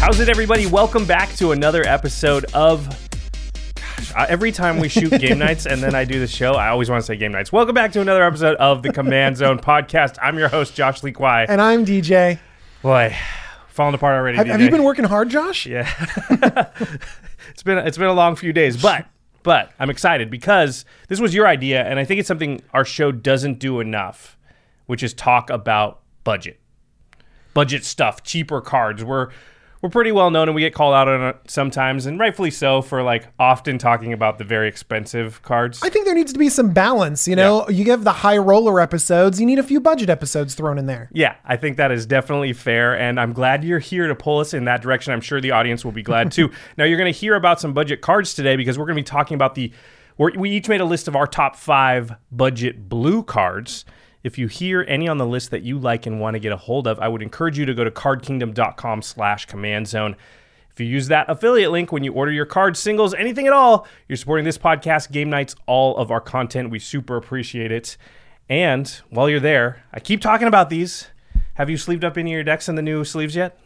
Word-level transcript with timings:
How's 0.00 0.20
it, 0.20 0.28
everybody? 0.28 0.66
Welcome 0.66 1.04
back 1.04 1.34
to 1.36 1.52
another 1.52 1.82
episode 1.86 2.44
of. 2.54 2.86
Gosh, 3.74 4.14
I- 4.14 4.26
every 4.28 4.52
time 4.52 4.78
we 4.78 4.88
shoot 4.88 5.10
game 5.20 5.38
nights 5.38 5.66
and 5.66 5.82
then 5.82 5.94
I 5.94 6.04
do 6.04 6.18
the 6.20 6.26
show, 6.26 6.54
I 6.54 6.68
always 6.68 6.88
want 6.88 7.02
to 7.02 7.06
say 7.06 7.16
game 7.16 7.32
nights. 7.32 7.52
Welcome 7.52 7.74
back 7.74 7.92
to 7.92 8.00
another 8.00 8.22
episode 8.22 8.56
of 8.56 8.82
the 8.82 8.92
Command 8.92 9.36
Zone 9.36 9.58
podcast. 9.58 10.16
I'm 10.22 10.38
your 10.38 10.48
host, 10.48 10.74
Josh 10.74 11.02
Lee 11.02 11.12
Kwai. 11.12 11.44
And 11.48 11.60
I'm 11.60 11.84
DJ. 11.84 12.38
Boy, 12.80 13.14
falling 13.68 13.94
apart 13.94 14.14
already. 14.16 14.38
Have, 14.38 14.46
DJ. 14.46 14.50
have 14.50 14.60
you 14.62 14.70
been 14.70 14.84
working 14.84 15.04
hard, 15.04 15.28
Josh? 15.30 15.66
Yeah, 15.66 15.92
it's 17.50 17.62
been 17.64 17.78
it's 17.78 17.98
been 17.98 18.06
a 18.08 18.12
long 18.14 18.34
few 18.36 18.52
days, 18.52 18.80
but 18.80 19.04
but 19.42 19.72
I'm 19.78 19.90
excited 19.90 20.30
because 20.30 20.84
this 21.08 21.20
was 21.20 21.34
your 21.34 21.46
idea, 21.46 21.82
and 21.84 21.98
I 21.98 22.04
think 22.04 22.20
it's 22.20 22.28
something 22.28 22.62
our 22.72 22.84
show 22.84 23.10
doesn't 23.12 23.58
do 23.58 23.80
enough, 23.80 24.38
which 24.86 25.02
is 25.02 25.12
talk 25.12 25.50
about 25.50 26.00
budget, 26.24 26.60
budget 27.52 27.84
stuff, 27.84 28.22
cheaper 28.22 28.60
cards. 28.60 29.02
We're 29.04 29.30
we're 29.80 29.90
pretty 29.90 30.10
well 30.10 30.30
known, 30.30 30.48
and 30.48 30.54
we 30.54 30.62
get 30.62 30.74
called 30.74 30.94
out 30.94 31.08
on 31.08 31.28
it 31.28 31.36
sometimes, 31.46 32.06
and 32.06 32.18
rightfully 32.18 32.50
so, 32.50 32.82
for 32.82 33.02
like 33.02 33.28
often 33.38 33.78
talking 33.78 34.12
about 34.12 34.38
the 34.38 34.44
very 34.44 34.68
expensive 34.68 35.40
cards. 35.42 35.80
I 35.82 35.88
think 35.88 36.04
there 36.04 36.14
needs 36.14 36.32
to 36.32 36.38
be 36.38 36.48
some 36.48 36.72
balance. 36.72 37.28
You 37.28 37.36
know, 37.36 37.68
you 37.68 37.84
give 37.84 38.02
the 38.04 38.12
high 38.12 38.38
roller 38.38 38.80
episodes, 38.80 39.40
you 39.40 39.46
need 39.46 39.58
a 39.58 39.62
few 39.62 39.80
budget 39.80 40.10
episodes 40.10 40.54
thrown 40.54 40.78
in 40.78 40.86
there. 40.86 41.08
Yeah, 41.12 41.36
I 41.44 41.56
think 41.56 41.76
that 41.76 41.92
is 41.92 42.06
definitely 42.06 42.52
fair, 42.52 42.98
and 42.98 43.20
I'm 43.20 43.32
glad 43.32 43.62
you're 43.62 43.78
here 43.78 44.08
to 44.08 44.14
pull 44.14 44.40
us 44.40 44.52
in 44.52 44.64
that 44.64 44.82
direction. 44.82 45.12
I'm 45.12 45.20
sure 45.20 45.40
the 45.40 45.52
audience 45.52 45.84
will 45.84 45.92
be 45.92 46.02
glad 46.02 46.32
too. 46.32 46.50
now, 46.76 46.84
you're 46.84 46.98
going 46.98 47.12
to 47.12 47.18
hear 47.18 47.34
about 47.36 47.60
some 47.60 47.72
budget 47.72 48.00
cards 48.00 48.34
today 48.34 48.56
because 48.56 48.78
we're 48.78 48.86
going 48.86 48.96
to 48.96 49.02
be 49.02 49.04
talking 49.04 49.34
about 49.36 49.54
the. 49.54 49.72
We're, 50.16 50.32
we 50.36 50.50
each 50.50 50.68
made 50.68 50.80
a 50.80 50.84
list 50.84 51.06
of 51.06 51.14
our 51.14 51.28
top 51.28 51.54
five 51.54 52.12
budget 52.32 52.88
blue 52.88 53.22
cards. 53.22 53.84
If 54.28 54.36
you 54.36 54.46
hear 54.46 54.84
any 54.86 55.08
on 55.08 55.16
the 55.16 55.24
list 55.24 55.50
that 55.52 55.62
you 55.62 55.78
like 55.78 56.04
and 56.04 56.20
want 56.20 56.34
to 56.34 56.38
get 56.38 56.52
a 56.52 56.56
hold 56.58 56.86
of, 56.86 57.00
I 57.00 57.08
would 57.08 57.22
encourage 57.22 57.58
you 57.58 57.64
to 57.64 57.72
go 57.72 57.82
to 57.82 57.90
cardkingdom.com 57.90 59.00
slash 59.00 59.46
command 59.46 59.88
zone. 59.88 60.16
If 60.70 60.78
you 60.78 60.84
use 60.84 61.08
that 61.08 61.30
affiliate 61.30 61.70
link 61.70 61.92
when 61.92 62.04
you 62.04 62.12
order 62.12 62.30
your 62.30 62.44
cards, 62.44 62.78
singles, 62.78 63.14
anything 63.14 63.46
at 63.46 63.54
all, 63.54 63.86
you're 64.06 64.18
supporting 64.18 64.44
this 64.44 64.58
podcast, 64.58 65.12
game 65.12 65.30
nights, 65.30 65.56
all 65.64 65.96
of 65.96 66.10
our 66.10 66.20
content. 66.20 66.68
We 66.68 66.78
super 66.78 67.16
appreciate 67.16 67.72
it. 67.72 67.96
And 68.50 68.86
while 69.08 69.30
you're 69.30 69.40
there, 69.40 69.82
I 69.94 70.00
keep 70.00 70.20
talking 70.20 70.46
about 70.46 70.68
these. 70.68 71.08
Have 71.54 71.70
you 71.70 71.78
sleeved 71.78 72.04
up 72.04 72.18
any 72.18 72.32
of 72.32 72.34
your 72.34 72.44
decks 72.44 72.68
in 72.68 72.74
the 72.74 72.82
new 72.82 73.06
sleeves 73.06 73.34
yet? 73.34 73.58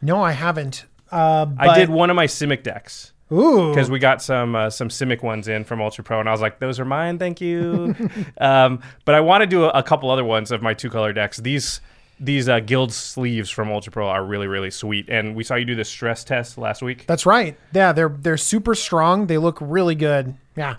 No, 0.00 0.22
I 0.22 0.32
haven't. 0.32 0.86
Uh, 1.12 1.48
I 1.58 1.78
did 1.78 1.90
one 1.90 2.08
of 2.08 2.16
my 2.16 2.26
Simic 2.26 2.62
decks 2.62 3.12
Ooh. 3.32 3.70
because 3.70 3.90
we 3.90 3.98
got 3.98 4.22
some 4.22 4.54
uh, 4.54 4.70
some 4.70 4.88
Simic 4.88 5.22
ones 5.22 5.48
in 5.48 5.64
from 5.64 5.80
Ultra 5.80 6.04
Pro, 6.04 6.20
and 6.20 6.28
I 6.28 6.32
was 6.32 6.40
like, 6.40 6.58
"Those 6.58 6.78
are 6.78 6.84
mine, 6.84 7.18
thank 7.18 7.40
you." 7.40 7.94
um, 8.38 8.80
but 9.04 9.14
I 9.14 9.20
want 9.20 9.42
to 9.42 9.46
do 9.46 9.64
a, 9.64 9.70
a 9.70 9.82
couple 9.82 10.10
other 10.10 10.24
ones 10.24 10.50
of 10.50 10.62
my 10.62 10.74
two 10.74 10.90
color 10.90 11.12
decks. 11.12 11.38
These 11.38 11.80
these 12.18 12.48
uh, 12.48 12.60
guild 12.60 12.92
sleeves 12.92 13.50
from 13.50 13.70
Ultra 13.70 13.92
Pro 13.92 14.08
are 14.08 14.24
really 14.24 14.46
really 14.46 14.70
sweet, 14.70 15.08
and 15.08 15.34
we 15.34 15.44
saw 15.44 15.56
you 15.56 15.64
do 15.64 15.74
the 15.74 15.84
stress 15.84 16.24
test 16.24 16.56
last 16.56 16.82
week. 16.82 17.06
That's 17.06 17.26
right. 17.26 17.58
Yeah, 17.72 17.92
they're 17.92 18.08
they're 18.08 18.36
super 18.36 18.74
strong. 18.74 19.26
They 19.26 19.38
look 19.38 19.58
really 19.60 19.94
good. 19.94 20.36
Yeah. 20.56 20.76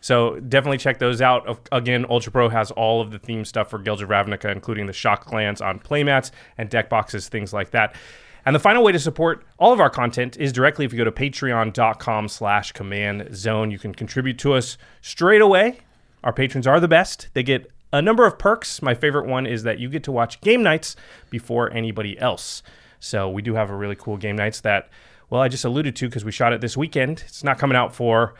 So 0.00 0.38
definitely 0.38 0.78
check 0.78 0.98
those 1.00 1.20
out. 1.20 1.68
Again, 1.72 2.06
Ultra 2.08 2.30
Pro 2.30 2.48
has 2.48 2.70
all 2.70 3.00
of 3.00 3.10
the 3.10 3.18
theme 3.18 3.44
stuff 3.44 3.70
for 3.70 3.78
Guilds 3.78 4.00
of 4.00 4.08
Ravnica, 4.08 4.50
including 4.52 4.86
the 4.86 4.92
shock 4.92 5.24
clans 5.24 5.60
on 5.60 5.80
playmats 5.80 6.30
and 6.56 6.70
deck 6.70 6.88
boxes, 6.88 7.28
things 7.28 7.52
like 7.52 7.72
that. 7.72 7.96
And 8.48 8.54
the 8.54 8.60
final 8.60 8.82
way 8.82 8.92
to 8.92 8.98
support 8.98 9.44
all 9.58 9.74
of 9.74 9.80
our 9.80 9.90
content 9.90 10.38
is 10.38 10.54
directly 10.54 10.86
if 10.86 10.92
you 10.94 10.96
go 10.96 11.04
to 11.04 11.12
patreon.com 11.12 12.28
slash 12.28 12.72
command 12.72 13.36
zone. 13.36 13.70
You 13.70 13.78
can 13.78 13.94
contribute 13.94 14.38
to 14.38 14.54
us 14.54 14.78
straight 15.02 15.42
away. 15.42 15.80
Our 16.24 16.32
patrons 16.32 16.66
are 16.66 16.80
the 16.80 16.88
best. 16.88 17.28
They 17.34 17.42
get 17.42 17.70
a 17.92 18.00
number 18.00 18.24
of 18.24 18.38
perks. 18.38 18.80
My 18.80 18.94
favorite 18.94 19.26
one 19.26 19.46
is 19.46 19.64
that 19.64 19.80
you 19.80 19.90
get 19.90 20.02
to 20.04 20.12
watch 20.12 20.40
game 20.40 20.62
nights 20.62 20.96
before 21.28 21.70
anybody 21.74 22.18
else. 22.18 22.62
So 23.00 23.28
we 23.28 23.42
do 23.42 23.52
have 23.52 23.68
a 23.68 23.76
really 23.76 23.96
cool 23.96 24.16
game 24.16 24.36
nights 24.36 24.62
that, 24.62 24.88
well, 25.28 25.42
I 25.42 25.48
just 25.48 25.66
alluded 25.66 25.94
to 25.96 26.08
because 26.08 26.24
we 26.24 26.32
shot 26.32 26.54
it 26.54 26.62
this 26.62 26.74
weekend. 26.74 27.24
It's 27.26 27.44
not 27.44 27.58
coming 27.58 27.76
out 27.76 27.94
for 27.94 28.32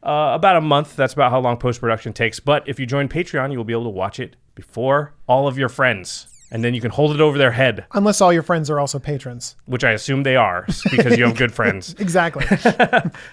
uh, 0.00 0.30
about 0.32 0.54
a 0.54 0.60
month. 0.60 0.94
That's 0.94 1.14
about 1.14 1.32
how 1.32 1.40
long 1.40 1.56
post 1.56 1.80
production 1.80 2.12
takes. 2.12 2.38
But 2.38 2.68
if 2.68 2.78
you 2.78 2.86
join 2.86 3.08
Patreon, 3.08 3.50
you 3.50 3.58
will 3.58 3.64
be 3.64 3.72
able 3.72 3.82
to 3.82 3.90
watch 3.90 4.20
it 4.20 4.36
before 4.54 5.12
all 5.26 5.48
of 5.48 5.58
your 5.58 5.68
friends. 5.68 6.28
And 6.50 6.62
then 6.62 6.74
you 6.74 6.80
can 6.80 6.92
hold 6.92 7.12
it 7.12 7.20
over 7.20 7.36
their 7.38 7.50
head, 7.50 7.86
Unless 7.92 8.20
all 8.20 8.32
your 8.32 8.42
friends 8.44 8.70
are 8.70 8.78
also 8.78 8.98
patrons. 9.00 9.56
which 9.66 9.82
I 9.82 9.90
assume 9.90 10.22
they 10.22 10.36
are 10.36 10.64
because 10.90 11.18
you 11.18 11.24
have 11.26 11.36
good 11.36 11.52
friends. 11.60 11.94
Exactly. 11.98 12.46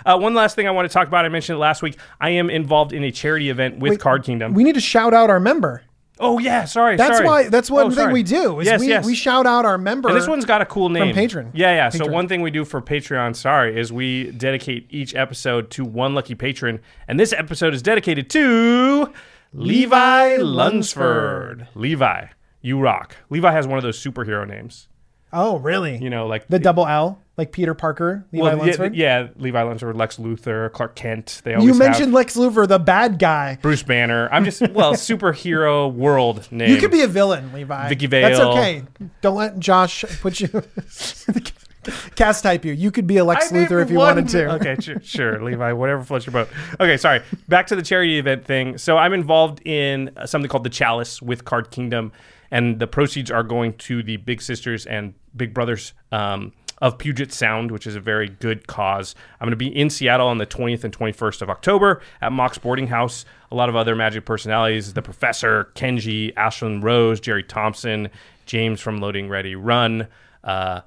Uh, 0.06 0.18
one 0.18 0.34
last 0.34 0.56
thing 0.56 0.68
I 0.68 0.72
want 0.72 0.90
to 0.90 0.94
talk 0.94 1.08
about. 1.08 1.24
I 1.26 1.30
mentioned 1.30 1.56
it 1.58 1.60
last 1.60 1.82
week. 1.82 1.98
I 2.20 2.32
am 2.32 2.50
involved 2.50 2.92
in 2.92 3.04
a 3.04 3.12
charity 3.12 3.50
event 3.50 3.78
with 3.80 4.00
Card 4.00 4.24
Kingdom. 4.24 4.54
we 4.54 4.64
need 4.64 4.76
to 4.76 4.82
shout 4.82 5.14
out 5.14 5.30
our 5.30 5.40
member. 5.40 5.84
oh, 6.20 6.40
yeah. 6.40 6.66
Sorry. 6.66 6.96
That's 6.98 7.18
sorry. 7.18 7.28
why. 7.28 7.50
That's 7.50 7.70
one 7.70 7.86
Oh, 7.86 7.90
thing 7.90 7.96
sorry. 7.98 8.14
we 8.14 8.24
do. 8.24 8.60
Is 8.60 8.66
yes, 8.66 8.80
we, 8.80 8.88
yes. 8.88 9.06
we 9.06 9.14
shout 9.16 9.46
out 9.46 9.66
our 9.66 9.78
member. 9.78 10.10
And 10.10 10.18
this 10.18 10.28
one's 10.28 10.46
got 10.46 10.62
a 10.62 10.66
cool 10.66 10.90
name. 10.90 11.14
Patreon. 11.16 11.52
Yeah, 11.54 11.72
yeah. 11.76 11.90
So 11.90 12.06
Patreon. 12.06 12.12
one 12.12 12.28
thing 12.28 12.42
we 12.42 12.52
do 12.52 12.66
for 12.66 12.82
Patreon, 12.82 13.36
sorry, 13.36 13.80
is 13.80 13.92
we 13.94 14.32
dedicate 14.32 14.88
each 14.90 15.14
episode 15.16 15.70
to 15.72 15.86
one 15.86 16.14
lucky 16.16 16.36
patron. 16.36 16.80
And 17.08 17.20
this 17.20 17.32
episode 17.34 17.74
is 17.74 17.82
dedicated 17.82 18.30
to 18.32 19.12
Levi 19.54 20.38
Lunsford. 20.38 21.68
Levi, 21.76 22.26
you 22.64 22.80
rock. 22.80 23.16
Levi 23.30 23.52
has 23.52 23.68
one 23.68 23.78
of 23.78 23.84
those 23.84 24.04
superhero 24.04 24.48
names. 24.48 24.88
Oh, 25.32 25.58
really? 25.60 25.98
You 25.98 26.10
know, 26.10 26.28
like 26.28 26.48
the 26.48 26.60
double 26.60 26.86
L, 26.88 27.20
like 27.38 27.52
Peter 27.52 27.74
Parker, 27.74 28.24
Levi 28.32 28.44
well, 28.44 28.56
yeah, 28.58 28.62
Lunsford. 28.64 28.96
yeah, 28.96 29.28
Levi 29.36 29.62
Lunsford, 29.64 29.96
Lex 29.98 30.18
Luthor, 30.18 30.72
Clark 30.72 30.96
Kent. 30.96 31.42
They 31.44 31.56
always 31.56 31.68
You 31.68 31.74
mentioned 31.74 32.14
Lex 32.14 32.36
Luthor, 32.38 32.68
the 32.68 32.78
bad 32.80 33.18
guy. 33.18 33.58
Bruce 33.62 33.82
Banner. 33.82 34.30
I'm 34.32 34.46
just 34.46 34.62
well, 34.72 34.94
superhero 34.94 35.92
world 35.92 36.48
name. 36.52 36.70
You 36.70 36.78
could 36.78 36.92
be 36.92 37.02
a 37.02 37.08
villain, 37.08 37.52
Levi. 37.52 37.90
Vicky 37.90 38.06
Vale. 38.06 38.30
That's 38.30 38.40
okay. 38.42 38.84
Don't 39.22 39.36
let 39.36 39.58
Josh 39.58 40.06
put 40.22 40.40
you 40.40 40.48
cast 42.16 42.44
type 42.44 42.64
you. 42.64 42.74
You 42.74 42.92
could 42.92 43.08
be 43.08 43.18
a 43.18 43.24
Lex 43.26 43.52
I 43.52 43.56
Luthor 43.56 43.82
if 43.82 43.90
you 43.90 43.98
one- 43.98 44.16
wanted 44.16 44.30
to. 44.30 44.52
Okay, 44.56 44.76
sure, 44.80 45.00
sure, 45.02 45.44
Levi, 45.44 45.72
whatever 45.74 46.04
floats 46.04 46.26
your 46.26 46.34
boat. 46.34 46.50
Okay, 46.80 46.98
sorry. 46.98 47.22
Back 47.48 47.68
to 47.68 47.76
the 47.76 47.82
charity 47.82 48.20
event 48.20 48.46
thing. 48.46 48.78
So 48.78 48.98
I'm 48.98 49.14
involved 49.14 49.66
in 49.66 50.12
something 50.26 50.50
called 50.50 50.64
the 50.64 50.70
Chalice 50.70 51.22
with 51.22 51.44
Card 51.46 51.72
Kingdom, 51.72 52.12
and 52.54 52.80
the 52.80 52.88
proceeds 52.88 53.30
are 53.30 53.44
going 53.44 53.74
to 53.80 54.02
the 54.02 54.18
Big 54.18 54.42
Sisters 54.42 54.86
and 54.86 55.14
Big 55.36 55.54
Brothers. 55.54 55.94
Um, 56.12 56.54
of 56.82 56.98
Puget 56.98 57.32
Sound, 57.32 57.72
which 57.72 57.88
is 57.88 57.96
a 57.96 58.02
very 58.02 58.28
good 58.28 58.68
cause. 58.68 59.16
I'm 59.40 59.46
going 59.46 59.52
to 59.52 59.56
be 59.56 59.68
in 59.68 59.90
Seattle 59.90 60.28
on 60.28 60.38
the 60.38 60.46
20th 60.46 60.84
and 60.84 60.98
21st 60.98 61.42
of 61.42 61.50
October 61.50 62.02
at 62.20 62.34
Mox 62.34 62.58
Boarding 62.58 62.88
House. 62.88 63.24
A 63.52 63.56
lot 63.56 63.70
of 63.70 63.76
other 63.78 63.96
Magic 63.96 64.26
personalities, 64.26 64.94
the 64.94 65.02
Professor, 65.02 65.72
Kenji, 65.76 66.34
Ashlyn 66.34 66.84
Rose, 66.84 67.22
Jerry 67.22 67.44
Thompson, 67.44 68.10
James 68.46 68.82
from 68.82 68.98
Loading 68.98 69.30
Ready 69.30 69.56
Run, 69.56 70.10
uh, 70.44 70.82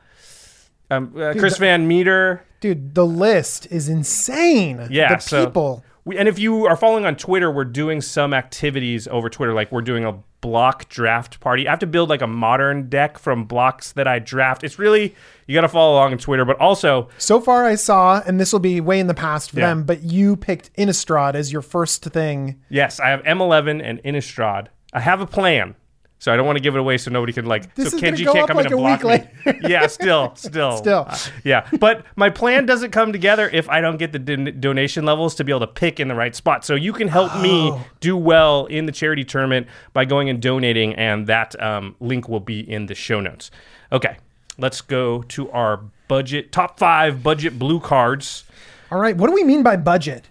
um, 0.90 1.14
uh, 1.16 1.32
Chris 1.38 1.56
Van 1.56 1.88
Meter, 1.88 2.44
Dude, 2.60 2.94
the 2.94 3.06
list 3.06 3.66
is 3.70 3.88
insane. 3.88 4.88
Yeah, 4.90 5.14
the 5.14 5.20
so- 5.20 5.46
people. 5.46 5.84
We, 6.04 6.16
and 6.18 6.28
if 6.28 6.38
you 6.38 6.66
are 6.66 6.76
following 6.76 7.04
on 7.04 7.16
Twitter, 7.16 7.50
we're 7.50 7.64
doing 7.64 8.00
some 8.00 8.32
activities 8.32 9.08
over 9.08 9.28
Twitter. 9.28 9.52
Like 9.54 9.72
we're 9.72 9.82
doing 9.82 10.04
a 10.04 10.22
block 10.40 10.88
draft 10.88 11.40
party. 11.40 11.66
I 11.66 11.70
have 11.70 11.78
to 11.80 11.86
build 11.86 12.08
like 12.08 12.22
a 12.22 12.26
modern 12.26 12.88
deck 12.88 13.18
from 13.18 13.44
blocks 13.44 13.92
that 13.92 14.06
I 14.06 14.18
draft. 14.18 14.62
It's 14.64 14.78
really 14.78 15.14
you 15.46 15.54
got 15.54 15.62
to 15.62 15.68
follow 15.68 15.94
along 15.94 16.12
on 16.12 16.18
Twitter, 16.18 16.44
but 16.44 16.58
also 16.58 17.08
So 17.18 17.40
far, 17.40 17.64
I 17.64 17.74
saw, 17.76 18.22
and 18.26 18.38
this 18.40 18.52
will 18.52 18.60
be 18.60 18.80
way 18.80 18.98
in 19.00 19.06
the 19.06 19.14
past 19.14 19.50
for 19.52 19.60
Yeah. 19.60 19.66
them, 19.68 19.84
but 19.84 20.02
you 20.02 20.36
picked 20.36 20.72
Innistrad 20.76 21.34
as 21.34 21.52
your 21.52 21.62
first 21.62 22.04
thing. 22.04 22.60
yes, 22.68 23.00
I 23.00 23.08
have 23.08 23.22
M11 23.24 23.80
and 23.82 24.02
Innistrad. 24.02 24.68
I 24.92 25.00
have 25.00 25.20
a 25.20 25.26
plan. 25.26 25.74
So 26.18 26.32
I 26.32 26.36
don't 26.36 26.46
want 26.46 26.56
to 26.56 26.62
give 26.62 26.74
it 26.74 26.78
away 26.78 26.96
so 26.96 27.10
nobody 27.10 27.32
can 27.34 27.44
like 27.44 27.74
This 27.74 27.90
so 27.90 27.98
Kenji 27.98 28.24
can't 28.24 28.46
come 28.48 28.56
like 28.56 28.66
in 28.66 28.72
and 28.72 28.80
a 28.80 28.98
block 28.98 29.04
me. 29.04 29.60
yeah, 29.68 29.86
still, 29.86 30.34
still. 30.34 30.78
Still. 30.78 31.04
Uh, 31.08 31.18
yeah. 31.44 31.68
But 31.78 32.06
my 32.16 32.30
plan 32.30 32.64
doesn't 32.64 32.90
come 32.90 33.12
together 33.12 33.50
if 33.52 33.68
I 33.68 33.82
don't 33.82 33.98
get 33.98 34.12
the 34.12 34.18
don- 34.18 34.58
donation 34.58 35.04
levels 35.04 35.34
to 35.36 35.44
be 35.44 35.52
able 35.52 35.60
to 35.60 35.66
pick 35.66 36.00
in 36.00 36.08
the 36.08 36.14
right 36.14 36.34
spot. 36.34 36.64
So 36.64 36.74
you 36.74 36.94
can 36.94 37.08
help 37.08 37.36
me 37.40 37.70
Oh. 37.70 37.86
do 38.00 38.16
well 38.16 38.64
in 38.66 38.86
the 38.86 38.92
charity 38.92 39.24
tournament 39.24 39.66
by 39.92 40.06
going 40.06 40.30
and 40.30 40.40
donating, 40.40 40.94
and 40.94 41.26
that 41.26 41.60
um, 41.62 41.94
link 42.00 42.28
will 42.30 42.40
be 42.40 42.60
in 42.60 42.86
the 42.86 42.94
show 42.94 43.20
notes. 43.20 43.50
Okay, 43.92 44.16
let's 44.58 44.80
go 44.80 45.22
to 45.22 45.50
our 45.50 45.80
budget 46.08 46.50
top 46.50 46.78
five 46.78 47.22
budget 47.22 47.58
blue 47.58 47.78
cards. 47.80 48.44
All 48.90 48.98
right, 48.98 49.16
what 49.16 49.26
do 49.28 49.34
we 49.34 49.44
mean 49.44 49.62
by 49.62 49.76
budget? 49.76 50.28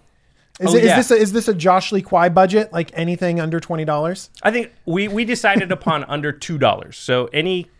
Is, 0.60 0.72
Oh, 0.72 0.76
it, 0.76 0.84
is 0.84 0.88
yeah. 0.88 0.96
this 0.96 1.10
a, 1.10 1.14
is 1.16 1.32
this 1.32 1.48
a 1.48 1.54
Josh 1.54 1.92
Lee 1.92 2.02
Kwai 2.02 2.28
budget? 2.28 2.72
Like 2.72 2.90
anything 2.94 3.40
under 3.40 3.60
twenty 3.60 3.84
dollars? 3.84 4.30
I 4.42 4.50
think 4.50 4.72
we 4.86 5.08
we 5.08 5.24
decided 5.24 5.70
upon 5.70 6.04
under 6.08 6.32
two 6.32 6.58
dollars. 6.58 6.96
So 6.96 7.26
any 7.32 7.70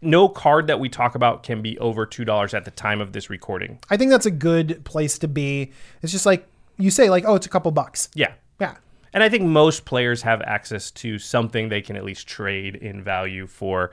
no 0.00 0.28
card 0.28 0.66
that 0.68 0.80
we 0.80 0.88
talk 0.88 1.14
about 1.14 1.42
can 1.42 1.60
be 1.62 1.78
over 1.78 2.06
two 2.06 2.24
dollars 2.24 2.54
at 2.54 2.64
the 2.64 2.70
time 2.70 3.00
of 3.00 3.12
this 3.12 3.28
recording. 3.30 3.78
I 3.90 3.96
think 3.96 4.10
that's 4.10 4.26
a 4.26 4.30
good 4.30 4.84
place 4.84 5.18
to 5.18 5.28
be. 5.28 5.72
It's 6.02 6.12
just 6.12 6.26
like 6.26 6.46
you 6.78 6.90
say, 6.90 7.08
like, 7.10 7.24
oh, 7.26 7.34
it's 7.34 7.46
a 7.46 7.50
couple 7.50 7.70
bucks. 7.72 8.08
Yeah. 8.14 8.32
Yeah, 8.58 8.76
And 9.12 9.22
I 9.22 9.28
think 9.28 9.44
most 9.44 9.84
players 9.84 10.22
have 10.22 10.40
access 10.42 10.90
to 10.92 11.18
something 11.18 11.68
they 11.68 11.82
can 11.82 11.94
at 11.96 12.04
least 12.04 12.26
trade 12.26 12.74
in 12.76 13.02
value 13.04 13.46
for 13.46 13.90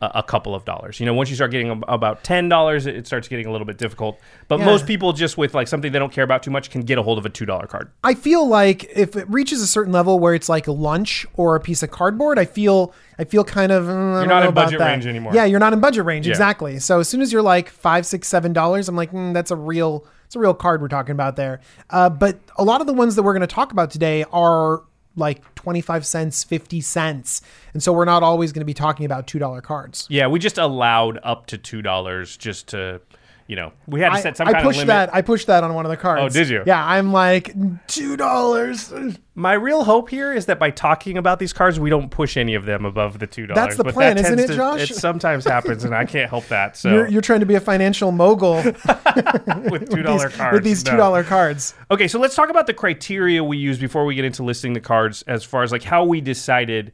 a, 0.00 0.10
a 0.16 0.22
couple 0.22 0.54
of 0.54 0.64
dollars. 0.64 1.00
You 1.00 1.06
know, 1.06 1.14
once 1.14 1.30
you 1.30 1.36
start 1.36 1.50
getting 1.50 1.70
ab- 1.70 1.84
about 1.88 2.22
ten 2.24 2.48
dollars, 2.48 2.86
it 2.86 3.06
starts 3.06 3.28
getting 3.28 3.46
a 3.46 3.50
little 3.52 3.66
bit 3.66 3.78
difficult. 3.78 4.18
But 4.48 4.58
Yeah. 4.58 4.66
most 4.66 4.86
people 4.86 5.12
just 5.12 5.38
with 5.38 5.54
like 5.54 5.68
something 5.68 5.92
they 5.92 5.98
don't 5.98 6.12
care 6.12 6.24
about 6.24 6.42
too 6.42 6.50
much 6.50 6.70
can 6.70 6.82
get 6.82 6.98
a 6.98 7.02
hold 7.02 7.18
of 7.18 7.24
a 7.26 7.28
two 7.30 7.46
dollar 7.46 7.66
card. 7.66 7.90
I 8.04 8.14
feel 8.14 8.46
like 8.46 8.84
if 8.94 9.16
it 9.16 9.28
reaches 9.30 9.62
a 9.62 9.66
certain 9.66 9.92
level 9.92 10.18
where 10.18 10.34
it's 10.34 10.48
like 10.48 10.66
lunch 10.68 11.24
or 11.34 11.56
a 11.56 11.60
piece 11.60 11.82
of 11.82 11.90
cardboard, 11.90 12.38
I 12.38 12.44
feel 12.44 12.92
I 13.18 13.24
feel 13.24 13.44
kind 13.44 13.72
of. 13.72 13.84
mm, 13.84 14.22
I 14.22 14.26
don't 14.26 14.48
in 14.48 14.54
budget 14.54 14.78
that. 14.78 14.86
range 14.88 15.06
anymore. 15.06 15.32
Yeah, 15.34 15.44
you're 15.46 15.60
not 15.60 15.72
in 15.72 15.80
budget 15.80 16.04
range 16.04 16.26
Yeah. 16.26 16.32
exactly. 16.32 16.78
So 16.78 17.00
as 17.00 17.08
soon 17.08 17.22
as 17.22 17.32
you're 17.32 17.42
like 17.42 17.70
five, 17.70 18.04
six, 18.06 18.28
seven 18.28 18.52
dollars, 18.52 18.88
I'm 18.88 18.96
like, 18.96 19.12
mm, 19.12 19.32
that's 19.32 19.50
a 19.50 19.56
real, 19.56 20.04
it's 20.26 20.36
a 20.36 20.38
real 20.38 20.52
card 20.54 20.82
we're 20.82 20.88
talking 20.88 21.12
about 21.12 21.36
there. 21.36 21.60
Uh, 21.88 22.10
but 22.10 22.38
a 22.56 22.64
lot 22.64 22.80
of 22.82 22.86
the 22.86 22.92
ones 22.92 23.14
that 23.16 23.22
we're 23.22 23.32
going 23.32 23.40
to 23.40 23.46
talk 23.46 23.72
about 23.72 23.90
today 23.90 24.24
are 24.32 24.82
like 25.16 25.54
25 25.54 26.06
cents, 26.06 26.44
50 26.44 26.80
cents, 26.80 27.40
and 27.72 27.82
so 27.82 27.92
we're 27.92 28.04
not 28.04 28.22
always 28.22 28.52
going 28.52 28.60
to 28.60 28.66
be 28.66 28.74
talking 28.74 29.06
about 29.06 29.26
two 29.26 29.38
dollar 29.38 29.60
cards. 29.60 30.06
Yeah, 30.08 30.26
we 30.26 30.38
just 30.38 30.58
allowed 30.58 31.18
up 31.22 31.46
to 31.46 31.58
two 31.58 31.82
dollars 31.82 32.36
just 32.36 32.68
to, 32.68 33.00
you 33.48 33.54
know, 33.54 33.72
we 33.86 34.00
had 34.00 34.10
to 34.12 34.18
set 34.20 34.36
some 34.36 34.48
I 34.48 34.52
kind 34.52 34.64
pushed 34.64 34.80
of 34.80 34.88
limit. 34.88 35.08
that. 35.10 35.14
I 35.14 35.22
pushed 35.22 35.46
that 35.46 35.62
on 35.62 35.72
one 35.74 35.84
of 35.86 35.90
the 35.90 35.96
cards. 35.96 36.34
Oh, 36.34 36.38
did 36.38 36.48
you? 36.48 36.64
Yeah, 36.66 36.84
I'm 36.84 37.12
like 37.12 37.54
two 37.86 38.16
dollars. 38.16 38.92
My 39.34 39.52
real 39.52 39.84
hope 39.84 40.08
here 40.08 40.32
is 40.32 40.46
that 40.46 40.58
by 40.58 40.70
talking 40.70 41.16
about 41.16 41.38
these 41.38 41.52
cards, 41.52 41.78
we 41.78 41.88
don't 41.88 42.10
push 42.10 42.36
any 42.36 42.54
of 42.54 42.64
them 42.64 42.84
above 42.84 43.18
the 43.18 43.26
two 43.26 43.46
dollars. 43.46 43.76
That's 43.76 43.76
the 43.76 43.92
plan, 43.92 44.18
isn't 44.18 44.38
it, 44.38 44.50
Josh? 44.50 44.90
It 44.90 44.94
sometimes 44.94 45.44
happens, 45.48 45.84
and 45.84 45.94
I 45.94 46.04
can't 46.04 46.28
help 46.28 46.48
that. 46.48 46.76
So 46.76 46.90
You're, 46.90 47.08
you're 47.08 47.22
trying 47.22 47.40
to 47.40 47.46
be 47.46 47.54
a 47.54 47.60
financial 47.60 48.10
mogul 48.10 48.54
with 49.70 49.90
two 49.90 50.02
dollar 50.02 50.28
these- 50.28 50.36
cards, 50.36 50.54
with 50.54 50.64
these 50.64 50.82
two 50.82 50.96
dollar 50.96 51.22
cards. 51.22 51.74
Okay, 51.90 52.08
so 52.08 52.18
let's 52.18 52.34
talk 52.34 52.50
about 52.50 52.66
the 52.66 52.74
criteria 52.74 53.44
we 53.44 53.58
use 53.58 53.78
before 53.78 54.04
we 54.04 54.14
get 54.14 54.24
into 54.24 54.42
listing 54.42 54.72
the 54.72 54.80
cards, 54.80 55.22
as 55.28 55.44
far 55.44 55.62
as 55.62 55.70
like 55.70 55.82
how 55.84 56.04
we 56.04 56.20
decided 56.20 56.92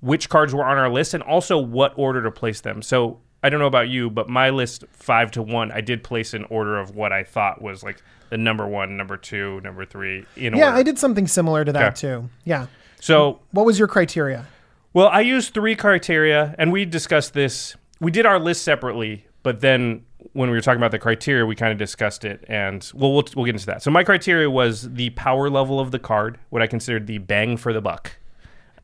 which 0.00 0.28
cards 0.28 0.54
were 0.54 0.64
on 0.64 0.76
our 0.76 0.90
list, 0.90 1.14
and 1.14 1.22
also 1.22 1.56
what 1.56 1.94
order 1.96 2.22
to 2.22 2.30
place 2.30 2.60
them. 2.60 2.82
So 2.82 3.20
I 3.44 3.50
don't 3.50 3.60
know 3.60 3.66
about 3.66 3.90
you, 3.90 4.08
but 4.08 4.26
my 4.30 4.48
list 4.48 4.84
five 4.90 5.30
to 5.32 5.42
one, 5.42 5.70
I 5.70 5.82
did 5.82 6.02
place 6.02 6.32
in 6.32 6.44
order 6.44 6.78
of 6.78 6.96
what 6.96 7.12
I 7.12 7.24
thought 7.24 7.60
was 7.60 7.82
like 7.82 8.02
the 8.30 8.38
number 8.38 8.66
one, 8.66 8.96
number 8.96 9.18
two, 9.18 9.60
number 9.60 9.84
three 9.84 10.24
in 10.34 10.56
Yeah, 10.56 10.68
order. 10.68 10.78
I 10.78 10.82
did 10.82 10.98
something 10.98 11.26
similar 11.26 11.62
to 11.62 11.70
that 11.74 11.82
Okay. 11.88 11.94
too. 11.94 12.30
Yeah. 12.44 12.66
So 13.00 13.40
What 13.50 13.66
was 13.66 13.78
your 13.78 13.86
criteria? 13.86 14.46
Well, 14.94 15.08
I 15.08 15.20
used 15.20 15.52
three 15.52 15.76
criteria, 15.76 16.54
and 16.56 16.72
we 16.72 16.86
discussed 16.86 17.34
this. 17.34 17.76
We 18.00 18.10
did 18.10 18.24
our 18.24 18.38
list 18.38 18.62
separately, 18.62 19.26
but 19.42 19.60
then 19.60 20.04
when 20.32 20.48
we 20.48 20.56
were 20.56 20.62
talking 20.62 20.78
about 20.78 20.90
the 20.92 20.98
criteria, 20.98 21.44
we 21.44 21.54
kind 21.54 21.70
of 21.70 21.76
discussed 21.76 22.24
it, 22.24 22.44
and 22.48 22.90
well, 22.94 23.12
we'll 23.12 23.24
we'll 23.36 23.44
get 23.44 23.56
into 23.56 23.66
that. 23.66 23.82
So 23.82 23.90
my 23.90 24.04
criteria 24.04 24.48
was 24.50 24.90
the 24.94 25.10
power 25.10 25.50
level 25.50 25.80
of 25.80 25.90
the 25.90 25.98
card, 25.98 26.38
what 26.48 26.62
I 26.62 26.66
considered 26.66 27.06
the 27.06 27.18
bang 27.18 27.58
for 27.58 27.74
the 27.74 27.82
buck, 27.82 28.16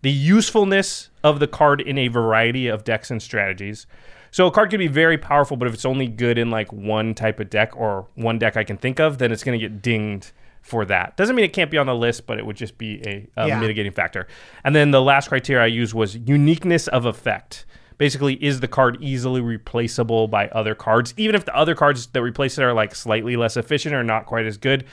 the 0.03 0.11
usefulness 0.11 1.09
of 1.25 1.39
the 1.41 1.47
card 1.49 1.81
in 1.81 1.97
a 1.97 2.09
variety 2.09 2.67
of 2.69 2.85
decks 2.85 3.11
and 3.11 3.23
strategies. 3.23 3.87
So 4.31 4.47
a 4.47 4.51
card 4.51 4.71
could 4.71 4.79
be 4.79 4.87
very 4.89 5.19
powerful, 5.19 5.57
but 5.57 5.67
if 5.69 5.75
it's 5.75 5.85
only 5.85 6.07
good 6.07 6.39
in 6.39 6.51
like 6.51 6.73
one 6.73 7.15
type 7.15 7.41
of 7.41 7.51
deck 7.51 7.77
or 7.77 8.07
one 8.15 8.39
deck 8.39 8.57
I 8.57 8.65
can 8.65 8.77
think 8.77 9.01
of, 9.01 9.19
then 9.19 9.33
it's 9.33 9.43
going 9.45 9.59
to 9.59 9.63
get 9.69 9.83
dinged 9.83 10.33
for 10.63 10.85
that. 10.85 11.17
Doesn't 11.17 11.35
mean 11.35 11.45
it 11.45 11.53
can't 11.53 11.71
be 11.71 11.79
on 11.79 11.87
the 11.87 11.95
list, 11.95 12.27
but 12.27 12.39
it 12.39 12.45
would 12.47 12.57
just 12.57 12.77
be 12.79 13.01
a, 13.07 13.27
a 13.45 13.49
Yeah. 13.49 13.61
mitigating 13.61 13.93
factor. 13.93 14.27
And 14.63 14.75
then 14.77 14.91
the 14.91 15.01
last 15.03 15.29
criteria 15.29 15.65
I 15.65 15.69
used 15.69 15.95
was 15.95 16.17
uniqueness 16.17 16.87
of 16.89 17.07
effect. 17.07 17.65
Basically, 17.99 18.35
is 18.43 18.61
the 18.61 18.69
card 18.69 18.97
easily 19.01 19.41
replaceable 19.41 20.27
by 20.29 20.49
other 20.49 20.75
cards, 20.75 21.13
even 21.17 21.35
if 21.35 21.45
the 21.45 21.55
other 21.55 21.75
cards 21.75 22.07
that 22.09 22.23
replace 22.23 22.57
it 22.57 22.63
are 22.63 22.73
like 22.73 22.95
slightly 22.95 23.37
less 23.37 23.57
efficient 23.57 23.95
or 23.95 24.03
not 24.03 24.27
quite 24.27 24.47
as 24.47 24.57
good? 24.57 24.85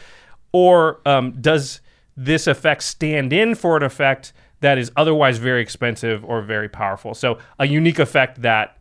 Or 0.51 0.99
um, 1.05 1.39
does 1.39 1.81
this 2.15 2.47
effect 2.47 2.83
stand 2.83 3.31
in 3.31 3.55
for 3.55 3.77
an 3.77 3.83
effect 3.83 4.33
that 4.61 4.77
is 4.77 4.91
otherwise 4.95 5.37
very 5.37 5.61
expensive 5.61 6.23
or 6.25 6.41
very 6.41 6.67
powerful? 6.69 7.13
So, 7.13 7.37
a 7.59 7.67
unique 7.67 7.99
effect 7.99 8.41
that 8.41 8.76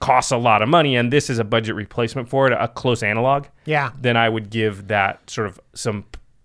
costs 0.00 0.30
a 0.30 0.36
lot 0.36 0.62
of 0.62 0.68
money, 0.68 0.96
and 0.96 1.12
this 1.12 1.28
is 1.28 1.38
a 1.38 1.44
budget 1.44 1.74
replacement 1.74 2.28
for 2.28 2.46
it, 2.46 2.52
a 2.52 2.68
close 2.68 3.02
analog, 3.02 3.46
Yeah. 3.64 3.90
then 4.00 4.16
I 4.16 4.28
would 4.28 4.50
give 4.50 4.88
that 4.88 5.28
sort 5.28 5.46
of 5.48 5.60
some 5.74 6.04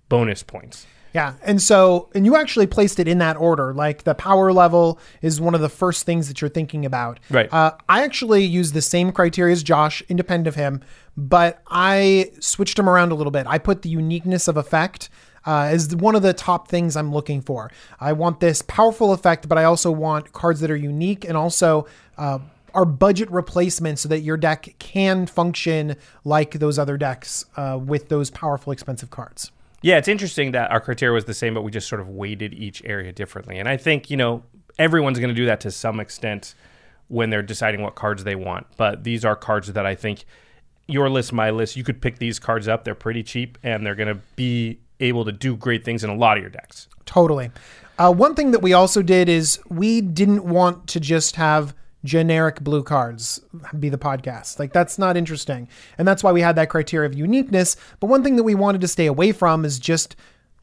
bonus 0.09 0.43
points. 0.43 0.87
Yeah. 1.13 1.33
And 1.43 1.61
so, 1.61 2.09
and 2.15 2.25
you 2.25 2.35
actually 2.35 2.65
placed 2.65 2.99
it 2.99 3.07
in 3.07 3.19
that 3.19 3.37
order. 3.37 3.71
Like 3.71 4.03
the 4.03 4.15
power 4.15 4.51
level 4.51 4.97
is 5.21 5.39
one 5.39 5.53
of 5.53 5.61
the 5.61 5.69
first 5.69 6.07
things 6.07 6.27
that 6.27 6.41
you're 6.41 6.49
thinking 6.49 6.85
about. 6.85 7.19
Right. 7.29 7.53
Uh, 7.53 7.73
I 7.87 8.03
actually 8.03 8.43
use 8.43 8.71
the 8.71 8.81
same 8.81 9.11
criteria 9.11 9.53
as 9.53 9.61
Josh, 9.61 10.01
independent 10.09 10.47
of 10.47 10.55
him, 10.55 10.81
but 11.15 11.61
I 11.67 12.31
switched 12.39 12.77
them 12.77 12.89
around 12.89 13.11
a 13.11 13.15
little 13.15 13.29
bit. 13.29 13.45
I 13.47 13.59
put 13.59 13.83
the 13.83 13.89
uniqueness 13.89 14.47
of 14.47 14.57
effect. 14.57 15.09
Uh, 15.45 15.67
as 15.73 15.93
one 15.93 16.15
of 16.15 16.21
the 16.21 16.31
top 16.33 16.69
things 16.69 16.95
I'm 16.95 17.11
looking 17.11 17.41
for. 17.41 17.69
I 17.99 18.13
want 18.13 18.39
this 18.39 18.61
powerful 18.61 19.11
effect, 19.11 19.49
but 19.49 19.57
I 19.57 19.65
also 19.65 19.91
want 19.91 20.31
cards 20.31 20.61
that 20.61 20.71
are 20.71 20.75
unique 20.77 21.25
and 21.25 21.35
also 21.35 21.85
uh, 22.17 22.39
are 22.73 22.85
budget 22.85 23.29
replacements 23.31 24.01
so 24.01 24.09
that 24.09 24.19
your 24.21 24.37
deck 24.37 24.75
can 24.79 25.25
function 25.25 25.95
like 26.23 26.59
those 26.59 26.79
other 26.79 26.97
decks 26.97 27.45
uh, 27.55 27.79
with 27.81 28.09
those 28.09 28.29
powerful, 28.29 28.73
expensive 28.73 29.09
cards. 29.09 29.51
Yeah, 29.81 29.97
it's 29.97 30.07
interesting 30.07 30.51
that 30.53 30.71
our 30.71 30.79
criteria 30.79 31.13
was 31.13 31.25
the 31.25 31.33
same, 31.33 31.53
but 31.53 31.61
we 31.61 31.71
just 31.71 31.89
sort 31.89 32.01
of 32.01 32.07
weighted 32.07 32.53
each 32.53 32.81
area 32.85 33.11
differently. 33.11 33.59
And 33.59 33.67
I 33.67 33.75
think, 33.75 34.09
you 34.09 34.17
know, 34.17 34.43
everyone's 34.79 35.19
going 35.19 35.29
to 35.29 35.35
do 35.35 35.45
that 35.45 35.59
to 35.61 35.71
some 35.71 35.99
extent 35.99 36.55
when 37.09 37.29
they're 37.29 37.43
deciding 37.43 37.81
what 37.81 37.95
cards 37.95 38.23
they 38.23 38.35
want. 38.35 38.65
But 38.77 39.03
these 39.03 39.25
are 39.25 39.35
cards 39.35 39.71
that 39.73 39.85
I 39.85 39.93
think 39.93 40.23
your 40.87 41.09
list, 41.09 41.33
my 41.33 41.49
list, 41.49 41.75
you 41.75 41.83
could 41.83 42.01
pick 42.01 42.17
these 42.17 42.39
cards 42.39 42.67
up. 42.67 42.83
They're 42.85 42.95
pretty 42.95 43.23
cheap 43.23 43.57
and 43.61 43.85
they're 43.85 43.95
going 43.95 44.07
to 44.07 44.21
be 44.35 44.79
able 44.99 45.25
to 45.25 45.31
do 45.31 45.55
great 45.55 45.83
things 45.83 46.03
in 46.03 46.09
a 46.09 46.15
lot 46.15 46.37
of 46.37 46.43
your 46.43 46.49
decks. 46.49 46.87
Totally. 47.05 47.51
Uh, 47.97 48.11
one 48.11 48.35
thing 48.35 48.51
that 48.51 48.61
we 48.61 48.73
also 48.73 49.01
did 49.01 49.29
is 49.29 49.59
we 49.69 50.01
didn't 50.01 50.43
want 50.45 50.87
to 50.87 50.99
just 50.99 51.35
have 51.35 51.75
generic 52.03 52.61
blue 52.61 52.83
cards 52.83 53.39
be 53.79 53.89
the 53.89 53.97
podcast. 53.97 54.59
Like 54.59 54.73
that's 54.73 54.99
not 54.99 55.17
interesting. 55.17 55.67
And 55.97 56.07
that's 56.07 56.23
why 56.23 56.31
we 56.31 56.41
had 56.41 56.55
that 56.57 56.69
criteria 56.69 57.09
of 57.09 57.15
uniqueness. 57.15 57.75
But 57.99 58.07
one 58.07 58.23
thing 58.23 58.35
that 58.35 58.43
we 58.43 58.55
wanted 58.55 58.81
to 58.81 58.87
stay 58.87 59.05
away 59.05 59.31
from 59.31 59.65
is 59.65 59.79
just 59.79 60.15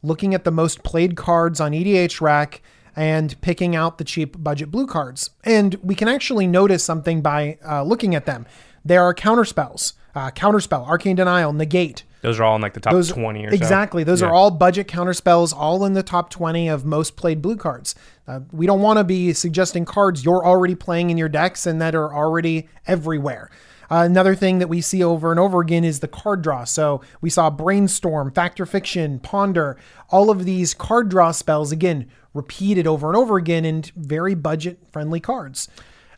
looking 0.02 0.34
at 0.34 0.44
the 0.44 0.50
most 0.50 0.82
played 0.82 1.16
cards 1.16 1.60
on 1.60 1.72
EDHREC 1.72 2.60
and 2.96 3.40
picking 3.40 3.76
out 3.76 3.98
the 3.98 4.04
cheap 4.04 4.42
budget 4.42 4.70
blue 4.70 4.86
cards. 4.86 5.30
And 5.44 5.76
we 5.82 5.94
can 5.94 6.08
actually 6.08 6.46
notice 6.46 6.84
something 6.84 7.22
by 7.22 7.58
uh, 7.66 7.82
looking 7.82 8.14
at 8.14 8.26
them. 8.26 8.46
There 8.84 9.02
are 9.02 9.14
counterspells, 9.14 9.94
uh, 10.14 10.30
counterspell, 10.30 10.86
arcane 10.86 11.16
denial, 11.16 11.52
negate, 11.52 12.04
Those 12.22 12.38
are 12.38 12.44
all 12.44 12.56
in 12.56 12.62
like 12.62 12.74
the 12.74 12.80
top 12.80 12.92
those 12.92 13.10
20 13.10 13.46
or 13.46 13.50
so. 13.50 13.54
exactly 13.54 14.04
those 14.04 14.20
Yeah. 14.20 14.28
are 14.28 14.32
all 14.34 14.50
budget 14.50 14.86
counter 14.88 15.14
spells, 15.14 15.52
all 15.52 15.84
in 15.84 15.94
the 15.94 16.02
top 16.02 16.30
20 16.30 16.68
of 16.68 16.84
most 16.84 17.16
played 17.16 17.40
blue 17.42 17.56
cards 17.56 17.94
uh, 18.28 18.40
we 18.52 18.66
don't 18.66 18.80
want 18.82 18.98
to 18.98 19.04
be 19.04 19.32
suggesting 19.32 19.84
cards 19.84 20.24
you're 20.24 20.44
already 20.44 20.74
playing 20.74 21.10
in 21.10 21.16
your 21.18 21.28
decks 21.28 21.66
and 21.66 21.80
that 21.80 21.94
are 21.94 22.14
already 22.14 22.68
everywhere 22.86 23.50
uh, 23.90 24.04
another 24.04 24.36
thing 24.36 24.60
that 24.60 24.68
we 24.68 24.80
see 24.80 25.02
over 25.02 25.32
and 25.32 25.40
over 25.40 25.60
again 25.60 25.82
is 25.82 25.98
the 25.98 26.06
card 26.06 26.42
draw. 26.42 26.62
So 26.62 27.00
we 27.20 27.28
saw 27.28 27.50
brainstorm, 27.50 28.30
Fact 28.30 28.60
or 28.60 28.66
Fiction, 28.66 29.18
ponder, 29.18 29.76
all 30.10 30.30
of 30.30 30.44
these 30.44 30.74
card 30.74 31.08
draw 31.08 31.32
spells 31.32 31.72
again 31.72 32.08
repeated 32.32 32.86
over 32.86 33.08
and 33.08 33.16
over 33.16 33.36
again 33.36 33.64
in 33.64 33.82
very 33.96 34.36
budget 34.36 34.78
friendly 34.92 35.18
cards. 35.18 35.68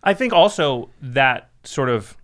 I 0.04 0.12
think 0.12 0.35
also 0.35 0.90
that 1.00 1.49
sort 1.64 1.88
of 1.88 2.14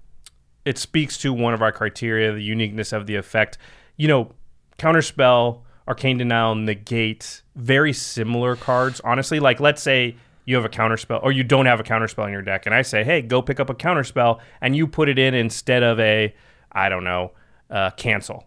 it 0.69 0.77
speaks 0.77 1.17
to 1.17 1.33
one 1.33 1.55
of 1.55 1.63
our 1.63 1.73
criteria, 1.73 2.31
the 2.31 2.43
uniqueness 2.43 2.93
of 2.93 3.07
the 3.07 3.15
effect. 3.15 3.57
You 3.97 4.07
know, 4.07 4.33
counterspell, 4.79 5.63
arcane 5.89 6.19
denial, 6.19 6.55
negate, 6.55 7.41
very 7.57 7.95
similar 7.95 8.55
cards. 8.55 9.01
Honestly, 9.03 9.41
like 9.41 9.61
let's 9.61 9.81
say 9.81 10.17
you 10.45 10.57
have 10.57 10.67
a 10.67 10.69
counterspell 10.69 11.23
or 11.23 11.33
you 11.33 11.43
don't 11.43 11.65
have 11.65 11.81
a 11.81 11.83
counterspell 11.83 12.27
in 12.27 12.33
your 12.33 12.43
deck, 12.43 12.67
and 12.67 12.75
I 12.75 12.83
say, 12.83 13.03
hey, 13.03 13.23
go 13.23 13.41
pick 13.41 13.61
up 13.61 13.71
a 13.71 13.75
counterspell, 13.75 14.41
and 14.61 14.77
you 14.77 14.87
put 14.87 15.09
it 15.09 15.19
in 15.19 15.33
instead 15.33 15.83
of 15.83 15.99
a, 16.01 16.35
I 16.71 16.91
don't 16.91 17.05
know, 17.05 17.33
uh, 17.71 17.91
cancel. 17.93 18.45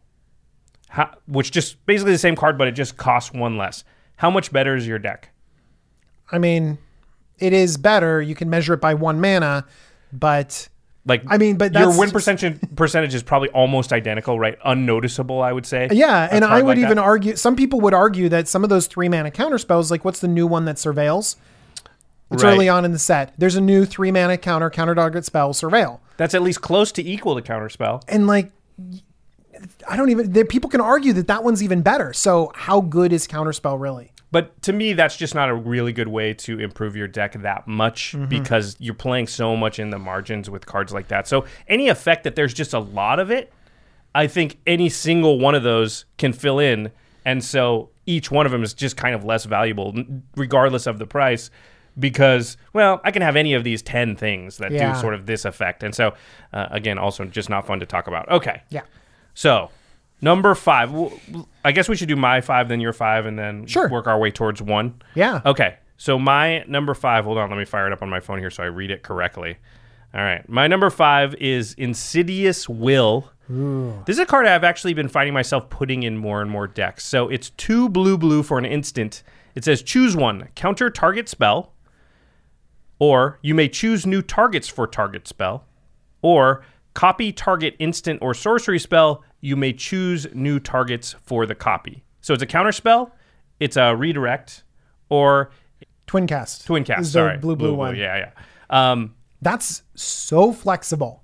How, 0.89 1.15
which 1.25 1.51
just 1.51 1.83
basically 1.87 2.11
the 2.11 2.19
same 2.19 2.35
card, 2.35 2.55
but 2.55 2.67
it 2.67 2.73
just 2.73 2.97
costs 2.97 3.33
one 3.33 3.57
less. 3.57 3.83
How 4.17 4.29
much 4.29 4.53
better 4.53 4.75
is 4.75 4.85
your 4.85 4.99
deck? 4.99 5.31
I 6.31 6.37
mean, 6.37 6.77
it 7.39 7.51
is 7.51 7.77
better. 7.77 8.21
You 8.21 8.35
can 8.35 8.47
measure 8.47 8.75
it 8.75 8.81
by 8.81 8.93
one 8.93 9.19
mana, 9.19 9.65
but 10.13 10.67
Like, 11.05 11.23
I 11.27 11.37
mean, 11.39 11.57
but 11.57 11.73
your 11.73 11.97
win 11.97 12.11
percentage 12.11 12.59
percentage 12.75 13.15
is 13.15 13.23
probably 13.23 13.49
almost 13.49 13.91
identical, 13.91 14.37
right? 14.39 14.57
Unnoticeable, 14.63 15.41
I 15.41 15.51
would 15.51 15.65
say. 15.65 15.87
yeah. 15.91 16.27
And 16.31 16.45
I 16.45 16.57
would 16.61 16.77
like 16.77 16.85
even 16.85 16.97
that. 16.97 17.03
argue. 17.03 17.35
Some 17.35 17.55
people 17.55 17.81
would 17.81 17.93
argue 17.95 18.29
that 18.29 18.47
some 18.47 18.63
of 18.63 18.69
those 18.69 18.85
three 18.87 19.09
mana 19.09 19.31
counter 19.31 19.57
spells, 19.57 19.89
like 19.89 20.05
what's 20.05 20.19
the 20.19 20.27
new 20.27 20.45
one 20.45 20.65
that 20.65 20.75
surveils? 20.75 21.37
It's 22.29 22.43
Right. 22.43 22.53
early 22.53 22.69
on 22.69 22.85
in 22.85 22.91
the 22.93 22.99
set. 22.99 23.33
There's 23.37 23.55
a 23.55 23.61
new 23.61 23.83
three 23.85 24.11
mana 24.11 24.37
counter 24.37 24.69
counter 24.69 24.93
target 24.95 25.25
spell, 25.25 25.53
surveil, 25.53 25.99
That's 26.17 26.33
at 26.35 26.41
least 26.43 26.61
close 26.61 26.91
to 26.93 27.03
equal 27.03 27.35
to 27.35 27.41
counterspell. 27.41 28.03
and 28.07 28.27
like. 28.27 28.51
I 29.87 29.95
don't 29.95 30.09
even. 30.09 30.31
People 30.47 30.69
can 30.69 30.81
argue 30.81 31.13
that 31.13 31.27
that 31.27 31.43
one's 31.43 31.61
even 31.61 31.81
better. 31.81 32.13
So 32.13 32.51
how 32.55 32.81
good 32.81 33.13
is 33.13 33.27
Counterspell 33.27 33.79
really? 33.79 34.11
But 34.31 34.61
to 34.63 34.71
me, 34.73 34.93
that's 34.93 35.17
just 35.17 35.35
not 35.35 35.49
a 35.49 35.53
really 35.53 35.91
good 35.91 36.07
way 36.07 36.33
to 36.35 36.59
improve 36.59 36.95
your 36.95 37.07
deck 37.07 37.33
that 37.41 37.67
much 37.67 38.13
Mm-hmm. 38.13 38.25
because 38.27 38.77
you're 38.79 38.93
playing 38.95 39.27
so 39.27 39.55
much 39.57 39.77
in 39.77 39.89
the 39.89 39.99
margins 39.99 40.49
with 40.49 40.65
cards 40.65 40.93
like 40.93 41.09
that. 41.09 41.27
So 41.27 41.45
any 41.67 41.89
effect 41.89 42.23
that 42.23 42.35
there's 42.35 42.53
just 42.53 42.73
a 42.73 42.79
lot 42.79 43.19
of 43.19 43.29
it, 43.29 43.51
I 44.15 44.27
think 44.27 44.57
any 44.65 44.87
single 44.89 45.39
one 45.39 45.53
of 45.55 45.63
those 45.63 46.05
can 46.17 46.31
fill 46.33 46.59
in, 46.59 46.91
and 47.25 47.43
so 47.43 47.89
each 48.05 48.31
one 48.31 48.45
of 48.45 48.51
them 48.51 48.63
is 48.63 48.73
just 48.73 48.97
kind 48.97 49.13
of 49.15 49.23
less 49.23 49.45
valuable, 49.45 49.93
regardless 50.35 50.87
of 50.87 50.97
the 50.99 51.05
price. 51.05 51.49
Because 51.99 52.55
well, 52.71 53.01
I 53.03 53.11
can 53.11 53.21
have 53.21 53.35
any 53.35 53.53
of 53.53 53.65
these 53.65 53.81
ten 53.81 54.15
things 54.15 54.57
that 54.59 54.71
Yeah. 54.71 54.93
do 54.93 54.99
sort 55.01 55.13
of 55.13 55.25
this 55.25 55.43
effect, 55.43 55.83
and 55.83 55.93
so 55.93 56.13
uh, 56.53 56.67
again, 56.71 56.97
also 56.97 57.25
just 57.25 57.49
not 57.49 57.67
fun 57.67 57.81
to 57.81 57.85
talk 57.85 58.07
about. 58.07 58.29
Okay, 58.29 58.61
Yeah. 58.69 58.81
so, 59.33 59.69
number 60.21 60.53
five. 60.55 60.91
I 61.65 61.71
guess 61.71 61.89
we 61.89 61.95
should 61.95 62.07
do 62.07 62.15
my 62.15 62.41
five, 62.41 62.67
then 62.69 62.79
your 62.79 62.93
five, 62.93 63.25
and 63.25 63.37
then 63.37 63.65
Sure. 63.65 63.89
work 63.89 64.07
our 64.07 64.17
way 64.19 64.31
towards 64.31 64.61
one. 64.61 65.01
Yeah. 65.15 65.41
Okay. 65.45 65.75
So 65.97 66.17
my 66.17 66.63
number 66.67 66.93
five. 66.93 67.25
Hold 67.25 67.37
on. 67.37 67.49
Let 67.49 67.57
me 67.59 67.65
fire 67.65 67.87
it 67.87 67.93
up 67.93 68.01
on 68.01 68.09
my 68.09 68.19
phone 68.19 68.39
here 68.39 68.49
so 68.49 68.63
I 68.63 68.67
read 68.67 68.89
it 68.91 69.03
correctly. 69.03 69.57
All 70.13 70.21
right. 70.21 70.47
My 70.49 70.67
number 70.67 70.89
five 70.89 71.35
is 71.35 71.73
Insidious 71.75 72.67
Will. 72.67 73.31
This 73.49 74.15
is 74.15 74.19
a 74.19 74.25
card 74.25 74.47
I've 74.47 74.63
actually 74.63 74.93
been 74.93 75.09
finding 75.09 75.33
myself 75.33 75.69
putting 75.69 76.03
in 76.03 76.17
more 76.17 76.41
and 76.41 76.49
more 76.49 76.67
decks. 76.67 77.05
So 77.05 77.27
it's 77.27 77.49
two 77.51 77.89
blue 77.89 78.17
blue 78.17 78.43
for 78.43 78.57
an 78.57 78.63
instant. 78.63 79.23
It 79.55 79.65
says 79.65 79.81
choose 79.83 80.15
one 80.15 80.47
counter 80.55 80.89
target 80.89 81.27
spell, 81.27 81.73
or 82.97 83.39
you 83.41 83.53
may 83.53 83.67
choose 83.67 84.05
new 84.05 84.21
targets 84.21 84.69
for 84.69 84.87
target 84.87 85.27
spell, 85.27 85.65
or 86.21 86.63
copy 86.93 87.33
target 87.33 87.75
instant 87.79 88.19
or 88.21 88.33
sorcery 88.33 88.79
spell. 88.79 89.23
You 89.41 89.55
may 89.55 89.73
choose 89.73 90.27
new 90.33 90.59
targets 90.59 91.15
for 91.23 91.45
the 91.45 91.55
copy. 91.55 92.03
So 92.21 92.33
it's 92.33 92.43
a 92.43 92.47
counter 92.47 92.71
spell, 92.71 93.13
it's 93.59 93.75
a 93.75 93.95
redirect, 93.95 94.63
or 95.09 95.51
Twincast. 96.07 96.65
twin 96.65 96.83
cast. 96.83 97.01
Is 97.01 97.13
the 97.13 97.19
sorry, 97.19 97.37
blue, 97.37 97.55
blue, 97.55 97.73
one. 97.73 97.95
Yeah, 97.95 98.17
yeah. 98.17 98.91
Um, 98.91 99.15
That's 99.41 99.83
so 99.95 100.51
flexible. 100.53 101.23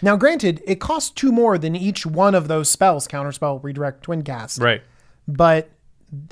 Now, 0.00 0.16
granted, 0.16 0.62
it 0.66 0.80
costs 0.80 1.10
two 1.10 1.30
more 1.30 1.58
than 1.58 1.76
each 1.76 2.04
one 2.04 2.34
of 2.34 2.48
those 2.48 2.68
spells 2.68 3.06
counterspell, 3.06 3.62
redirect, 3.62 4.04
Twincast. 4.04 4.60
right. 4.60 4.82
But 5.28 5.70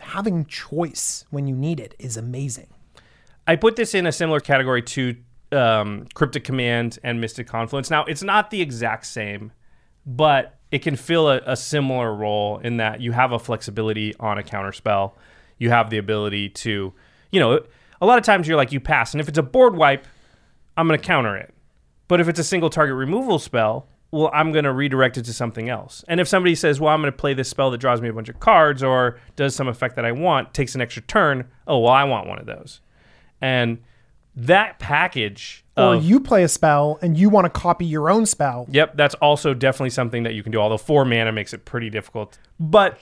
having 0.01 0.45
choice 0.47 1.25
when 1.31 1.47
you 1.47 1.55
need 1.55 1.79
it 1.79 1.95
is 1.99 2.17
amazing. 2.17 2.67
I 3.47 3.57
put 3.57 3.77
this 3.77 3.95
in 3.95 4.07
a 4.07 4.13
similar 4.13 4.41
category 4.41 4.83
to 4.83 5.17
um, 5.53 6.07
Cryptic 6.15 6.45
Command 6.45 6.99
and 7.03 7.21
Mystic 7.21 7.47
Confluence. 7.47 7.91
Now, 7.91 8.05
it's 8.05 8.23
not 8.23 8.51
the 8.51 8.61
exact 8.61 9.07
same, 9.07 9.53
but 10.05 10.59
it 10.71 10.81
can 10.81 10.97
fill 10.97 11.29
a, 11.29 11.41
a 11.47 11.57
similar 11.57 12.15
role 12.15 12.59
in 12.59 12.77
that 12.79 13.01
you 13.01 13.13
have 13.13 13.33
a 13.33 13.39
flexibility 13.39 14.15
on 14.21 14.39
a 14.39 14.43
counter 14.43 14.73
spell. 14.73 15.17
You 15.59 15.71
have 15.71 15.91
the 15.91 15.99
ability 15.99 16.51
to, 16.51 16.93
you 17.31 17.41
know, 17.41 17.61
a 18.01 18.07
lot 18.07 18.19
of 18.19 18.25
times 18.25 18.49
you're 18.49 18.57
like, 18.57 18.73
you 18.73 18.81
pass. 18.81 19.13
And 19.13 19.21
if 19.21 19.29
it's 19.29 19.39
a 19.39 19.43
board 19.43 19.77
wipe, 19.77 20.07
I'm 20.77 20.87
going 20.87 20.99
to 20.99 21.05
counter 21.05 21.37
it. 21.37 21.53
But 22.09 22.21
if 22.21 22.29
it's 22.29 22.39
a 22.39 22.45
single 22.45 22.71
target 22.71 22.97
removal 22.97 23.39
spell, 23.39 23.89
well, 24.11 24.31
I'm 24.33 24.53
going 24.53 24.65
to 24.65 24.73
redirect 24.73 25.19
it 25.19 25.25
to 25.27 25.33
something 25.33 25.69
else. 25.69 26.05
And 26.09 26.19
if 26.19 26.27
somebody 26.27 26.55
says, 26.55 26.81
well, 26.81 26.93
I'm 26.93 27.01
going 27.01 27.13
to 27.13 27.17
play 27.17 27.35
this 27.35 27.49
spell 27.49 27.71
that 27.71 27.79
draws 27.79 28.01
me 28.01 28.09
a 28.09 28.13
bunch 28.13 28.29
of 28.29 28.41
cards 28.41 28.83
or 28.83 29.21
does 29.37 29.55
some 29.55 29.69
effect 29.69 29.97
that 29.97 30.05
I 30.05 30.13
want, 30.13 30.53
takes 30.53 30.75
an 30.75 30.81
extra 30.81 31.03
turn, 31.03 31.49
oh, 31.67 31.79
well, 31.79 31.93
I 31.93 32.05
want 32.05 32.27
one 32.27 32.39
of 32.39 32.47
those. 32.47 32.81
And 33.41 33.79
that 34.35 34.79
package 34.79 35.65
Or 35.81 35.95
of, 35.97 36.05
you 36.05 36.21
play 36.21 36.43
a 36.43 36.49
spell 36.49 36.99
and 37.03 37.17
you 37.17 37.29
want 37.29 37.45
to 37.47 37.51
copy 37.51 37.87
your 37.87 38.11
own 38.11 38.27
spell. 38.27 38.67
Yep, 38.71 38.97
that's 38.97 39.15
also 39.17 39.55
definitely 39.55 39.91
something 39.91 40.23
that 40.23 40.35
you 40.35 40.43
can 40.43 40.53
do. 40.53 40.59
Although 40.59 40.79
four 40.79 41.05
mana 41.05 41.33
makes 41.33 41.53
it 41.53 41.65
pretty 41.65 41.91
difficult. 41.91 42.39
But 42.59 42.99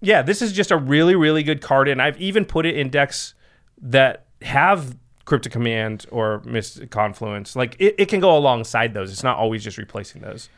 yeah, 0.00 0.22
this 0.22 0.42
is 0.42 0.52
just 0.52 0.70
a 0.70 0.76
really, 0.76 1.14
really 1.14 1.42
good 1.42 1.62
card, 1.62 1.88
and 1.88 2.02
I've 2.02 2.20
even 2.20 2.44
put 2.44 2.66
it 2.66 2.76
in 2.76 2.90
decks 2.90 3.34
that 3.80 4.26
have 4.42 4.96
Cryptic 5.24 5.52
Command 5.52 6.06
or 6.10 6.42
Mystic 6.44 6.90
Confluence. 6.90 7.56
Like 7.56 7.76
it, 7.78 7.94
it 7.98 8.08
can 8.08 8.20
go 8.20 8.36
alongside 8.36 8.94
those. 8.94 9.12
It's 9.12 9.22
not 9.22 9.38
always 9.38 9.64
just 9.64 9.78
replacing 9.78 10.20
those. 10.20 10.48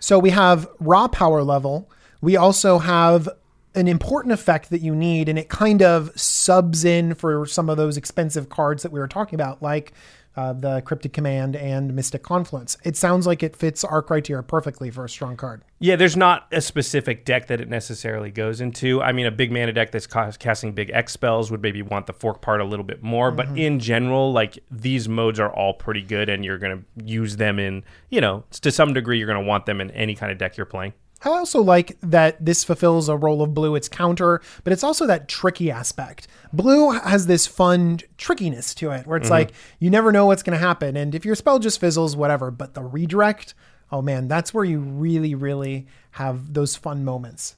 So 0.00 0.18
we 0.18 0.30
have 0.30 0.68
raw 0.80 1.08
power 1.08 1.42
level. 1.42 1.90
We 2.20 2.36
also 2.36 2.78
have 2.78 3.28
an 3.74 3.88
important 3.88 4.32
effect 4.32 4.70
that 4.70 4.80
you 4.80 4.94
need, 4.94 5.28
and 5.28 5.38
it 5.38 5.48
kind 5.48 5.82
of 5.82 6.10
subs 6.18 6.84
in 6.84 7.14
for 7.14 7.46
some 7.46 7.70
of 7.70 7.76
those 7.76 7.96
expensive 7.96 8.48
cards 8.48 8.82
that 8.82 8.92
we 8.92 9.00
were 9.00 9.08
talking 9.08 9.34
about, 9.34 9.62
like 9.62 9.92
uh, 10.36 10.52
the 10.52 10.80
Cryptic 10.82 11.12
Command 11.12 11.56
and 11.56 11.94
Mystic 11.94 12.22
Confluence. 12.22 12.76
It 12.84 12.96
sounds 12.96 13.26
like 13.26 13.42
it 13.42 13.54
fits 13.54 13.84
our 13.84 14.02
criteria 14.02 14.42
perfectly 14.42 14.90
for 14.90 15.04
a 15.04 15.08
strong 15.08 15.36
card. 15.36 15.62
Yeah, 15.78 15.96
there's 15.96 16.16
not 16.16 16.46
a 16.52 16.60
specific 16.60 17.24
deck 17.24 17.48
that 17.48 17.60
it 17.60 17.68
necessarily 17.68 18.30
goes 18.30 18.60
into. 18.60 19.02
I 19.02 19.12
mean, 19.12 19.26
a 19.26 19.30
big 19.30 19.52
mana 19.52 19.72
deck 19.72 19.90
that's 19.90 20.06
ca- 20.06 20.32
casting 20.38 20.72
big 20.72 20.90
X 20.90 21.12
spells 21.12 21.50
would 21.50 21.60
maybe 21.60 21.82
want 21.82 22.06
the 22.06 22.12
fork 22.12 22.40
part 22.40 22.60
a 22.60 22.64
little 22.64 22.84
bit 22.84 23.02
more, 23.02 23.30
but 23.30 23.48
in 23.58 23.78
general, 23.78 24.32
like 24.32 24.58
these 24.70 25.08
modes 25.08 25.40
are 25.40 25.52
all 25.52 25.74
pretty 25.74 26.02
good, 26.02 26.28
and 26.28 26.44
you're 26.44 26.58
going 26.58 26.78
to 26.78 27.04
use 27.04 27.36
them 27.36 27.58
in, 27.58 27.84
you 28.10 28.20
know, 28.20 28.44
to 28.50 28.70
some 28.70 28.94
degree, 28.94 29.18
you're 29.18 29.26
going 29.26 29.42
to 29.42 29.46
want 29.46 29.66
them 29.66 29.80
in 29.80 29.90
any 29.90 30.14
kind 30.14 30.30
of 30.30 30.38
deck 30.38 30.56
you're 30.56 30.66
playing. 30.66 30.92
I 31.24 31.28
also 31.28 31.62
like 31.62 31.96
that 32.00 32.44
this 32.44 32.64
fulfills 32.64 33.08
a 33.08 33.16
role 33.16 33.42
of 33.42 33.54
blue. 33.54 33.74
It's 33.74 33.88
counter, 33.88 34.40
but 34.64 34.72
it's 34.72 34.82
also 34.82 35.06
that 35.06 35.28
tricky 35.28 35.70
aspect. 35.70 36.26
Blue 36.52 36.90
has 36.90 37.26
this 37.26 37.46
fun 37.46 38.00
trickiness 38.18 38.74
to 38.76 38.90
it 38.90 39.06
where 39.06 39.16
it's 39.16 39.26
mm-hmm. 39.26 39.32
like 39.32 39.52
you 39.78 39.90
never 39.90 40.12
know 40.12 40.26
what's 40.26 40.42
going 40.42 40.58
to 40.58 40.64
happen. 40.64 40.96
And 40.96 41.14
if 41.14 41.24
your 41.24 41.34
spell 41.34 41.58
just 41.58 41.80
fizzles, 41.80 42.16
whatever. 42.16 42.50
But 42.50 42.74
the 42.74 42.82
redirect, 42.82 43.54
oh 43.90 44.02
man, 44.02 44.28
that's 44.28 44.52
where 44.52 44.64
you 44.64 44.80
really, 44.80 45.34
really 45.34 45.86
have 46.12 46.54
those 46.54 46.76
fun 46.76 47.04
moments. 47.04 47.56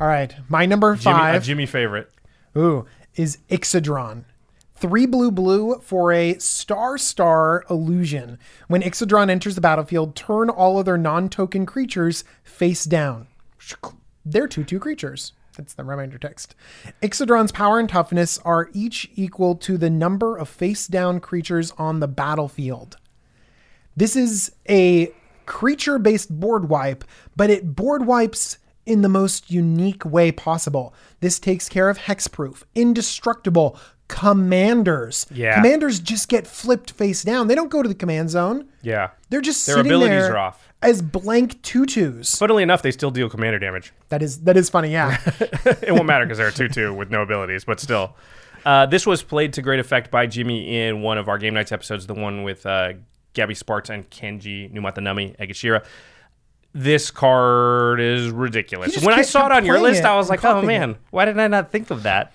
All 0.00 0.06
right. 0.06 0.34
My 0.48 0.66
number 0.66 0.94
Jimmy, 0.96 1.14
a 1.14 1.18
five 1.18 1.44
Jimmy 1.44 1.66
favorite. 1.66 2.10
ooh, 2.56 2.86
is 3.16 3.38
Ixidron. 3.48 4.24
Three 4.84 5.06
blue 5.06 5.30
blue 5.30 5.80
for 5.80 6.12
a 6.12 6.38
star 6.38 6.98
star 6.98 7.64
illusion. 7.70 8.38
When 8.68 8.82
Ixidron 8.82 9.30
enters 9.30 9.54
the 9.54 9.62
battlefield, 9.62 10.14
turn 10.14 10.50
all 10.50 10.76
other 10.76 10.98
non 10.98 11.30
token 11.30 11.64
creatures 11.64 12.22
face 12.42 12.84
down. 12.84 13.28
They're 14.26 14.46
2 14.46 14.62
2 14.62 14.78
creatures. 14.78 15.32
That's 15.56 15.72
the 15.72 15.84
reminder 15.84 16.18
text. 16.18 16.54
Ixidron's 17.00 17.50
power 17.50 17.78
and 17.78 17.88
toughness 17.88 18.38
are 18.40 18.68
each 18.74 19.10
equal 19.14 19.54
to 19.54 19.78
the 19.78 19.88
number 19.88 20.36
of 20.36 20.50
face 20.50 20.86
down 20.86 21.18
creatures 21.18 21.72
on 21.78 22.00
the 22.00 22.08
battlefield. 22.08 22.98
This 23.96 24.16
is 24.16 24.52
a 24.68 25.10
creature 25.46 25.98
based 25.98 26.28
board 26.28 26.68
wipe, 26.68 27.04
but 27.34 27.48
it 27.48 27.74
board 27.74 28.04
wipes 28.04 28.58
in 28.86 29.02
the 29.02 29.08
most 29.08 29.50
unique 29.50 30.04
way 30.04 30.30
possible. 30.30 30.94
This 31.20 31.38
takes 31.38 31.68
care 31.68 31.88
of 31.88 31.98
hexproof, 31.98 32.64
indestructible, 32.74 33.78
commanders. 34.08 35.26
Yeah. 35.30 35.56
Commanders 35.56 36.00
just 36.00 36.28
get 36.28 36.46
flipped 36.46 36.90
face 36.92 37.22
down. 37.24 37.48
They 37.48 37.54
don't 37.54 37.70
go 37.70 37.82
to 37.82 37.88
the 37.88 37.94
command 37.94 38.30
zone. 38.30 38.68
Yeah. 38.82 39.10
They're 39.30 39.40
just 39.40 39.66
Their 39.66 39.76
sitting 39.76 39.90
abilities 39.92 40.24
there 40.24 40.34
are 40.34 40.38
off. 40.38 40.68
as 40.82 41.02
blank 41.02 41.60
tutus. 41.62 42.36
Funnily 42.38 42.62
enough, 42.62 42.82
they 42.82 42.90
still 42.90 43.10
deal 43.10 43.28
commander 43.28 43.58
damage. 43.58 43.92
That 44.10 44.22
is 44.22 44.42
that 44.42 44.56
is 44.56 44.68
funny, 44.70 44.92
yeah. 44.92 45.18
it 45.82 45.92
won't 45.92 46.06
matter 46.06 46.24
because 46.24 46.38
they're 46.38 46.48
a 46.48 46.52
2 46.52 46.68
2 46.68 46.94
with 46.94 47.10
no 47.10 47.22
abilities, 47.22 47.64
but 47.64 47.80
still. 47.80 48.14
Uh, 48.64 48.86
this 48.86 49.06
was 49.06 49.22
played 49.22 49.52
to 49.52 49.60
great 49.62 49.78
effect 49.80 50.10
by 50.10 50.26
Jimmy 50.26 50.86
in 50.86 51.02
one 51.02 51.18
of 51.18 51.28
our 51.28 51.36
Game 51.36 51.52
Nights 51.52 51.70
episodes, 51.70 52.06
the 52.06 52.14
one 52.14 52.44
with 52.44 52.64
uh, 52.64 52.94
Gaby 53.34 53.54
Spartz 53.54 53.90
and 53.90 54.08
Kenji 54.08 54.72
Numatanami 54.72 55.36
Egashira. 55.36 55.84
This 56.72 57.10
card 57.10 58.00
is 58.00 58.30
ridiculous. 58.30 59.00
When 59.04 59.14
I 59.14 59.22
saw 59.22 59.46
it 59.46 59.52
on 59.52 59.64
your 59.66 59.78
list, 59.78 60.00
it 60.00 60.06
I 60.06 60.16
was 60.16 60.30
like, 60.30 60.44
oh 60.44 60.62
man, 60.62 60.96
why 61.10 61.24
did 61.26 61.38
I 61.38 61.46
not 61.46 61.70
think 61.70 61.90
of 61.90 62.04
that? 62.04 62.32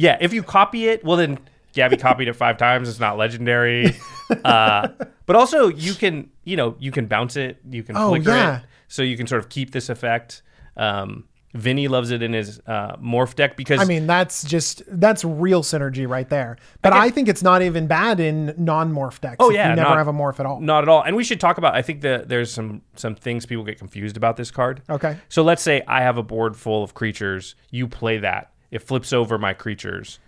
Yeah, 0.00 0.16
if 0.18 0.32
you 0.32 0.42
copy 0.42 0.88
it, 0.88 1.04
well, 1.04 1.18
then 1.18 1.38
Gaby 1.74 1.98
copied 1.98 2.28
it 2.28 2.32
five 2.34 2.56
times. 2.56 2.88
It's 2.88 3.00
not 3.00 3.16
legendary. 3.18 3.96
Uh, 4.44 4.86
but 5.26 5.34
also, 5.34 5.66
you 5.66 5.92
can 5.92 6.30
you 6.44 6.56
know, 6.56 6.76
you 6.78 6.92
can 6.92 7.06
bounce 7.06 7.36
it, 7.36 7.58
you 7.68 7.82
can 7.82 7.96
Oh, 7.96 8.10
flicker 8.10 8.30
yeah. 8.30 8.58
it, 8.58 8.64
so 8.86 9.02
you 9.02 9.16
can 9.16 9.26
sort 9.26 9.40
of 9.42 9.48
keep 9.48 9.72
this 9.72 9.88
effect. 9.88 10.42
Um, 10.76 11.24
Vinny 11.52 11.88
loves 11.88 12.12
it 12.12 12.22
in 12.22 12.32
his 12.32 12.60
uh, 12.64 12.94
morph 12.98 13.34
deck 13.34 13.56
because 13.56 13.80
I 13.80 13.84
mean, 13.86 14.06
that's 14.06 14.44
just 14.44 14.84
that's 14.86 15.24
real 15.24 15.64
synergy 15.64 16.08
right 16.08 16.28
there. 16.28 16.58
But 16.80 16.92
I, 16.92 17.10
think 17.10 17.26
it's 17.28 17.42
not 17.42 17.60
even 17.62 17.88
bad 17.88 18.20
in 18.20 18.54
non-morph 18.56 19.20
decks. 19.20 19.36
Oh 19.40 19.50
yeah, 19.50 19.70
you 19.70 19.74
never 19.76 19.88
not- 19.88 19.98
have 19.98 20.06
a 20.06 20.12
morph 20.12 20.38
at 20.38 20.46
all. 20.46 20.60
Not 20.60 20.84
at 20.84 20.88
all. 20.88 21.02
And 21.02 21.16
we 21.16 21.24
should 21.24 21.40
talk 21.40 21.58
about. 21.58 21.74
I 21.74 21.82
think 21.82 22.02
that 22.02 22.28
there's 22.28 22.52
some 22.52 22.82
some 22.94 23.16
things 23.16 23.46
people 23.46 23.64
get 23.64 23.78
confused 23.80 24.16
about 24.16 24.36
this 24.36 24.52
card. 24.52 24.82
Okay. 24.88 25.16
So 25.28 25.42
let's 25.42 25.62
say 25.62 25.82
I 25.88 26.02
have 26.02 26.18
a 26.18 26.22
board 26.22 26.56
full 26.56 26.84
of 26.84 26.94
creatures. 26.94 27.56
You 27.70 27.88
play 27.88 28.18
that. 28.18 28.52
It 28.70 28.82
flips 28.82 29.12
over 29.12 29.38
my 29.38 29.52
creatures. 29.52 30.18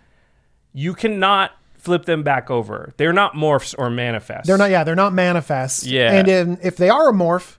You 0.73 0.93
cannot 0.93 1.51
flip 1.77 2.05
them 2.05 2.23
back 2.23 2.49
over. 2.49 2.93
They're 2.97 3.13
not 3.13 3.33
morphs 3.33 3.75
or 3.77 3.89
manifests. 3.89 4.47
They're 4.47 4.57
not. 4.57 4.71
Yeah, 4.71 4.83
they're 4.83 4.95
not 4.95 5.13
manifest. 5.13 5.85
Yeah. 5.85 6.11
And 6.11 6.27
in, 6.27 6.59
if 6.63 6.77
they 6.77 6.89
are 6.89 7.09
a 7.09 7.13
morph, 7.13 7.57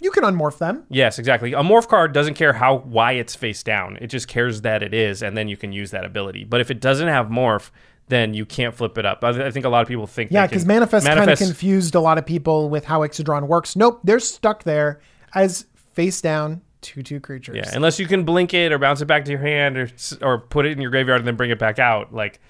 you 0.00 0.10
can 0.10 0.22
unmorph 0.24 0.58
them. 0.58 0.84
Yes, 0.90 1.18
exactly. 1.18 1.52
A 1.52 1.62
morph 1.62 1.88
card 1.88 2.12
doesn't 2.12 2.34
care 2.34 2.52
how 2.52 2.78
why 2.78 3.12
it's 3.12 3.34
face 3.34 3.62
down. 3.62 3.98
It 4.00 4.08
just 4.08 4.28
cares 4.28 4.62
that 4.62 4.82
it 4.82 4.94
is, 4.94 5.22
and 5.22 5.36
then 5.36 5.48
you 5.48 5.56
can 5.56 5.72
use 5.72 5.90
that 5.90 6.04
ability. 6.04 6.44
But 6.44 6.60
if 6.60 6.70
it 6.70 6.80
doesn't 6.80 7.08
have 7.08 7.26
morph, 7.26 7.70
then 8.08 8.34
you 8.34 8.44
can't 8.44 8.74
flip 8.74 8.98
it 8.98 9.06
up. 9.06 9.24
I, 9.24 9.50
think 9.50 9.64
a 9.64 9.68
lot 9.68 9.82
of 9.82 9.88
people 9.88 10.06
think. 10.06 10.30
Yeah, 10.30 10.46
because 10.46 10.66
manifest, 10.66 11.06
kind 11.06 11.30
of 11.30 11.38
confused 11.38 11.94
a 11.94 12.00
lot 12.00 12.18
of 12.18 12.26
people 12.26 12.68
with 12.68 12.84
how 12.84 13.00
Ixidron 13.00 13.46
works. 13.46 13.76
Nope, 13.76 14.00
they're 14.04 14.20
stuck 14.20 14.64
there 14.64 15.00
as 15.34 15.66
face 15.92 16.20
down 16.20 16.60
two 16.84 17.02
two 17.02 17.18
creatures. 17.18 17.56
Yeah, 17.56 17.70
unless 17.74 17.98
you 17.98 18.06
can 18.06 18.24
blink 18.24 18.54
it 18.54 18.70
or 18.70 18.78
bounce 18.78 19.00
it 19.00 19.06
back 19.06 19.24
to 19.24 19.32
your 19.32 19.40
hand 19.40 19.76
or 19.76 19.90
or 20.22 20.38
put 20.38 20.66
it 20.66 20.72
in 20.72 20.80
your 20.80 20.90
graveyard 20.90 21.20
and 21.20 21.26
then 21.26 21.34
bring 21.34 21.50
it 21.50 21.58
back 21.58 21.80
out. 21.80 22.14
Like, 22.14 22.40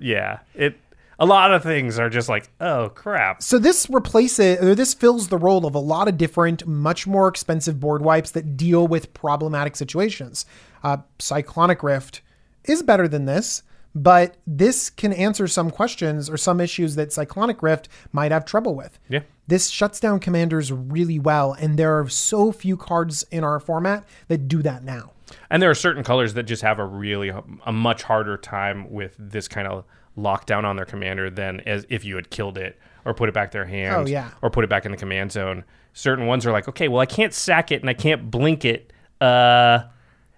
yeah, 0.00 0.38
it. 0.54 0.78
A 1.22 1.26
lot 1.26 1.52
of 1.52 1.62
things 1.62 1.98
are 1.98 2.08
just 2.08 2.30
like, 2.30 2.48
oh 2.62 2.88
crap. 2.94 3.42
So 3.42 3.58
this 3.58 3.90
replaces 3.90 4.58
or 4.62 4.74
this 4.74 4.94
fills 4.94 5.28
the 5.28 5.36
role 5.36 5.66
of 5.66 5.74
a 5.74 5.78
lot 5.78 6.08
of 6.08 6.16
different, 6.16 6.66
much 6.66 7.06
more 7.06 7.28
expensive 7.28 7.78
board 7.78 8.00
wipes 8.00 8.30
that 8.30 8.56
deal 8.56 8.88
with 8.88 9.12
problematic 9.12 9.76
situations. 9.76 10.46
Uh, 10.82 10.96
Cyclonic 11.18 11.82
Rift 11.82 12.22
is 12.64 12.82
better 12.82 13.06
than 13.06 13.26
this, 13.26 13.62
but 13.94 14.36
this 14.46 14.90
can 14.90 15.12
answer 15.12 15.46
some 15.48 15.70
questions 15.70 16.30
or 16.30 16.36
some 16.36 16.60
issues 16.60 16.94
that 16.94 17.12
Cyclonic 17.12 17.62
Rift 17.62 17.88
might 18.12 18.30
have 18.32 18.44
trouble 18.44 18.74
with. 18.74 18.98
Yeah. 19.08 19.20
This 19.46 19.68
shuts 19.68 19.98
down 19.98 20.20
commanders 20.20 20.70
really 20.72 21.18
well, 21.18 21.52
and 21.54 21.76
there 21.78 21.98
are 21.98 22.08
so 22.08 22.52
few 22.52 22.76
cards 22.76 23.24
in 23.32 23.42
our 23.42 23.58
format 23.58 24.04
that 24.28 24.46
do 24.46 24.62
that 24.62 24.84
now. 24.84 25.10
And 25.50 25.60
there 25.62 25.70
are 25.70 25.74
certain 25.74 26.04
colors 26.04 26.34
that 26.34 26.44
just 26.44 26.62
have 26.62 26.78
a 26.78 26.84
really 26.84 27.32
a 27.66 27.72
much 27.72 28.04
harder 28.04 28.36
time 28.36 28.90
with 28.90 29.14
this 29.18 29.48
kind 29.48 29.66
of 29.66 29.84
lockdown 30.18 30.64
on 30.64 30.76
their 30.76 30.84
commander 30.84 31.30
than 31.30 31.60
as 31.60 31.86
if 31.88 32.04
you 32.04 32.16
had 32.16 32.30
killed 32.30 32.58
it 32.58 32.78
or 33.04 33.14
put 33.14 33.28
it 33.28 33.32
back 33.32 33.50
their 33.52 33.64
hand 33.64 33.94
Oh, 33.94 34.06
yeah. 34.06 34.30
or 34.42 34.50
put 34.50 34.64
it 34.64 34.70
back 34.70 34.84
in 34.84 34.90
the 34.92 34.96
command 34.98 35.32
zone. 35.32 35.64
Certain 35.92 36.26
ones 36.26 36.44
are 36.46 36.52
like, 36.52 36.68
okay, 36.68 36.88
well 36.88 37.00
I 37.00 37.06
can't 37.06 37.32
sack 37.32 37.70
it 37.72 37.80
and 37.80 37.88
I 37.88 37.94
can't 37.94 38.30
blink 38.30 38.64
it. 38.64 38.92
Uh, 39.20 39.84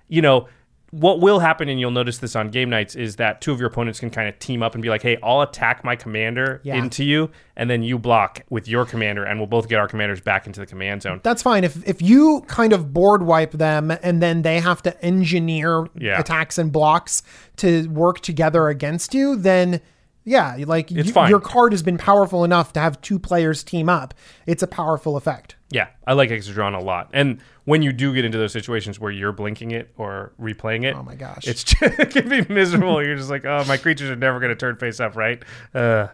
you 0.09 0.21
know, 0.23 0.49
what 0.93 1.21
will 1.21 1.41
happen, 1.41 1.69
and 1.71 1.81
you'll 1.81 1.91
notice 1.91 2.19
this 2.19 2.37
on 2.37 2.51
game 2.51 2.69
nights, 2.71 2.95
is 2.95 3.17
that 3.17 3.41
two 3.41 3.51
of 3.51 3.59
your 3.59 3.69
opponents 3.69 3.99
can 3.99 4.11
kind 4.11 4.29
of 4.29 4.39
team 4.39 4.63
up 4.63 4.75
and 4.75 4.83
be 4.83 4.91
like, 4.91 5.01
"Hey, 5.03 5.17
I'll 5.23 5.41
attack 5.41 5.83
my 5.85 5.97
commander 5.97 6.61
Yeah. 6.65 6.77
into 6.77 7.03
you, 7.03 7.31
and 7.57 7.69
then 7.71 7.83
you 7.83 7.99
block 7.99 8.43
with 8.51 8.69
your 8.69 8.85
commander, 8.85 9.25
and 9.25 9.41
we'll 9.41 9.47
both 9.47 9.69
get 9.71 9.79
our 9.79 9.89
commanders 9.89 10.21
back 10.21 10.47
into 10.47 10.61
the 10.61 10.67
command 10.67 11.01
zone." 11.03 11.21
That's 11.23 11.43
fine. 11.43 11.65
If 11.65 11.87
if 11.89 12.01
you 12.03 12.45
kind 12.47 12.73
of 12.75 12.93
board 12.93 13.23
wipe 13.23 13.53
them 13.53 13.91
and 14.03 14.23
then 14.23 14.43
they 14.43 14.61
have 14.61 14.83
to 14.83 15.03
engineer 15.05 15.87
Yeah. 15.99 16.21
attacks 16.21 16.59
and 16.59 16.71
blocks 16.71 17.23
to 17.57 17.89
work 17.89 18.21
together 18.21 18.69
against 18.69 19.15
you, 19.15 19.35
then 19.37 19.81
yeah, 20.25 20.57
like 20.67 20.91
you- 20.91 21.03
your 21.27 21.41
card 21.41 21.73
has 21.73 21.83
been 21.83 21.99
powerful 21.99 22.45
enough 22.45 22.73
to 22.75 22.81
have 22.81 23.01
two 23.01 23.19
players 23.19 23.65
team 23.65 23.89
up. 23.89 24.15
It's 24.47 24.63
a 24.63 24.69
powerful 24.69 25.17
effect. 25.17 25.57
Yeah, 25.73 25.89
I 26.07 26.13
like 26.13 26.29
Ixidron 26.31 26.79
a 26.79 26.83
lot. 26.85 27.09
And 27.15 27.41
when 27.65 27.81
you 27.83 27.93
do 27.93 28.13
get 28.15 28.25
into 28.27 28.37
those 28.37 28.53
situations 28.53 29.01
where 29.01 29.11
you're 29.11 29.33
blinking 29.33 29.71
it 29.71 29.91
or 29.97 30.33
replaying 30.41 30.85
it, 30.85 30.95
Oh 30.95 31.03
my 31.03 31.15
gosh. 31.15 31.47
it's 31.49 31.65
just, 31.65 31.99
it 31.99 32.11
can 32.11 32.29
be 32.29 32.43
miserable. 32.53 33.03
you're 33.03 33.17
just 33.17 33.31
like, 33.31 33.45
oh, 33.47 33.65
my 33.67 33.77
creatures 33.79 34.11
are 34.11 34.17
never 34.17 34.39
going 34.39 34.51
to 34.51 34.57
turn 34.57 34.77
face 34.77 35.01
up, 35.01 35.17
right? 35.17 35.43
Uh, 35.75 36.09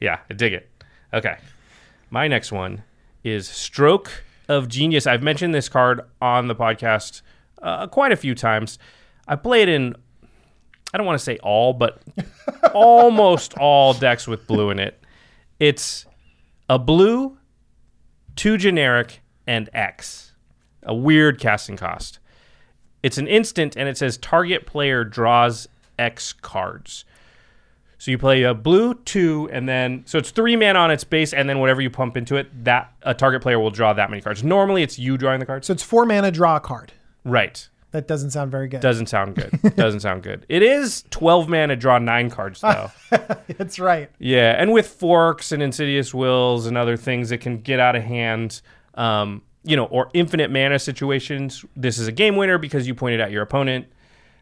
yeah, 0.00 0.20
I 0.30 0.34
dig 0.34 0.52
it. 0.52 0.70
Okay, 1.12 1.38
my 2.10 2.28
next 2.28 2.52
one 2.52 2.84
is 3.24 3.48
Stroke 3.48 4.22
of 4.48 4.68
Genius. 4.68 5.06
I've 5.08 5.22
mentioned 5.24 5.52
this 5.54 5.68
card 5.68 6.02
on 6.22 6.46
the 6.46 6.54
podcast 6.54 7.22
uh, 7.62 7.88
quite 7.88 8.12
a 8.12 8.16
few 8.16 8.34
times. 8.36 8.78
I 9.26 9.34
play 9.36 9.62
it 9.62 9.68
in. 9.68 9.96
I 10.94 10.98
don't 10.98 11.06
want 11.06 11.18
to 11.18 11.24
say 11.24 11.38
all, 11.38 11.72
but 11.72 12.00
almost 12.74 13.54
all 13.58 13.92
decks 13.94 14.26
with 14.28 14.46
blue 14.46 14.70
in 14.70 14.78
it. 14.78 15.02
It's 15.58 16.06
a 16.68 16.78
blue 16.78 17.36
two 18.40 18.56
generic, 18.56 19.20
and 19.46 19.68
X. 19.74 20.32
A 20.84 20.94
weird 20.94 21.38
casting 21.38 21.76
cost. 21.76 22.18
It's 23.02 23.18
an 23.18 23.28
instant, 23.28 23.76
and 23.76 23.86
it 23.86 23.98
says 23.98 24.16
target 24.16 24.64
player 24.64 25.04
draws 25.04 25.68
X 25.98 26.32
cards. 26.32 27.04
So 27.98 28.10
you 28.10 28.16
play 28.16 28.44
a 28.44 28.54
blue 28.54 28.94
two, 28.94 29.50
and 29.52 29.68
then 29.68 30.04
so 30.06 30.16
it's 30.16 30.30
three 30.30 30.56
mana 30.56 30.78
on 30.78 30.90
its 30.90 31.04
base, 31.04 31.34
and 31.34 31.50
then 31.50 31.58
whatever 31.58 31.82
you 31.82 31.90
pump 31.90 32.16
into 32.16 32.36
it, 32.36 32.64
that 32.64 32.90
a 33.02 33.12
target 33.12 33.42
player 33.42 33.60
will 33.60 33.70
draw 33.70 33.92
that 33.92 34.08
many 34.08 34.22
cards. 34.22 34.42
Normally, 34.42 34.82
it's 34.82 34.98
you 34.98 35.18
drawing 35.18 35.40
the 35.40 35.44
cards. 35.44 35.66
So 35.66 35.74
it's 35.74 35.82
four 35.82 36.06
mana 36.06 36.30
draw 36.30 36.56
a 36.56 36.60
card. 36.60 36.94
right. 37.24 37.68
That 37.92 38.06
doesn't 38.06 38.30
sound 38.30 38.52
very 38.52 38.68
good. 38.68 38.80
Doesn't 38.80 39.06
sound 39.06 39.34
good. 39.34 39.74
Doesn't 39.76 40.00
sound 40.00 40.22
good. 40.22 40.46
It 40.48 40.62
is 40.62 41.04
twelve 41.10 41.48
mana 41.48 41.74
draw 41.74 41.98
nine 41.98 42.30
cards 42.30 42.60
though. 42.60 42.90
That's 43.10 43.78
right. 43.80 44.10
Yeah, 44.18 44.54
and 44.56 44.72
with 44.72 44.86
forks 44.86 45.50
and 45.50 45.62
insidious 45.62 46.14
wills 46.14 46.66
and 46.66 46.78
other 46.78 46.96
things 46.96 47.30
that 47.30 47.38
can 47.38 47.58
get 47.58 47.80
out 47.80 47.96
of 47.96 48.04
hand, 48.04 48.62
um, 48.94 49.42
you 49.64 49.76
know, 49.76 49.86
or 49.86 50.08
infinite 50.14 50.50
mana 50.50 50.78
situations, 50.78 51.64
this 51.74 51.98
is 51.98 52.06
a 52.06 52.12
game 52.12 52.36
winner 52.36 52.58
because 52.58 52.86
you 52.86 52.94
pointed 52.94 53.20
out 53.20 53.30
your 53.32 53.42
opponent. 53.42 53.86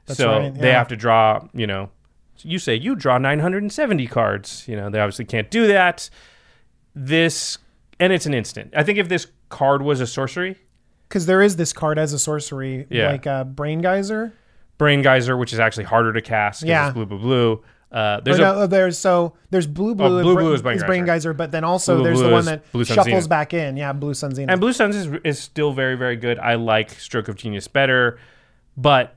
so 0.06 0.30
right, 0.30 0.54
they 0.54 0.72
have 0.72 0.88
to 0.88 0.96
draw, 0.96 1.40
you 1.54 1.66
know, 1.66 1.90
you 2.42 2.58
say 2.58 2.74
you 2.74 2.94
draw 2.94 3.18
970 3.18 4.06
cards. 4.06 4.66
You 4.68 4.76
know, 4.76 4.90
they 4.90 5.00
obviously 5.00 5.24
can't 5.24 5.50
do 5.50 5.66
that. 5.68 6.10
This, 6.94 7.58
and 7.98 8.12
it's 8.12 8.26
an 8.26 8.34
instant. 8.34 8.72
I 8.76 8.82
think 8.82 8.98
if 8.98 9.08
this 9.08 9.26
card 9.48 9.82
was 9.82 10.00
a 10.00 10.06
sorcery, 10.06 10.58
Because 11.08 11.26
there 11.26 11.40
is 11.42 11.56
this 11.56 11.72
card 11.72 11.98
as 11.98 12.12
a 12.12 12.18
sorcery, 12.18 12.86
Yeah. 12.90 13.10
like 13.10 13.26
a 13.26 13.44
Brain 13.44 13.80
Geyser. 13.80 14.32
Brain 14.76 15.02
Geyser, 15.02 15.36
which 15.36 15.52
is 15.52 15.58
actually 15.58 15.84
harder 15.84 16.12
to 16.12 16.20
cast. 16.20 16.62
Yeah. 16.62 16.88
it's 16.88 16.94
blue, 16.94 17.06
blue, 17.06 17.18
blue. 17.18 17.62
Uh, 17.90 18.20
there's 18.20 18.38
a 18.38 18.66
there's 18.68 18.98
so 18.98 19.32
there's 19.48 19.66
blue 19.66 19.94
blue, 19.94 20.18
Oh, 20.18 20.22
blue, 20.22 20.34
blue 20.36 20.52
is 20.52 20.60
Brain 20.60 20.78
Brain 20.80 21.06
Geyser. 21.06 21.32
But 21.32 21.50
then 21.52 21.64
also 21.64 21.96
Blue, 21.96 22.04
there's 22.04 22.18
blue 22.18 22.26
the 22.28 22.32
one 22.32 22.44
that 22.44 22.70
Blue 22.70 22.84
shuffles 22.84 23.06
Zenith. 23.06 23.28
back 23.30 23.54
in. 23.54 23.78
Yeah, 23.78 23.94
Blue 23.94 24.12
Sun 24.12 24.34
Zenith. 24.34 24.50
And 24.50 24.60
Blue 24.60 24.74
Suns 24.74 24.94
is, 24.94 25.08
is 25.24 25.38
still 25.38 25.72
very, 25.72 25.96
very 25.96 26.16
good. 26.16 26.38
I 26.38 26.56
like 26.56 26.90
Stroke 26.90 27.28
of 27.28 27.36
Genius 27.36 27.66
better. 27.66 28.18
But 28.76 29.16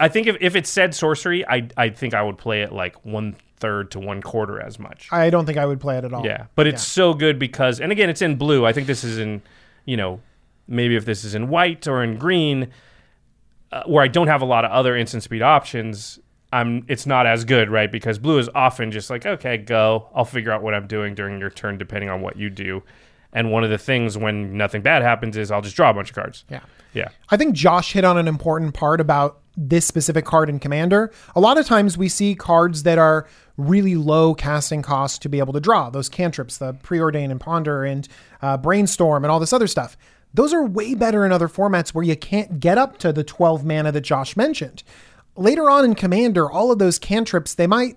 I 0.00 0.08
think 0.08 0.26
if, 0.28 0.36
if 0.40 0.56
it 0.56 0.66
said 0.66 0.94
sorcery, 0.94 1.46
I, 1.46 1.68
I 1.76 1.90
think 1.90 2.14
I 2.14 2.22
would 2.22 2.38
play 2.38 2.62
it 2.62 2.72
like 2.72 2.96
one 3.04 3.36
third 3.58 3.90
to 3.92 4.00
one 4.00 4.22
quarter 4.22 4.60
as 4.60 4.78
much. 4.78 5.08
I 5.12 5.28
don't 5.30 5.44
think 5.46 5.58
I 5.58 5.66
would 5.66 5.80
play 5.80 5.98
it 5.98 6.04
at 6.04 6.12
all. 6.14 6.24
Yeah. 6.24 6.46
But 6.54 6.66
it's 6.66 6.82
so 6.82 7.12
good 7.14 7.38
because, 7.38 7.80
and 7.80 7.92
again, 7.92 8.08
it's 8.10 8.22
in 8.22 8.36
blue. 8.36 8.64
I 8.66 8.72
think 8.72 8.86
this 8.86 9.04
is 9.04 9.18
in, 9.18 9.42
you 9.84 9.96
know, 9.98 10.20
maybe 10.68 10.96
if 10.96 11.04
this 11.04 11.24
is 11.24 11.34
in 11.34 11.48
white 11.48 11.86
or 11.86 12.02
in 12.02 12.18
green, 12.18 12.68
uh, 13.72 13.82
where 13.86 14.02
I 14.02 14.08
don't 14.08 14.28
have 14.28 14.42
a 14.42 14.46
lot 14.46 14.64
of 14.64 14.70
other 14.70 14.96
instant 14.96 15.22
speed 15.22 15.42
options. 15.42 16.18
I'm, 16.52 16.84
it's 16.88 17.06
not 17.06 17.26
as 17.26 17.44
good, 17.44 17.70
right? 17.70 17.90
Because 17.90 18.18
blue 18.18 18.38
is 18.38 18.48
often 18.54 18.92
just 18.92 19.10
like, 19.10 19.26
okay, 19.26 19.58
go. 19.58 20.08
I'll 20.14 20.24
figure 20.24 20.52
out 20.52 20.62
what 20.62 20.74
I'm 20.74 20.86
doing 20.86 21.14
during 21.14 21.40
your 21.40 21.50
turn, 21.50 21.76
depending 21.76 22.08
on 22.08 22.20
what 22.20 22.36
you 22.36 22.50
do. 22.50 22.82
And 23.32 23.50
one 23.50 23.64
of 23.64 23.70
the 23.70 23.78
things 23.78 24.16
when 24.16 24.56
nothing 24.56 24.80
bad 24.80 25.02
happens 25.02 25.36
is 25.36 25.50
I'll 25.50 25.60
just 25.60 25.76
draw 25.76 25.90
a 25.90 25.94
bunch 25.94 26.10
of 26.10 26.14
cards. 26.14 26.44
Yeah. 26.48 26.60
Yeah. 26.94 27.08
I 27.28 27.36
think 27.36 27.54
Josh 27.54 27.92
hit 27.92 28.04
on 28.04 28.16
an 28.16 28.28
important 28.28 28.72
part 28.72 29.00
about 29.00 29.40
this 29.56 29.84
specific 29.84 30.24
card 30.24 30.48
in 30.48 30.58
Commander. 30.58 31.12
A 31.34 31.40
lot 31.40 31.58
of 31.58 31.66
times 31.66 31.98
we 31.98 32.08
see 32.08 32.34
cards 32.34 32.84
that 32.84 32.98
are 32.98 33.26
really 33.56 33.94
low 33.94 34.34
casting 34.34 34.82
cost 34.82 35.20
to 35.22 35.28
be 35.28 35.38
able 35.38 35.52
to 35.52 35.60
draw 35.60 35.90
those 35.90 36.08
cantrips, 36.08 36.58
the 36.58 36.74
preordain 36.74 37.30
and 37.30 37.40
ponder 37.40 37.84
and 37.84 38.08
uh, 38.40 38.56
brainstorm 38.56 39.24
and 39.24 39.30
all 39.30 39.40
this 39.40 39.52
other 39.52 39.66
stuff. 39.66 39.96
Those 40.36 40.52
are 40.52 40.62
way 40.62 40.94
better 40.94 41.24
in 41.24 41.32
other 41.32 41.48
formats 41.48 41.94
where 41.94 42.04
you 42.04 42.14
can't 42.14 42.60
get 42.60 42.76
up 42.76 42.98
to 42.98 43.10
the 43.10 43.24
12 43.24 43.64
mana 43.64 43.90
that 43.90 44.02
Josh 44.02 44.36
mentioned. 44.36 44.82
Later 45.34 45.70
on 45.70 45.86
in 45.86 45.94
Commander, 45.94 46.50
all 46.50 46.70
of 46.70 46.78
those 46.78 46.98
cantrips, 46.98 47.54
they 47.54 47.66
might 47.66 47.96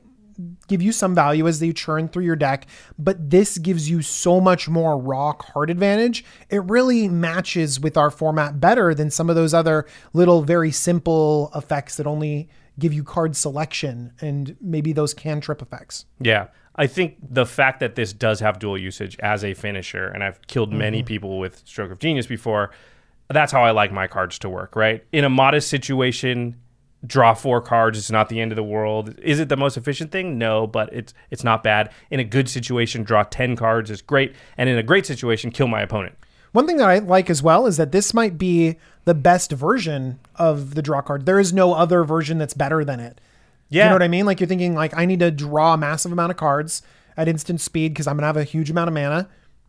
give 0.69 0.81
you 0.81 0.93
some 0.93 1.13
value 1.13 1.49
as 1.49 1.59
they 1.59 1.73
churn 1.73 2.07
through 2.07 2.23
your 2.23 2.37
deck, 2.37 2.65
but 2.97 3.29
this 3.29 3.57
gives 3.57 3.89
you 3.89 4.01
so 4.01 4.39
much 4.39 4.69
more 4.69 4.97
raw 4.97 5.33
card 5.33 5.69
advantage. 5.69 6.23
It 6.49 6.63
really 6.63 7.09
matches 7.09 7.77
with 7.77 7.97
our 7.97 8.09
format 8.09 8.61
better 8.61 8.93
than 8.93 9.11
some 9.11 9.29
of 9.29 9.35
those 9.35 9.53
other 9.53 9.85
little, 10.13 10.41
very 10.41 10.71
simple 10.71 11.51
effects 11.53 11.97
that 11.97 12.07
only 12.07 12.47
give 12.79 12.93
you 12.93 13.03
card 13.03 13.35
selection 13.35 14.13
and 14.21 14.55
maybe 14.61 14.93
those 14.93 15.13
cantrip 15.13 15.61
effects. 15.61 16.05
Yeah. 16.19 16.47
I 16.75 16.87
think 16.87 17.17
the 17.21 17.45
fact 17.45 17.81
that 17.81 17.95
this 17.95 18.13
does 18.13 18.39
have 18.39 18.57
dual 18.57 18.77
usage 18.77 19.17
as 19.19 19.43
a 19.43 19.53
finisher, 19.53 20.07
and 20.07 20.23
I've 20.23 20.41
killed 20.47 20.71
many 20.71 20.99
mm-hmm. 20.99 21.07
people 21.07 21.39
with 21.39 21.61
Stroke 21.65 21.91
of 21.91 21.99
Genius 21.99 22.25
before, 22.25 22.71
that's 23.27 23.51
how 23.51 23.63
I 23.63 23.71
like 23.71 23.91
my 23.91 24.07
cards 24.07 24.39
to 24.39 24.49
work, 24.49 24.75
right? 24.75 25.03
In 25.11 25.25
a 25.25 25.29
modest 25.29 25.69
situation, 25.69 26.55
draw 27.05 27.33
four 27.33 27.61
cards. 27.61 27.97
It's 27.97 28.11
not 28.11 28.29
the 28.29 28.39
end 28.39 28.51
of 28.51 28.55
the 28.55 28.63
world. 28.63 29.17
Is 29.21 29.39
it 29.39 29.49
the 29.49 29.57
most 29.57 29.77
efficient 29.77 30.11
thing? 30.11 30.37
No, 30.37 30.67
but 30.67 30.91
it's 30.91 31.13
it's 31.29 31.43
not 31.43 31.63
bad. 31.63 31.91
In 32.09 32.19
a 32.19 32.23
good 32.23 32.49
situation, 32.49 33.03
draw 33.03 33.23
ten 33.23 33.55
cards 33.55 33.91
is 33.91 34.01
great, 34.01 34.35
and 34.57 34.69
in 34.69 34.77
a 34.77 34.83
great 34.83 35.05
situation, 35.05 35.51
kill 35.51 35.67
my 35.67 35.81
opponent. 35.81 36.15
One 36.51 36.65
thing 36.65 36.77
that 36.77 36.89
I 36.89 36.99
like 36.99 37.29
as 37.29 37.43
well 37.43 37.67
is 37.67 37.77
that 37.77 37.91
this 37.91 38.13
might 38.13 38.37
be 38.37 38.77
the 39.09 39.15
best 39.15 39.51
version 39.51 40.19
of 40.35 40.75
the 40.75 40.83
draw 40.83 41.01
card. 41.01 41.25
There 41.25 41.39
is 41.39 41.51
no 41.51 41.73
other 41.73 42.03
version 42.03 42.37
that's 42.37 42.53
better 42.53 42.85
than 42.85 42.99
it. 42.99 43.19
Yeah, 43.69 43.85
You 43.85 43.89
know 43.89 43.95
what 43.95 44.03
I 44.03 44.07
mean? 44.07 44.27
Like 44.27 44.39
you're 44.39 44.47
thinking 44.47 44.75
like 44.75 44.95
I 44.95 45.05
need 45.05 45.19
to 45.21 45.31
draw 45.31 45.73
a 45.73 45.77
massive 45.77 46.11
amount 46.11 46.29
of 46.29 46.37
cards 46.37 46.83
at 47.17 47.27
instant 47.27 47.59
speed 47.59 47.93
because 47.93 48.05
I'm 48.05 48.17
gonna 48.17 48.27
have 48.27 48.37
a 48.37 48.43
huge 48.43 48.69
amount 48.69 48.87
of 48.87 48.93
mana. 48.93 49.27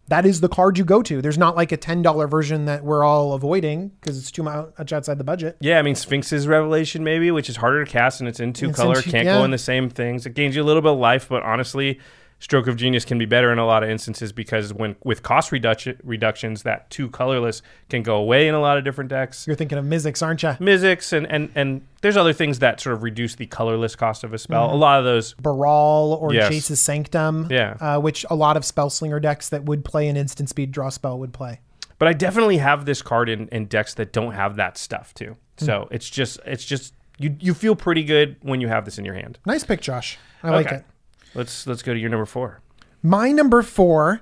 That 0.09 0.26
is 0.26 0.40
the 0.40 0.48
card 0.48 0.76
you 0.76 0.85
go 0.85 1.03
to. 1.03 1.22
There's 1.22 1.38
not 1.38 1.57
like 1.57 1.72
a 1.72 1.76
ten 1.79 2.03
dollar 2.03 2.26
version 2.26 2.66
that 2.66 2.85
we're 2.85 3.03
all 3.05 3.33
avoiding 3.33 3.88
because 4.00 4.18
it's 4.18 4.31
too 4.31 4.42
much 4.42 4.92
outside 4.92 5.16
the 5.18 5.24
budget. 5.24 5.57
Yeah, 5.61 5.79
I 5.79 5.83
mean 5.83 5.94
Sphinx's 5.94 6.46
Revelation 6.46 7.03
maybe, 7.03 7.31
which 7.31 7.48
is 7.48 7.57
harder 7.57 7.83
to 7.85 7.90
cast 7.90 8.20
and 8.20 8.29
it's 8.29 8.40
in 8.40 8.53
two 8.53 8.68
It's 8.70 8.79
in 8.79 8.83
color, 8.85 9.00
two- 9.00 9.11
can't 9.11 9.24
yeah. 9.24 9.38
go 9.38 9.44
in 9.44 9.53
the 9.53 9.59
same 9.59 9.88
things. 9.88 10.26
It 10.26 10.35
gains 10.35 10.55
you 10.57 10.62
a 10.62 10.68
little 10.68 10.83
bit 10.83 10.92
of 10.92 10.98
life, 10.98 11.29
but 11.31 11.42
honestly, 11.44 11.98
Stroke 12.40 12.66
of 12.68 12.76
Genius 12.76 13.05
can 13.05 13.18
be 13.18 13.26
better 13.26 13.53
in 13.53 13.59
a 13.59 13.66
lot 13.66 13.83
of 13.83 13.90
instances 13.90 14.33
because 14.33 14.72
when 14.72 14.96
with 15.05 15.22
cost 15.22 15.53
reduction 15.53 16.00
reductions, 16.03 16.62
that 16.62 16.88
two 16.90 17.11
colorless 17.11 17.61
can 17.90 18.03
go 18.03 18.16
away 18.16 18.48
in 18.48 18.55
a 18.55 18.61
lot 18.61 18.79
of 18.79 18.85
different 18.85 19.11
decks. 19.11 19.46
You're 19.46 19.57
thinking 19.57 19.76
of 19.76 19.85
Mizzix, 19.85 20.22
aren't 20.22 20.42
you? 20.42 20.48
Mizzix 20.50 21.12
and, 21.12 21.26
and 21.31 21.50
and 21.55 21.83
there's 22.00 22.16
other 22.16 22.33
things 22.33 22.61
that 22.61 22.81
sort 22.81 22.94
of 22.94 23.03
reduce 23.03 23.35
the 23.35 23.44
colorless 23.46 23.94
cost 23.94 24.24
of 24.24 24.33
a 24.33 24.38
spell. 24.38 24.66
Mm-hmm. 24.68 24.74
A 24.74 24.79
lot 24.79 24.98
of 24.98 25.05
those 25.05 25.35
Baral 25.35 26.18
or 26.20 26.33
Yes. 26.33 26.50
Jace's 26.50 26.81
Sanctum. 26.81 27.48
Yeah. 27.50 27.76
Uh, 27.79 28.00
which 28.00 28.24
a 28.31 28.35
lot 28.35 28.57
of 28.57 28.62
Spellslinger 28.62 29.20
decks 29.20 29.50
that 29.50 29.64
would 29.64 29.85
play 29.85 30.09
an 30.09 30.16
instant 30.16 30.48
speed 30.48 30.72
draw 30.72 30.88
spell 30.88 31.18
would 31.18 31.35
play. 31.35 31.61
But 31.98 32.09
I 32.09 32.14
definitely 32.14 32.57
have 32.57 32.87
this 32.87 33.03
card 33.03 33.29
in, 33.29 33.48
in 33.48 33.66
decks 33.66 33.92
that 33.94 34.14
don't 34.14 34.33
have 34.33 34.57
that 34.57 34.79
stuff 34.79 35.12
too. 35.12 35.37
Hmm. 35.59 35.64
So 35.66 35.88
it's 35.90 36.09
just 36.09 36.40
it's 36.46 36.64
just 36.64 36.94
you 37.18 37.37
you 37.38 37.53
feel 37.53 37.76
pretty 37.76 38.03
good 38.03 38.37
when 38.40 38.62
you 38.62 38.68
have 38.68 38.87
this 38.87 38.96
in 38.96 39.05
your 39.05 39.14
hand. 39.14 39.38
Nice 39.44 39.62
pick, 39.62 39.83
Josh. 39.83 40.16
I 40.42 40.50
like 40.50 40.72
it. 40.72 40.87
Let's 41.35 41.66
let's 41.66 41.83
go 41.83 41.95
to 41.95 41.99
your 41.99 42.11
number 42.11 42.27
four. 42.27 42.61
My 43.03 43.33
number 43.33 43.62
four 43.62 44.21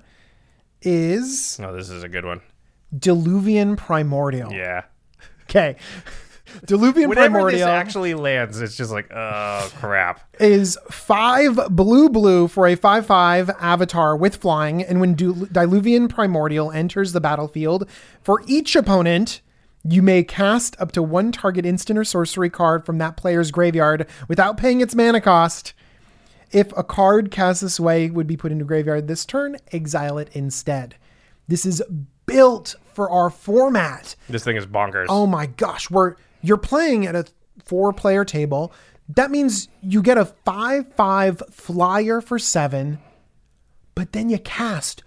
is 0.83 1.59
Oh, 1.63 1.75
this 1.75 1.91
is 1.91 2.03
a 2.03 2.09
good 2.09 2.25
one. 2.25 2.41
Diluvian 2.97 3.77
Primordial. 3.77 4.53
Yeah. 4.53 4.85
Okay. 5.45 5.77
Diluvian 6.67 7.09
Whenever 7.09 7.35
Primordial 7.35 7.59
this 7.59 7.67
actually 7.67 8.15
lands, 8.15 8.61
it's 8.61 8.77
just 8.77 8.91
like, 8.91 9.11
oh 9.13 9.71
crap. 9.77 10.35
is 10.41 10.79
five 10.91 11.59
blue 11.71 12.09
blue 12.09 12.49
for 12.49 12.67
a 12.67 12.75
5 12.75 13.05
5 13.05 13.51
avatar 13.61 14.17
with 14.17 14.37
flying. 14.37 14.83
And 14.83 15.01
when 15.01 15.15
Dil- 15.15 15.35
Diluvian 15.35 16.09
Primordial 16.09 16.73
enters 16.73 17.13
the 17.13 17.21
battlefield, 17.21 17.89
for 18.23 18.43
each 18.47 18.75
opponent, 18.75 19.43
you 19.85 20.01
may 20.03 20.23
cast 20.25 20.75
up 20.81 20.93
to 20.93 21.03
one 21.03 21.33
target 21.33 21.67
instant 21.67 21.99
or 21.99 22.05
sorcery 22.05 22.51
card 22.51 22.87
from 22.87 22.97
that 22.99 23.17
player's 23.17 23.51
graveyard 23.51 24.07
without 24.27 24.57
paying 24.57 24.81
its 24.81 24.95
mana 24.95 25.21
cost. 25.21 25.75
If 26.51 26.77
a 26.77 26.85
card 26.85 27.31
cast 27.31 27.61
this 27.61 27.79
way 27.79 28.11
would 28.11 28.27
be 28.27 28.37
put 28.37 28.53
into 28.53 28.65
graveyard 28.65 29.09
this 29.09 29.25
turn, 29.25 29.57
exile 29.73 30.19
it 30.19 30.31
instead. 30.33 30.97
This 31.47 31.67
is 31.67 31.83
built 32.27 32.75
for 32.95 33.11
our 33.11 33.31
format. 33.31 34.17
This 34.29 34.45
thing 34.45 34.57
is 34.57 34.67
bonkers. 34.67 35.07
Oh 35.09 35.27
my 35.27 35.47
gosh, 35.47 35.91
we're 35.91 36.17
you're 36.43 36.57
playing 36.57 37.07
at 37.07 37.17
a 37.17 37.27
four 37.65 37.93
player 37.93 38.25
table. 38.25 38.73
That 39.09 39.31
means 39.31 39.69
you 39.83 40.03
get 40.03 40.19
a 40.19 40.27
5 40.27 40.95
5 40.95 41.43
flyer 41.51 42.21
for 42.21 42.39
seven, 42.39 42.99
but 43.95 44.13
then 44.13 44.29
you 44.29 44.39
cast 44.39 45.03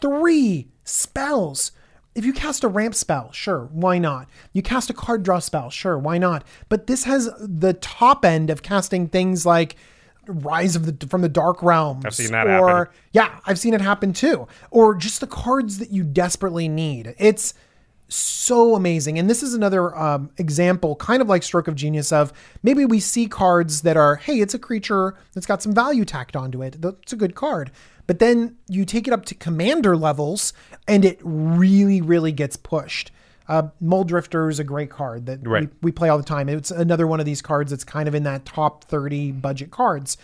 three 0.00 0.68
spells. 0.84 1.72
If 2.14 2.26
you 2.26 2.32
cast 2.32 2.64
a 2.64 2.68
ramp 2.68 2.94
spell, 2.94 3.32
sure, 3.32 3.68
why 3.72 3.98
not? 3.98 4.28
You 4.52 4.62
cast 4.62 4.90
a 4.90 4.94
card 4.94 5.22
draw 5.22 5.38
spell, 5.38 5.70
sure, 5.70 5.98
why 5.98 6.18
not? 6.18 6.44
But 6.68 6.86
this 6.86 7.04
has 7.04 7.30
the 7.38 7.72
top 7.74 8.24
end 8.24 8.50
of 8.50 8.62
casting 8.62 9.08
things 9.08 9.46
like 9.46 9.76
Rise 10.26 10.76
of 10.76 10.86
the 10.86 11.06
from 11.06 11.22
the 11.22 11.28
Dark 11.28 11.62
Realms. 11.62 12.04
I've 12.04 12.14
seen 12.14 12.32
that 12.32 12.46
or, 12.46 12.68
happen. 12.68 12.94
Yeah, 13.12 13.40
I've 13.44 13.58
seen 13.58 13.74
it 13.74 13.80
happen 13.80 14.12
too. 14.12 14.46
Or 14.70 14.94
just 14.94 15.20
the 15.20 15.26
cards 15.26 15.78
that 15.78 15.90
you 15.90 16.04
desperately 16.04 16.68
need. 16.68 17.14
It's 17.18 17.54
so 18.08 18.74
amazing. 18.74 19.18
And 19.18 19.28
this 19.28 19.42
is 19.42 19.54
another 19.54 19.96
um, 19.98 20.30
example, 20.38 20.96
kind 20.96 21.22
of 21.22 21.28
like 21.28 21.42
Stroke 21.42 21.68
of 21.68 21.74
Genius, 21.74 22.12
of 22.12 22.32
maybe 22.62 22.84
we 22.84 23.00
see 23.00 23.26
cards 23.26 23.82
that 23.82 23.96
are, 23.96 24.16
hey, 24.16 24.40
it's 24.40 24.54
a 24.54 24.58
creature 24.58 25.16
that's 25.32 25.46
got 25.46 25.62
some 25.62 25.72
value 25.72 26.04
tacked 26.04 26.36
onto 26.36 26.62
it. 26.62 26.80
That's 26.80 27.12
a 27.12 27.16
good 27.16 27.34
card. 27.34 27.70
But 28.06 28.18
then 28.18 28.56
you 28.68 28.84
take 28.84 29.06
it 29.06 29.12
up 29.12 29.24
to 29.26 29.34
commander 29.34 29.96
levels 29.96 30.52
and 30.86 31.04
it 31.04 31.18
really, 31.22 32.00
really 32.00 32.32
gets 32.32 32.56
pushed. 32.56 33.10
Uh, 33.48 33.64
Mulldrifter 33.82 34.50
is 34.50 34.58
a 34.58 34.64
great 34.64 34.90
card 34.90 35.26
that 35.26 35.46
Right. 35.46 35.62
we, 35.64 35.68
we 35.82 35.92
play 35.92 36.08
all 36.08 36.18
the 36.18 36.24
time. 36.24 36.48
It's 36.48 36.70
another 36.70 37.06
one 37.06 37.20
of 37.20 37.26
these 37.26 37.42
cards 37.42 37.70
that's 37.70 37.84
kind 37.84 38.08
of 38.08 38.14
in 38.14 38.22
that 38.22 38.44
top 38.44 38.84
30 38.84 39.32
budget 39.32 39.70
cards. 39.70 40.16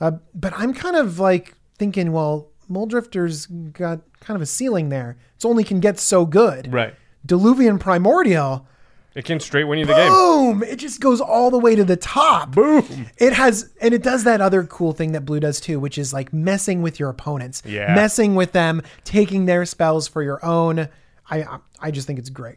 Uh, 0.00 0.12
but 0.34 0.52
I'm 0.56 0.74
kind 0.74 0.96
of 0.96 1.18
like 1.18 1.54
thinking, 1.78 2.12
well, 2.12 2.48
Mulldrifter's 2.70 3.46
got 3.46 4.00
kind 4.20 4.34
of 4.36 4.42
a 4.42 4.46
ceiling 4.46 4.88
there. 4.88 5.16
It's 5.36 5.44
only 5.44 5.64
can 5.64 5.80
get 5.80 5.98
so 5.98 6.26
good. 6.26 6.72
Right. 6.72 6.94
Diluvian 7.26 7.78
Primordial, 7.78 8.66
It 9.14 9.24
can 9.24 9.38
straight 9.38 9.64
win 9.64 9.78
you 9.78 9.86
the 9.86 9.94
game. 9.94 10.10
boom! 10.10 10.62
It 10.64 10.76
just 10.76 11.00
goes 11.00 11.20
all 11.20 11.50
the 11.50 11.58
way 11.58 11.74
to 11.76 11.84
the 11.84 11.96
top. 11.96 12.50
Boom. 12.52 13.06
It 13.18 13.32
has, 13.34 13.70
and 13.80 13.94
it 13.94 14.02
does 14.02 14.24
that 14.24 14.40
other 14.40 14.64
cool 14.64 14.92
thing 14.92 15.12
that 15.12 15.24
Blue 15.24 15.40
does 15.40 15.60
too, 15.60 15.78
which 15.78 15.96
is 15.96 16.12
like 16.12 16.32
messing 16.32 16.82
with 16.82 16.98
your 16.98 17.08
opponents, 17.10 17.62
Yeah. 17.64 17.94
messing 17.94 18.34
with 18.34 18.52
them, 18.52 18.82
taking 19.04 19.46
their 19.46 19.64
spells 19.64 20.08
for 20.08 20.22
your 20.22 20.44
own. 20.44 20.88
I 21.30 21.58
I 21.80 21.90
just 21.90 22.06
think 22.06 22.18
it's 22.18 22.28
great. 22.30 22.56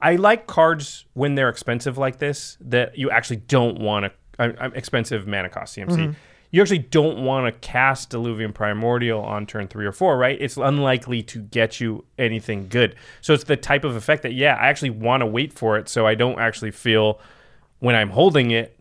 I 0.00 0.16
like 0.16 0.46
cards 0.46 1.06
when 1.14 1.34
they're 1.34 1.48
expensive 1.48 1.98
like 1.98 2.18
this 2.18 2.56
that 2.60 2.96
you 2.96 3.10
actually 3.10 3.36
don't 3.36 3.80
want 3.80 4.06
to. 4.06 4.12
Uh, 4.40 4.70
expensive 4.72 5.26
mana 5.26 5.48
cost 5.48 5.76
CMC. 5.76 5.88
Mm-hmm. 5.88 6.12
You 6.52 6.62
actually 6.62 6.78
don't 6.78 7.24
want 7.24 7.52
to 7.52 7.60
cast 7.60 8.10
Diluvian 8.10 8.54
Primordial 8.54 9.20
on 9.20 9.46
turn 9.46 9.66
three 9.66 9.84
or 9.84 9.90
four, 9.90 10.16
right? 10.16 10.38
It's 10.40 10.56
unlikely 10.56 11.22
to 11.24 11.40
get 11.40 11.80
you 11.80 12.04
anything 12.18 12.68
good. 12.68 12.94
So 13.20 13.34
it's 13.34 13.44
the 13.44 13.56
type 13.56 13.82
of 13.82 13.96
effect 13.96 14.22
that, 14.22 14.34
yeah, 14.34 14.54
I 14.54 14.68
actually 14.68 14.90
want 14.90 15.22
to 15.22 15.26
wait 15.26 15.52
for 15.52 15.76
it, 15.76 15.88
so 15.88 16.06
I 16.06 16.14
don't 16.14 16.38
actually 16.38 16.70
feel 16.70 17.20
when 17.80 17.96
I'm 17.96 18.10
holding 18.10 18.52
it 18.52 18.77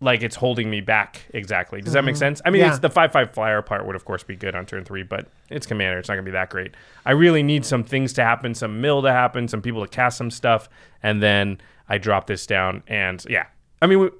like 0.00 0.22
it's 0.22 0.36
holding 0.36 0.68
me 0.70 0.80
back 0.80 1.24
exactly. 1.32 1.80
Does 1.80 1.92
that 1.94 2.04
make 2.04 2.16
sense? 2.16 2.42
I 2.44 2.50
mean, 2.50 2.60
Mm-hmm. 2.60 2.66
Yeah. 2.68 2.72
it's 2.74 2.80
the 2.80 2.90
five 2.90 3.12
five 3.12 3.32
flyer 3.32 3.62
part 3.62 3.86
would 3.86 3.96
of 3.96 4.04
course 4.04 4.22
be 4.22 4.36
good 4.36 4.54
on 4.54 4.66
turn 4.66 4.84
three, 4.84 5.02
but 5.02 5.28
it's 5.50 5.66
commander. 5.66 5.98
It's 5.98 6.08
not 6.08 6.14
gonna 6.16 6.24
be 6.24 6.30
that 6.32 6.50
great. 6.50 6.74
I 7.06 7.12
really 7.12 7.42
need 7.42 7.64
some 7.64 7.84
things 7.84 8.12
to 8.14 8.24
happen, 8.24 8.54
some 8.54 8.80
mill 8.80 9.02
to 9.02 9.12
happen, 9.12 9.48
some 9.48 9.62
people 9.62 9.82
to 9.82 9.88
cast 9.88 10.18
some 10.18 10.30
stuff, 10.30 10.68
and 11.02 11.22
then 11.22 11.60
I 11.88 11.98
drop 11.98 12.26
this 12.26 12.46
down. 12.46 12.82
And 12.86 13.24
yeah, 13.28 13.46
I 13.80 13.86
mean, 13.86 14.00
we, 14.00 14.10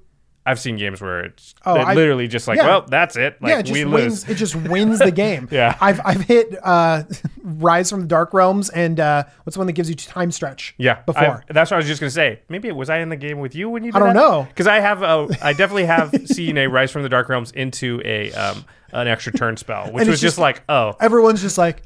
I've 0.46 0.59
seen 0.61 0.76
games 0.76 1.00
where 1.00 1.20
it's 1.20 1.54
Oh, 1.64 1.74
I- 1.76 1.94
literally 1.94 2.28
just 2.28 2.46
like, 2.46 2.59
yeah. 2.59 2.66
well, 2.66 2.83
that's 2.87 3.16
it. 3.16 3.40
Like 3.40 3.50
yeah, 3.50 3.59
it 3.61 3.62
just 3.62 3.72
we 3.72 3.85
wins. 3.85 4.24
lose. 4.26 4.28
It 4.28 4.35
just 4.35 4.54
wins 4.54 4.98
the 4.98 5.11
game. 5.11 5.48
Yeah. 5.50 5.76
I've 5.80 6.00
I've 6.04 6.20
hit 6.22 6.54
uh, 6.62 7.04
Rise 7.42 7.88
from 7.90 8.00
the 8.02 8.07
Dark 8.07 8.35
Realms 8.35 8.68
and 8.70 8.98
uh, 9.00 9.24
what's 9.44 9.54
the 9.54 9.61
one 9.61 9.66
that 9.68 9.72
gives 9.72 9.88
you 9.88 9.94
time 9.94 10.30
stretch? 10.30 10.74
Yeah, 10.78 11.00
before. 11.07 11.44
I- 11.48 11.52
that's 11.52 11.70
what 11.70 11.76
I 11.76 11.78
was 11.78 11.87
just 11.87 12.00
gonna 12.00 12.11
say. 12.11 12.40
Maybe 12.48 12.70
was 12.72 12.90
I 12.90 12.98
in 12.98 13.09
the 13.09 13.16
game 13.16 13.38
with 13.40 13.54
you 13.54 13.68
when 13.70 13.85
you? 13.85 13.92
Did 13.92 14.02
I 14.02 14.04
don't 14.07 14.14
know. 14.14 14.46
because 14.48 14.66
I 14.66 14.80
have 14.80 15.02
a, 15.02 15.28
I 15.42 15.52
definitely 15.52 15.87
have 15.87 16.12
seen 16.26 16.59
a 16.59 16.66
Rise 16.66 16.90
from 16.90 17.02
the 17.04 17.09
Dark 17.09 17.28
Realms 17.28 17.50
into 17.52 18.02
a 18.04 18.33
um 18.33 18.64
an 18.92 19.09
extra 19.09 19.33
turn 19.33 19.57
spell, 19.57 19.87
which 19.92 20.07
was 20.07 20.20
just, 20.20 20.22
just- 20.35 20.38
like, 20.38 20.62
oh 20.68 20.94
Everyone's 21.00 21.40
just 21.42 21.59
like, 21.59 21.83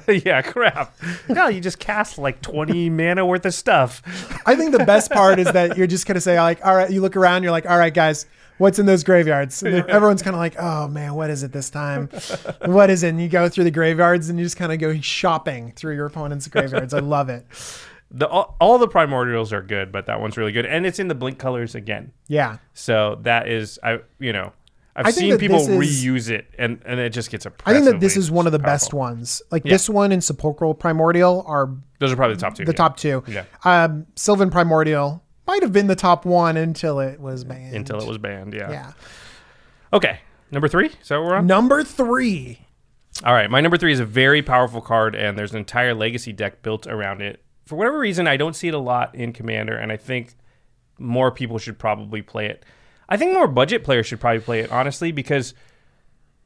yeah, 0.08 0.42
crap. 0.42 0.96
No, 1.28 1.48
you 1.48 1.60
just 1.60 1.78
cast 1.78 2.18
like 2.18 2.40
twenty 2.40 2.90
mana 2.90 3.24
worth 3.24 3.46
of 3.46 3.54
stuff. 3.54 4.02
I 4.46 4.56
think 4.56 4.72
the 4.72 4.84
best 4.84 5.10
part 5.10 5.38
is 5.38 5.50
that 5.52 5.76
you're 5.76 5.86
just 5.86 6.06
gonna 6.06 6.20
say 6.20 6.40
like, 6.40 6.64
all 6.64 6.74
right, 6.74 6.90
you 6.90 7.00
look 7.00 7.16
around, 7.16 7.42
you're 7.42 7.52
like, 7.52 7.68
all 7.68 7.78
right, 7.78 7.94
guys, 7.94 8.26
what's 8.58 8.78
in 8.78 8.86
those 8.86 9.04
graveyards? 9.04 9.62
Everyone's 9.62 10.22
kind 10.22 10.34
of 10.34 10.40
like, 10.40 10.56
oh 10.58 10.88
man, 10.88 11.14
what 11.14 11.30
is 11.30 11.42
it 11.42 11.52
this 11.52 11.70
time? 11.70 12.08
what 12.64 12.90
is 12.90 13.02
it? 13.02 13.10
And 13.10 13.20
you 13.20 13.28
go 13.28 13.48
through 13.48 13.64
the 13.64 13.70
graveyards 13.70 14.28
and 14.28 14.38
you 14.38 14.44
just 14.44 14.56
kind 14.56 14.72
of 14.72 14.78
go 14.78 14.98
shopping 15.00 15.72
through 15.72 15.94
your 15.94 16.06
opponent's 16.06 16.48
graveyards. 16.48 16.94
I 16.94 17.00
love 17.00 17.28
it. 17.28 17.46
The 18.10 18.28
all, 18.28 18.56
all 18.60 18.78
the 18.78 18.88
primordials 18.88 19.52
are 19.52 19.62
good, 19.62 19.90
but 19.90 20.06
that 20.06 20.20
one's 20.20 20.36
really 20.36 20.52
good, 20.52 20.66
and 20.66 20.86
it's 20.86 21.00
in 21.00 21.08
the 21.08 21.16
blink 21.16 21.38
colors 21.38 21.74
again. 21.74 22.12
Yeah. 22.28 22.58
So 22.72 23.18
that 23.22 23.48
is, 23.48 23.78
I 23.82 24.00
you 24.20 24.32
know, 24.32 24.52
I've 24.96 25.14
seen 25.14 25.38
people 25.38 25.58
is- 25.58 25.68
reuse 25.68 26.30
it, 26.30 26.46
and 26.58 26.80
and 26.84 27.00
it 27.00 27.10
just 27.10 27.30
gets. 27.30 27.46
I 27.66 27.72
think 27.72 27.84
that 27.86 28.00
this 28.00 28.16
is 28.16 28.30
one 28.30 28.46
of 28.46 28.52
the 28.52 28.58
best 28.58 28.94
ones. 28.94 29.42
Like 29.50 29.64
this 29.64 29.88
one 29.88 30.12
and 30.12 30.22
Sepulchral 30.22 30.74
Primordial 30.74 31.44
are 31.46 31.70
Those 31.98 32.12
are 32.12 32.16
probably 32.16 32.36
the 32.36 32.40
top 32.40 32.54
two. 32.54 32.64
the 32.64 32.72
yeah. 32.72 32.76
top 32.76 32.96
two. 32.96 33.24
Yeah. 33.26 33.44
Um, 33.64 34.06
Sylvan 34.14 34.50
Primordial 34.50 35.22
might 35.46 35.62
have 35.62 35.72
been 35.72 35.88
the 35.88 35.96
top 35.96 36.24
one 36.24 36.56
until 36.56 37.00
it 37.00 37.20
was 37.20 37.44
banned. 37.44 37.74
until 37.74 38.00
it 38.00 38.06
was 38.06 38.18
banned. 38.18 38.54
Yeah. 38.54 38.70
Yeah. 38.70 38.92
Okay. 39.92 40.20
Number 40.50 40.68
three. 40.68 40.86
Is 40.86 41.08
that 41.08 41.18
what 41.18 41.26
we're 41.26 41.34
on? 41.36 41.46
Number 41.46 41.82
three. 41.82 42.60
All 43.24 43.32
right, 43.32 43.48
my 43.48 43.60
number 43.60 43.76
three 43.76 43.92
is 43.92 44.00
a 44.00 44.04
very 44.04 44.42
powerful 44.42 44.80
card, 44.80 45.14
and 45.14 45.38
there's 45.38 45.52
an 45.52 45.58
entire 45.58 45.94
legacy 45.94 46.32
deck 46.32 46.62
built 46.62 46.86
around 46.86 47.22
it. 47.22 47.42
For 47.64 47.76
whatever 47.76 47.98
reason, 47.98 48.26
I 48.26 48.36
don't 48.36 48.54
see 48.54 48.68
it 48.68 48.74
a 48.74 48.78
lot 48.78 49.14
in 49.14 49.32
Commander, 49.32 49.76
and 49.76 49.92
I 49.92 49.96
think 49.96 50.34
more 50.98 51.30
people 51.30 51.58
should 51.58 51.78
probably 51.78 52.22
play 52.22 52.46
it. 52.46 52.64
I 53.08 53.16
think 53.16 53.32
more 53.32 53.48
budget 53.48 53.84
players 53.84 54.06
should 54.06 54.20
probably 54.20 54.40
play 54.40 54.60
it, 54.60 54.72
honestly, 54.72 55.12
because 55.12 55.54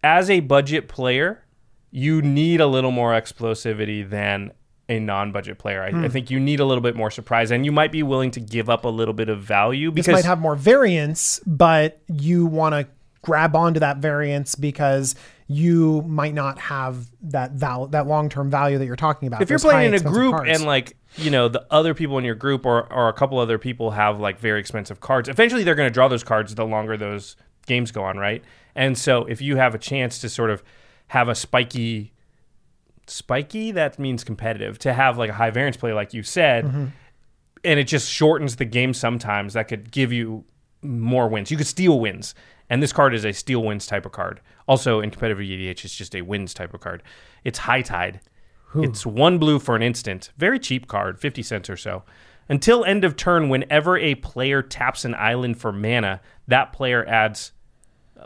as 0.02 0.28
a 0.30 0.40
budget 0.40 0.88
player, 0.88 1.44
you 1.90 2.20
need 2.22 2.60
a 2.60 2.66
little 2.66 2.90
more 2.90 3.12
explosivity 3.12 4.08
than 4.08 4.52
a 4.88 4.98
non-budget 4.98 5.58
player. 5.58 5.82
I, 5.82 5.90
Hmm. 5.90 6.04
I 6.04 6.08
think 6.08 6.30
you 6.30 6.40
need 6.40 6.60
a 6.60 6.64
little 6.64 6.82
bit 6.82 6.96
more 6.96 7.10
surprise, 7.10 7.50
and 7.50 7.64
you 7.64 7.72
might 7.72 7.92
be 7.92 8.02
willing 8.02 8.30
to 8.32 8.40
give 8.40 8.70
up 8.70 8.84
a 8.84 8.88
little 8.88 9.14
bit 9.14 9.28
of 9.28 9.42
value 9.42 9.90
This 9.90 10.06
because 10.06 10.22
might 10.24 10.28
have 10.28 10.40
more 10.40 10.54
variance, 10.56 11.40
but 11.46 12.00
you 12.08 12.46
want 12.46 12.74
to 12.74 12.86
grab 13.22 13.54
onto 13.54 13.80
that 13.80 13.98
variance 13.98 14.54
because 14.54 15.14
you 15.50 16.02
might 16.02 16.34
not 16.34 16.58
have 16.58 17.06
that 17.22 17.52
val- 17.52 17.86
that 17.88 18.06
long 18.06 18.28
term 18.28 18.50
value 18.50 18.76
that 18.78 18.84
you're 18.86 18.96
talking 18.96 19.26
about. 19.28 19.40
if 19.40 19.48
you're 19.50 19.58
playing 19.58 19.94
in 19.94 20.00
a 20.00 20.04
group 20.04 20.32
cards. 20.34 20.50
and 20.50 20.66
like 20.66 20.94
you 21.16 21.30
know 21.30 21.48
the 21.48 21.66
other 21.70 21.94
people 21.94 22.18
in 22.18 22.24
your 22.24 22.34
group 22.34 22.66
or, 22.66 22.92
or 22.92 23.08
a 23.08 23.12
couple 23.14 23.38
other 23.38 23.56
people 23.58 23.92
have 23.92 24.20
like 24.20 24.38
very 24.38 24.60
expensive 24.60 25.00
cards 25.00 25.26
eventually 25.28 25.64
they're 25.64 25.74
going 25.74 25.88
to 25.88 25.92
draw 25.92 26.06
those 26.06 26.22
cards 26.22 26.54
the 26.54 26.66
longer 26.66 26.96
those 26.98 27.34
games 27.66 27.90
go 27.90 28.04
on 28.04 28.18
right 28.18 28.44
and 28.74 28.98
so 28.98 29.24
if 29.24 29.40
you 29.40 29.56
have 29.56 29.74
a 29.74 29.78
chance 29.78 30.18
to 30.18 30.28
sort 30.28 30.50
of 30.50 30.62
have 31.08 31.28
a 31.30 31.34
spiky 31.34 32.12
spiky 33.06 33.70
that 33.72 33.98
means 33.98 34.22
competitive 34.22 34.78
to 34.78 34.92
have 34.92 35.16
like 35.16 35.30
a 35.30 35.34
high 35.34 35.50
variance 35.50 35.76
play 35.76 35.92
like 35.92 36.12
you 36.12 36.22
said 36.22 36.64
Mm-hmm. 36.66 36.86
and 37.64 37.80
it 37.80 37.84
just 37.84 38.10
shortens 38.10 38.56
the 38.56 38.64
game 38.66 38.92
sometimes 38.92 39.54
that 39.54 39.66
could 39.68 39.90
give 39.90 40.12
you 40.12 40.44
more 40.82 41.26
wins 41.28 41.50
you 41.50 41.56
could 41.56 41.66
steal 41.66 41.98
wins 41.98 42.34
and 42.70 42.82
this 42.82 42.92
card 42.92 43.14
is 43.14 43.24
a 43.24 43.32
steal 43.32 43.62
wins 43.62 43.86
type 43.86 44.06
of 44.06 44.12
card 44.12 44.40
also 44.66 45.00
in 45.00 45.10
competitive 45.10 45.40
edh 45.40 45.84
it's 45.84 45.96
just 45.96 46.14
a 46.14 46.22
wins 46.22 46.52
type 46.52 46.74
of 46.74 46.80
card 46.80 47.02
it's 47.44 47.60
high 47.60 47.82
tide 47.82 48.20
it's 48.76 49.06
one 49.06 49.38
blue 49.38 49.58
for 49.58 49.76
an 49.76 49.82
instant. 49.82 50.30
Very 50.36 50.58
cheap 50.58 50.86
card, 50.88 51.18
50 51.18 51.42
cents 51.42 51.70
or 51.70 51.76
so. 51.76 52.02
Until 52.48 52.84
end 52.84 53.04
of 53.04 53.16
turn, 53.16 53.48
whenever 53.48 53.98
a 53.98 54.14
player 54.16 54.62
taps 54.62 55.04
an 55.04 55.14
island 55.14 55.58
for 55.58 55.72
mana, 55.72 56.20
that 56.46 56.72
player 56.72 57.06
adds 57.06 57.52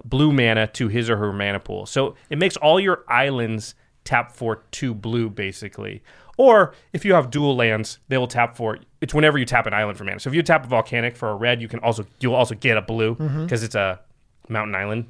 blue 0.04 0.32
mana 0.32 0.66
to 0.68 0.88
his 0.88 1.10
or 1.10 1.16
her 1.16 1.32
mana 1.32 1.60
pool. 1.60 1.86
So 1.86 2.16
it 2.30 2.38
makes 2.38 2.56
all 2.56 2.80
your 2.80 3.04
islands 3.08 3.74
tap 4.04 4.32
for 4.32 4.64
two 4.70 4.94
blue, 4.94 5.28
basically. 5.28 6.02
Or 6.38 6.74
if 6.92 7.04
you 7.04 7.14
have 7.14 7.30
dual 7.30 7.56
lands, 7.56 7.98
they 8.08 8.16
will 8.16 8.26
tap 8.26 8.56
for 8.56 8.78
it's 9.00 9.12
whenever 9.12 9.38
you 9.38 9.44
tap 9.44 9.66
an 9.66 9.74
island 9.74 9.98
for 9.98 10.04
mana. 10.04 10.20
So 10.20 10.30
if 10.30 10.34
you 10.34 10.42
tap 10.42 10.64
a 10.64 10.68
volcanic 10.68 11.16
for 11.16 11.28
a 11.28 11.34
red, 11.34 11.60
you 11.60 11.68
can 11.68 11.80
also 11.80 12.06
you'll 12.20 12.34
also 12.34 12.54
get 12.54 12.76
a 12.76 12.82
blue 12.82 13.16
mm-hmm. 13.16 13.42
because 13.42 13.62
it's 13.62 13.74
a 13.74 14.00
mountain 14.48 14.74
island 14.74 15.06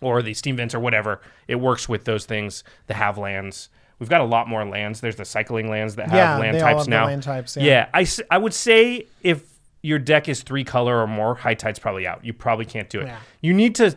or 0.00 0.22
the 0.22 0.34
steam 0.34 0.56
vents 0.56 0.74
or 0.74 0.80
whatever. 0.80 1.20
It 1.48 1.56
works 1.56 1.88
with 1.88 2.04
those 2.04 2.24
things. 2.26 2.64
The 2.86 2.94
have 2.94 3.18
lands. 3.18 3.68
We've 3.98 4.08
got 4.08 4.20
a 4.20 4.24
lot 4.24 4.48
more 4.48 4.64
lands. 4.64 5.00
There's 5.00 5.16
the 5.16 5.24
cycling 5.24 5.68
lands 5.68 5.96
that 5.96 6.08
have 6.10 6.14
Yeah, 6.16 6.38
land 6.38 6.56
they 6.56 6.60
all 6.60 6.66
types 6.68 6.78
have 6.80 6.84
the 6.86 6.90
now. 6.90 7.06
land 7.06 7.22
types, 7.24 7.56
yeah. 7.56 7.88
I—I 7.92 8.38
would 8.38 8.54
say 8.54 9.06
if 9.22 9.44
your 9.82 9.98
deck 9.98 10.28
is 10.28 10.42
three 10.42 10.62
color 10.64 11.00
or 11.00 11.06
more, 11.08 11.34
high 11.34 11.54
tide's 11.54 11.78
probably 11.80 12.06
out. 12.06 12.24
You 12.24 12.32
probably 12.32 12.64
can't 12.64 12.88
do 12.88 13.00
it. 13.00 13.06
Yeah. 13.06 13.18
You 13.40 13.54
need 13.54 13.74
to 13.76 13.96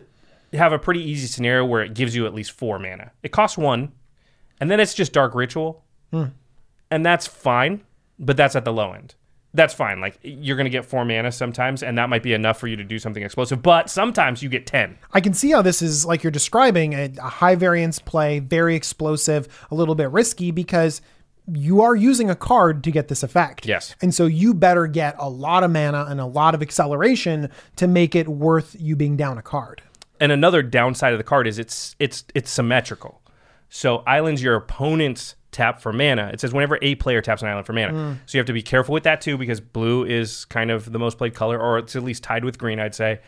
have 0.54 0.72
a 0.72 0.78
pretty 0.78 1.00
easy 1.02 1.26
scenario 1.28 1.64
where 1.64 1.82
it 1.82 1.94
gives 1.94 2.16
you 2.16 2.26
at 2.26 2.34
least 2.34 2.50
four 2.52 2.78
mana. 2.80 3.12
It 3.22 3.30
costs 3.30 3.56
one, 3.56 3.92
and 4.60 4.68
then 4.70 4.80
it's 4.80 4.94
just 4.94 5.12
dark 5.12 5.34
ritual, 5.36 5.84
Hmm. 6.10 6.24
and 6.90 7.06
that's 7.06 7.26
fine. 7.28 7.82
But 8.18 8.36
that's 8.36 8.54
at 8.56 8.64
the 8.64 8.72
low 8.72 8.92
end. 8.92 9.14
That's 9.54 9.74
fine. 9.74 10.00
Like 10.00 10.18
you're 10.22 10.56
gonna 10.56 10.70
get 10.70 10.84
four 10.84 11.04
mana 11.04 11.30
sometimes, 11.30 11.82
and 11.82 11.98
that 11.98 12.08
might 12.08 12.22
be 12.22 12.32
enough 12.32 12.58
for 12.58 12.68
you 12.68 12.76
to 12.76 12.84
do 12.84 12.98
something 12.98 13.22
explosive. 13.22 13.62
But 13.62 13.90
sometimes 13.90 14.42
you 14.42 14.48
get 14.48 14.66
ten. 14.66 14.98
I 15.12 15.20
can 15.20 15.34
see 15.34 15.50
how 15.50 15.62
this 15.62 15.82
is 15.82 16.06
like 16.06 16.22
you're 16.22 16.30
describing 16.30 16.94
a, 16.94 17.12
a 17.18 17.28
high 17.28 17.54
variance 17.54 17.98
play, 17.98 18.38
very 18.38 18.74
explosive, 18.74 19.48
a 19.70 19.74
little 19.74 19.94
bit 19.94 20.10
risky 20.10 20.50
because 20.50 21.02
you 21.52 21.82
are 21.82 21.96
using 21.96 22.30
a 22.30 22.36
card 22.36 22.84
to 22.84 22.90
get 22.90 23.08
this 23.08 23.22
effect. 23.22 23.66
Yes. 23.66 23.94
And 24.00 24.14
so 24.14 24.26
you 24.26 24.54
better 24.54 24.86
get 24.86 25.16
a 25.18 25.28
lot 25.28 25.64
of 25.64 25.70
mana 25.70 26.06
and 26.08 26.20
a 26.20 26.26
lot 26.26 26.54
of 26.54 26.62
acceleration 26.62 27.50
to 27.76 27.86
make 27.88 28.14
it 28.14 28.28
worth 28.28 28.76
you 28.78 28.96
being 28.96 29.16
down 29.16 29.38
a 29.38 29.42
card. 29.42 29.82
And 30.20 30.30
another 30.30 30.62
downside 30.62 31.12
of 31.12 31.18
the 31.18 31.24
card 31.24 31.46
is 31.46 31.58
it's 31.58 31.96
it's 31.98 32.24
it's 32.34 32.50
symmetrical. 32.50 33.20
So 33.68 33.98
islands 34.06 34.42
your 34.42 34.54
opponents 34.54 35.34
tap 35.52 35.80
for 35.80 35.92
mana. 35.92 36.30
It 36.32 36.40
says 36.40 36.52
whenever 36.52 36.78
a 36.82 36.94
player 36.96 37.20
taps 37.20 37.42
an 37.42 37.48
island 37.48 37.66
for 37.66 37.72
mana. 37.72 37.92
Hmm. 37.92 38.12
So 38.26 38.36
you 38.36 38.40
have 38.40 38.46
to 38.46 38.52
be 38.52 38.62
careful 38.62 38.92
with 38.92 39.04
that 39.04 39.20
too 39.20 39.38
because 39.38 39.60
blue 39.60 40.04
is 40.04 40.46
kind 40.46 40.70
of 40.70 40.90
the 40.90 40.98
most 40.98 41.18
played 41.18 41.34
color, 41.34 41.58
or 41.58 41.78
it's 41.78 41.94
at 41.94 42.02
least 42.02 42.24
tied 42.24 42.44
with 42.44 42.58
green, 42.58 42.80
I'd 42.80 42.94
say. 42.94 43.20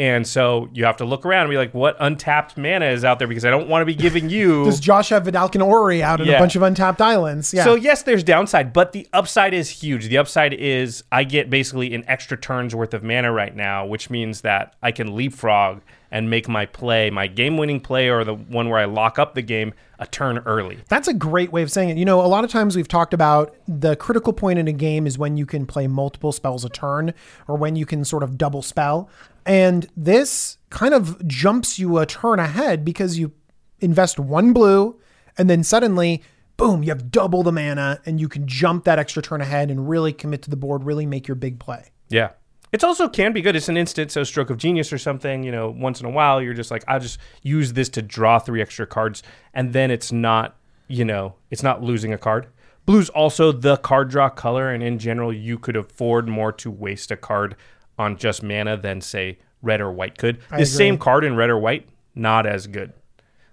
And 0.00 0.24
so 0.24 0.68
you 0.72 0.84
have 0.84 0.98
to 0.98 1.04
look 1.04 1.26
around 1.26 1.42
and 1.42 1.50
be 1.50 1.56
like, 1.56 1.74
what 1.74 1.96
untapped 1.98 2.56
mana 2.56 2.86
is 2.86 3.04
out 3.04 3.18
there? 3.18 3.26
Because 3.26 3.44
I 3.44 3.50
don't 3.50 3.68
want 3.68 3.82
to 3.82 3.86
be 3.86 3.96
giving 3.96 4.30
you. 4.30 4.64
Does 4.66 4.78
Josh 4.78 5.08
have 5.08 5.24
Vedalken 5.24 5.60
Orrery 5.60 6.04
out 6.04 6.20
in 6.20 6.28
a 6.28 6.38
bunch 6.38 6.54
of 6.54 6.62
untapped 6.62 7.00
islands? 7.00 7.52
Yeah. 7.52 7.64
So 7.64 7.74
yes, 7.74 8.04
there's 8.04 8.22
downside, 8.22 8.72
but 8.72 8.92
the 8.92 9.08
upside 9.12 9.54
is 9.54 9.68
huge. 9.68 10.06
The 10.06 10.18
upside 10.18 10.54
is 10.54 11.02
I 11.10 11.24
get 11.24 11.50
basically 11.50 11.94
an 11.94 12.04
extra 12.06 12.36
turn's 12.36 12.76
worth 12.76 12.94
of 12.94 13.02
mana 13.02 13.32
right 13.32 13.54
now, 13.54 13.86
which 13.86 14.08
means 14.08 14.42
that 14.42 14.76
I 14.82 14.92
can 14.92 15.16
leapfrog 15.16 15.80
and 16.10 16.30
make 16.30 16.48
my 16.48 16.66
play, 16.66 17.10
my 17.10 17.26
game-winning 17.26 17.80
play, 17.80 18.08
or 18.08 18.24
the 18.24 18.34
one 18.34 18.68
where 18.68 18.78
I 18.78 18.86
lock 18.86 19.18
up 19.18 19.34
the 19.34 19.42
game, 19.42 19.74
a 19.98 20.06
turn 20.06 20.38
early. 20.38 20.78
That's 20.88 21.08
a 21.08 21.14
great 21.14 21.52
way 21.52 21.62
of 21.62 21.70
saying 21.70 21.90
it. 21.90 21.96
You 21.98 22.04
know, 22.04 22.20
a 22.20 22.26
lot 22.26 22.44
of 22.44 22.50
times 22.50 22.76
we've 22.76 22.88
talked 22.88 23.12
about 23.12 23.54
the 23.66 23.96
critical 23.96 24.32
point 24.32 24.58
in 24.58 24.68
a 24.68 24.72
game 24.72 25.06
is 25.06 25.18
when 25.18 25.36
you 25.36 25.44
can 25.44 25.66
play 25.66 25.86
multiple 25.86 26.32
spells 26.32 26.64
a 26.64 26.68
turn 26.68 27.12
or 27.46 27.56
when 27.56 27.76
you 27.76 27.84
can 27.84 28.04
sort 28.04 28.22
of 28.22 28.38
double 28.38 28.62
spell. 28.62 29.10
And 29.44 29.88
this 29.96 30.58
kind 30.70 30.94
of 30.94 31.26
jumps 31.26 31.78
you 31.78 31.98
a 31.98 32.06
turn 32.06 32.38
ahead 32.38 32.84
because 32.84 33.18
you 33.18 33.32
invest 33.80 34.18
one 34.18 34.52
blue 34.52 34.98
and 35.36 35.48
then 35.48 35.62
suddenly, 35.62 36.22
boom, 36.56 36.82
you 36.82 36.90
have 36.90 37.10
double 37.10 37.42
the 37.42 37.52
mana 37.52 38.00
and 38.04 38.20
you 38.20 38.28
can 38.28 38.46
jump 38.46 38.84
that 38.84 38.98
extra 38.98 39.22
turn 39.22 39.40
ahead 39.40 39.70
and 39.70 39.88
really 39.88 40.12
commit 40.12 40.42
to 40.42 40.50
the 40.50 40.56
board, 40.56 40.84
really 40.84 41.06
make 41.06 41.28
your 41.28 41.34
big 41.34 41.58
play. 41.58 41.90
Yeah. 42.08 42.30
It's 42.72 42.84
also 42.84 43.08
can 43.08 43.32
be 43.32 43.40
good. 43.40 43.56
It's 43.56 43.68
an 43.68 43.76
instant, 43.76 44.10
so 44.10 44.24
stroke 44.24 44.50
of 44.50 44.58
genius 44.58 44.92
or 44.92 44.98
something. 44.98 45.42
You 45.42 45.52
know, 45.52 45.70
once 45.70 46.00
in 46.00 46.06
a 46.06 46.10
while, 46.10 46.42
you're 46.42 46.54
just 46.54 46.70
like, 46.70 46.84
I'll 46.86 47.00
just 47.00 47.18
use 47.42 47.72
this 47.72 47.88
to 47.90 48.02
draw 48.02 48.38
three 48.38 48.60
extra 48.60 48.86
cards, 48.86 49.22
and 49.54 49.72
then 49.72 49.90
it's 49.90 50.12
not, 50.12 50.56
you 50.86 51.04
know, 51.04 51.34
it's 51.50 51.62
not 51.62 51.82
losing 51.82 52.12
a 52.12 52.18
card. 52.18 52.46
Blue's 52.84 53.10
also 53.10 53.52
the 53.52 53.76
card 53.76 54.10
draw 54.10 54.28
color, 54.30 54.70
and 54.70 54.82
in 54.82 54.98
general, 54.98 55.32
you 55.32 55.58
could 55.58 55.76
afford 55.76 56.28
more 56.28 56.52
to 56.52 56.70
waste 56.70 57.10
a 57.10 57.16
card 57.16 57.56
on 57.98 58.16
just 58.16 58.42
mana 58.42 58.76
than 58.76 59.00
say 59.00 59.38
red 59.62 59.80
or 59.80 59.92
white 59.92 60.16
could. 60.16 60.40
The 60.48 60.56
agree. 60.56 60.64
same 60.64 60.98
card 60.98 61.24
in 61.24 61.36
red 61.36 61.50
or 61.50 61.58
white, 61.58 61.88
not 62.14 62.46
as 62.46 62.66
good. 62.66 62.92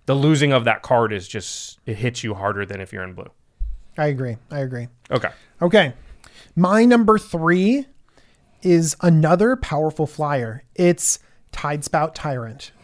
The 0.05 0.13
losing 0.13 0.53
of 0.53 0.65
that 0.65 0.83
card 0.83 1.11
is 1.11 1.27
just 1.27 1.79
it 1.85 1.97
hits 1.97 2.23
you 2.23 2.35
harder 2.35 2.65
than 2.65 2.79
if 2.79 2.93
you're 2.93 3.03
in 3.03 3.13
blue. 3.13 3.29
I 3.97 4.07
agree. 4.07 4.37
I 4.51 4.59
agree. 4.59 4.87
Okay. 5.09 5.29
Okay. 5.61 5.93
My 6.55 6.85
number 6.85 7.17
three 7.17 7.87
is 8.65 8.95
another 9.01 9.55
powerful 9.55 10.07
flyer. 10.07 10.63
It's 10.75 11.19
Tidespout 11.53 12.11
Tyrant. 12.13 12.71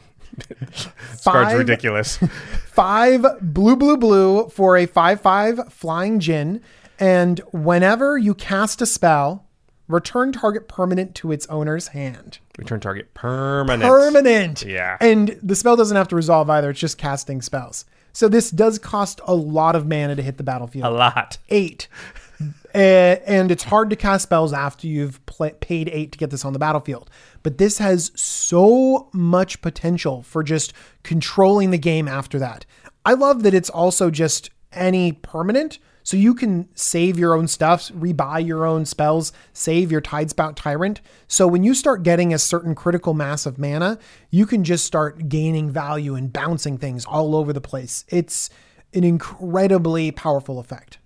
This 0.62 1.24
card's 1.26 1.54
ridiculous. 1.54 2.17
five 2.67 3.26
blue, 3.41 3.76
blue, 3.76 3.98
blue 3.98 4.48
for 4.48 4.78
a 4.78 4.86
5 4.86 5.20
5 5.20 5.74
flying 5.74 6.20
djinn. 6.20 6.62
And 7.00 7.39
whenever 7.52 8.17
you 8.17 8.34
cast 8.34 8.82
a 8.82 8.86
spell, 8.86 9.46
return 9.89 10.32
target 10.32 10.70
permanent 10.70 11.15
to 11.15 11.34
its 11.34 11.46
owner's 11.48 11.89
hand. 11.89 12.39
Return 12.58 12.80
target 12.80 13.13
permanent. 13.13 13.84
Permanent. 13.84 14.63
Yeah. 14.63 14.98
And 15.02 15.38
the 15.44 15.56
spell 15.56 15.76
doesn't 15.76 15.98
have 15.98 16.08
to 16.10 16.15
resolve 16.15 16.50
either, 16.50 16.70
it's 16.70 16.80
just 16.80 16.98
casting 16.98 17.41
spells. 17.41 17.84
So 18.13 18.30
this 18.30 18.52
does 18.52 18.80
cost 18.80 19.20
a 19.26 19.36
lot 19.36 19.76
of 19.76 19.86
mana 19.88 20.15
to 20.15 20.22
hit 20.22 20.38
the 20.38 20.44
battlefield. 20.44 20.86
A 20.86 20.89
lot. 20.89 21.38
eight. 21.50 21.88
Uh, 22.73 23.17
and 23.25 23.51
it's 23.51 23.63
hard 23.63 23.89
to 23.89 23.95
cast 23.95 24.23
spells 24.23 24.53
after 24.53 24.88
you've 24.88 25.19
paid 25.60 25.89
eight 25.89 26.12
to 26.12 26.17
get 26.17 26.29
this 26.29 26.45
on 26.45 26.53
the 26.53 26.60
battlefield. 26.60 27.10
But 27.43 27.57
this 27.57 27.79
has 27.79 28.12
so 28.15 29.10
much 29.13 29.62
potential 29.62 30.23
for 30.23 30.43
just 30.43 30.73
controlling 31.03 31.71
the 31.71 31.77
game 31.77 32.07
after 32.07 32.39
that. 32.39 32.65
I 33.05 33.13
love 33.13 33.43
that 33.43 33.53
it's 33.53 33.69
also 33.69 34.10
just 34.10 34.51
any 34.71 35.12
permanent. 35.12 35.79
So 36.03 36.17
you 36.17 36.34
can 36.34 36.67
save 36.73 37.19
your 37.19 37.36
own 37.36 37.47
stuff, 37.47 37.89
rebuy 37.89 38.45
your 38.45 38.65
own 38.65 38.86
spells, 38.86 39.31
save 39.53 39.91
your 39.91 40.01
Tidespout 40.01 40.55
Tyrant. 40.55 40.99
So 41.27 41.47
when 41.47 41.63
you 41.63 41.75
start 41.75 42.03
getting 42.03 42.34
a 42.34 42.39
certain 42.39 42.73
critical 42.73 43.13
mass 43.13 43.45
of 43.45 43.60
mana, 43.60 43.99
you 44.31 44.45
can 44.45 44.63
just 44.63 44.86
start 44.86 45.29
gaining 45.29 45.69
value 45.69 46.15
and 46.15 46.34
bouncing 46.34 46.77
things 46.77 47.05
all 47.05 47.36
over 47.36 47.53
the 47.53 47.62
place. 47.62 48.03
It's 48.07 48.49
an 48.93 49.03
incredibly 49.03 50.12
powerful 50.12 50.60
effect. 50.60 50.97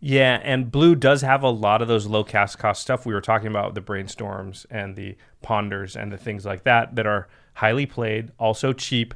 Yeah, 0.00 0.40
and 0.42 0.70
blue 0.72 0.94
does 0.94 1.20
have 1.20 1.42
a 1.42 1.50
lot 1.50 1.82
of 1.82 1.88
those 1.88 2.06
low 2.06 2.24
cast 2.24 2.58
cost 2.58 2.80
stuff 2.80 3.04
we 3.04 3.12
were 3.12 3.20
talking 3.20 3.48
about, 3.48 3.74
the 3.74 3.82
brainstorms 3.82 4.64
and 4.70 4.96
the 4.96 5.16
ponders 5.42 5.94
and 5.94 6.10
the 6.10 6.16
things 6.16 6.46
like 6.46 6.64
that 6.64 6.96
that 6.96 7.06
are 7.06 7.28
highly 7.54 7.84
played, 7.84 8.32
also 8.38 8.72
cheap. 8.72 9.14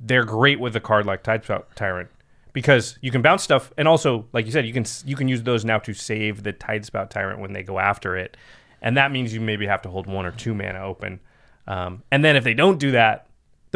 They're 0.00 0.24
great 0.24 0.58
with 0.58 0.74
a 0.74 0.80
card 0.80 1.06
like 1.06 1.22
Tidespout 1.22 1.74
Tyrant 1.76 2.10
because 2.52 2.98
you 3.00 3.10
can 3.10 3.22
bounce 3.22 3.44
stuff, 3.44 3.72
and 3.76 3.86
also, 3.86 4.26
like 4.32 4.46
you 4.46 4.52
said, 4.52 4.66
you 4.66 4.72
can 4.72 4.84
you 5.04 5.14
can 5.14 5.28
use 5.28 5.42
those 5.44 5.64
now 5.64 5.78
to 5.78 5.94
save 5.94 6.42
the 6.42 6.52
Tidespout 6.52 7.08
Tyrant 7.10 7.38
when 7.38 7.52
they 7.52 7.62
go 7.62 7.78
after 7.78 8.16
it, 8.16 8.36
and 8.82 8.96
that 8.96 9.12
means 9.12 9.32
you 9.32 9.40
maybe 9.40 9.66
have 9.66 9.82
to 9.82 9.88
hold 9.88 10.06
one 10.06 10.26
or 10.26 10.32
two 10.32 10.54
mana 10.54 10.80
open. 10.80 11.20
Um, 11.68 12.02
and 12.10 12.24
then 12.24 12.34
if 12.34 12.44
they 12.44 12.54
don't 12.54 12.78
do 12.78 12.90
that, 12.92 13.26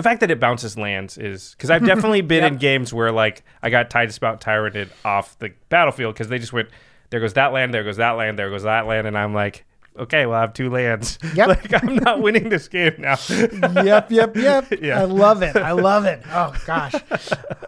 the 0.00 0.08
fact 0.08 0.20
that 0.20 0.30
it 0.30 0.40
bounces 0.40 0.78
lands 0.78 1.18
is 1.18 1.50
because 1.50 1.68
I've 1.68 1.84
definitely 1.84 2.20
been 2.22 2.42
in 2.42 2.56
games 2.56 2.90
where 2.90 3.12
like 3.12 3.44
I 3.62 3.68
got 3.68 3.90
Tidespout 3.90 4.40
Tyranted 4.40 4.88
off 5.04 5.38
the 5.38 5.52
battlefield 5.68 6.14
because 6.14 6.28
they 6.28 6.38
just 6.38 6.54
went 6.54 6.70
there 7.10 7.20
goes 7.20 7.34
that 7.34 7.52
land, 7.52 7.74
there 7.74 7.84
goes 7.84 7.98
that 7.98 8.12
land, 8.12 8.38
there 8.38 8.48
goes 8.48 8.62
that 8.62 8.86
land, 8.86 9.06
and 9.06 9.18
I'm 9.18 9.34
like, 9.34 9.66
okay, 9.98 10.24
well, 10.24 10.38
I 10.38 10.40
have 10.40 10.54
two 10.54 10.70
lands. 10.70 11.18
Yep. 11.34 11.48
like 11.48 11.84
I'm 11.84 11.96
not 11.96 12.22
winning 12.22 12.48
this 12.48 12.66
game 12.66 12.94
now. 12.98 13.16
yep, 13.28 14.10
yep, 14.10 14.34
yep. 14.36 14.72
Yeah. 14.80 15.02
I 15.02 15.04
love 15.04 15.42
it. 15.42 15.54
I 15.56 15.72
love 15.72 16.06
it. 16.06 16.22
Oh 16.30 16.54
gosh. 16.64 16.94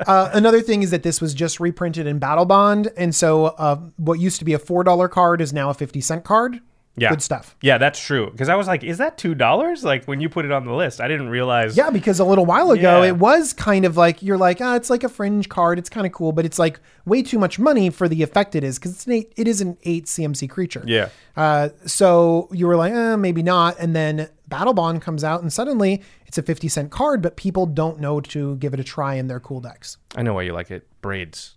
Uh, 0.07 0.31
another 0.33 0.63
thing 0.63 0.83
is 0.83 0.91
that 0.91 1.03
this 1.03 1.21
was 1.21 1.35
just 1.35 1.61
reprinted 1.61 2.07
in 2.07 2.19
Battlebond, 2.19 2.93
and 2.97 3.15
so 3.15 3.47
uh, 3.47 3.77
what 3.97 4.19
used 4.21 4.39
to 4.39 4.45
be 4.47 4.55
a 4.55 4.59
four 4.59 4.85
dollar 4.85 5.09
card 5.09 5.43
is 5.43 5.53
now 5.53 5.69
a 5.69 5.75
fifty 5.75 6.01
cent 6.01 6.25
card. 6.25 6.61
Yeah. 6.95 7.09
Good 7.09 7.23
stuff. 7.23 7.57
Yeah, 7.63 7.79
that's 7.79 7.99
true. 7.99 8.31
Because 8.31 8.51
I 8.51 8.55
was 8.55 8.67
like, 8.67 8.85
is 8.85 8.99
that 8.99 9.17
two 9.17 9.35
dollars? 9.35 9.83
Like 9.83 10.05
when 10.05 10.21
you 10.21 10.29
put 10.29 10.45
it 10.45 10.53
on 10.53 10.67
the 10.67 10.75
list, 10.75 11.01
I 11.01 11.09
didn't 11.09 11.31
realize. 11.31 11.75
Yeah, 11.75 11.89
because 11.89 12.21
a 12.21 12.25
little 12.25 12.45
while 12.45 12.71
ago 12.71 13.03
Yeah. 13.03 13.09
it 13.09 13.17
was 13.17 13.55
kind 13.55 13.87
of 13.87 13.97
like 13.97 14.23
you're 14.23 14.37
like, 14.37 14.61
ah, 14.61 14.77
it's 14.77 14.91
like 14.91 15.03
a 15.03 15.09
fringe 15.09 15.49
card. 15.49 15.79
It's 15.79 15.89
kind 15.89 16.07
of 16.07 16.13
cool, 16.13 16.33
but 16.33 16.45
it's 16.45 16.59
like 16.59 16.81
way 17.07 17.23
too 17.23 17.39
much 17.39 17.59
money 17.59 17.89
for 17.89 18.09
the 18.09 18.23
effect 18.23 18.55
it 18.55 18.63
is 18.63 18.79
because 18.79 18.93
it's 18.93 19.07
an 19.07 19.13
eight, 19.13 19.33
it 19.37 19.49
is 19.49 19.63
an 19.63 19.79
eight 19.85 20.05
CMC 20.05 20.51
creature. 20.51 20.85
Yeah. 20.87 21.09
Uh, 21.35 21.71
so 21.87 22.49
you 22.53 22.67
were 22.67 22.77
like, 22.77 22.93
eh, 22.93 23.17
maybe 23.17 23.43
not. 23.43 23.77
And 23.79 23.97
then 23.97 24.29
Battlebond 24.51 25.01
comes 25.01 25.25
out, 25.25 25.41
and 25.41 25.51
suddenly 25.51 26.03
it's 26.27 26.37
a 26.37 26.43
50 26.43 26.69
cent 26.69 26.91
card, 26.91 27.23
but 27.23 27.37
people 27.37 27.65
don't 27.65 28.01
know 28.01 28.21
to 28.21 28.57
give 28.57 28.75
it 28.75 28.81
a 28.81 28.85
try 28.85 29.15
in 29.15 29.29
their 29.29 29.41
cool 29.41 29.61
decks. 29.61 29.97
I 30.15 30.21
know 30.23 30.35
why 30.35 30.43
you 30.43 30.53
like 30.53 30.71
it. 30.71 30.87
Braids. 31.01 31.57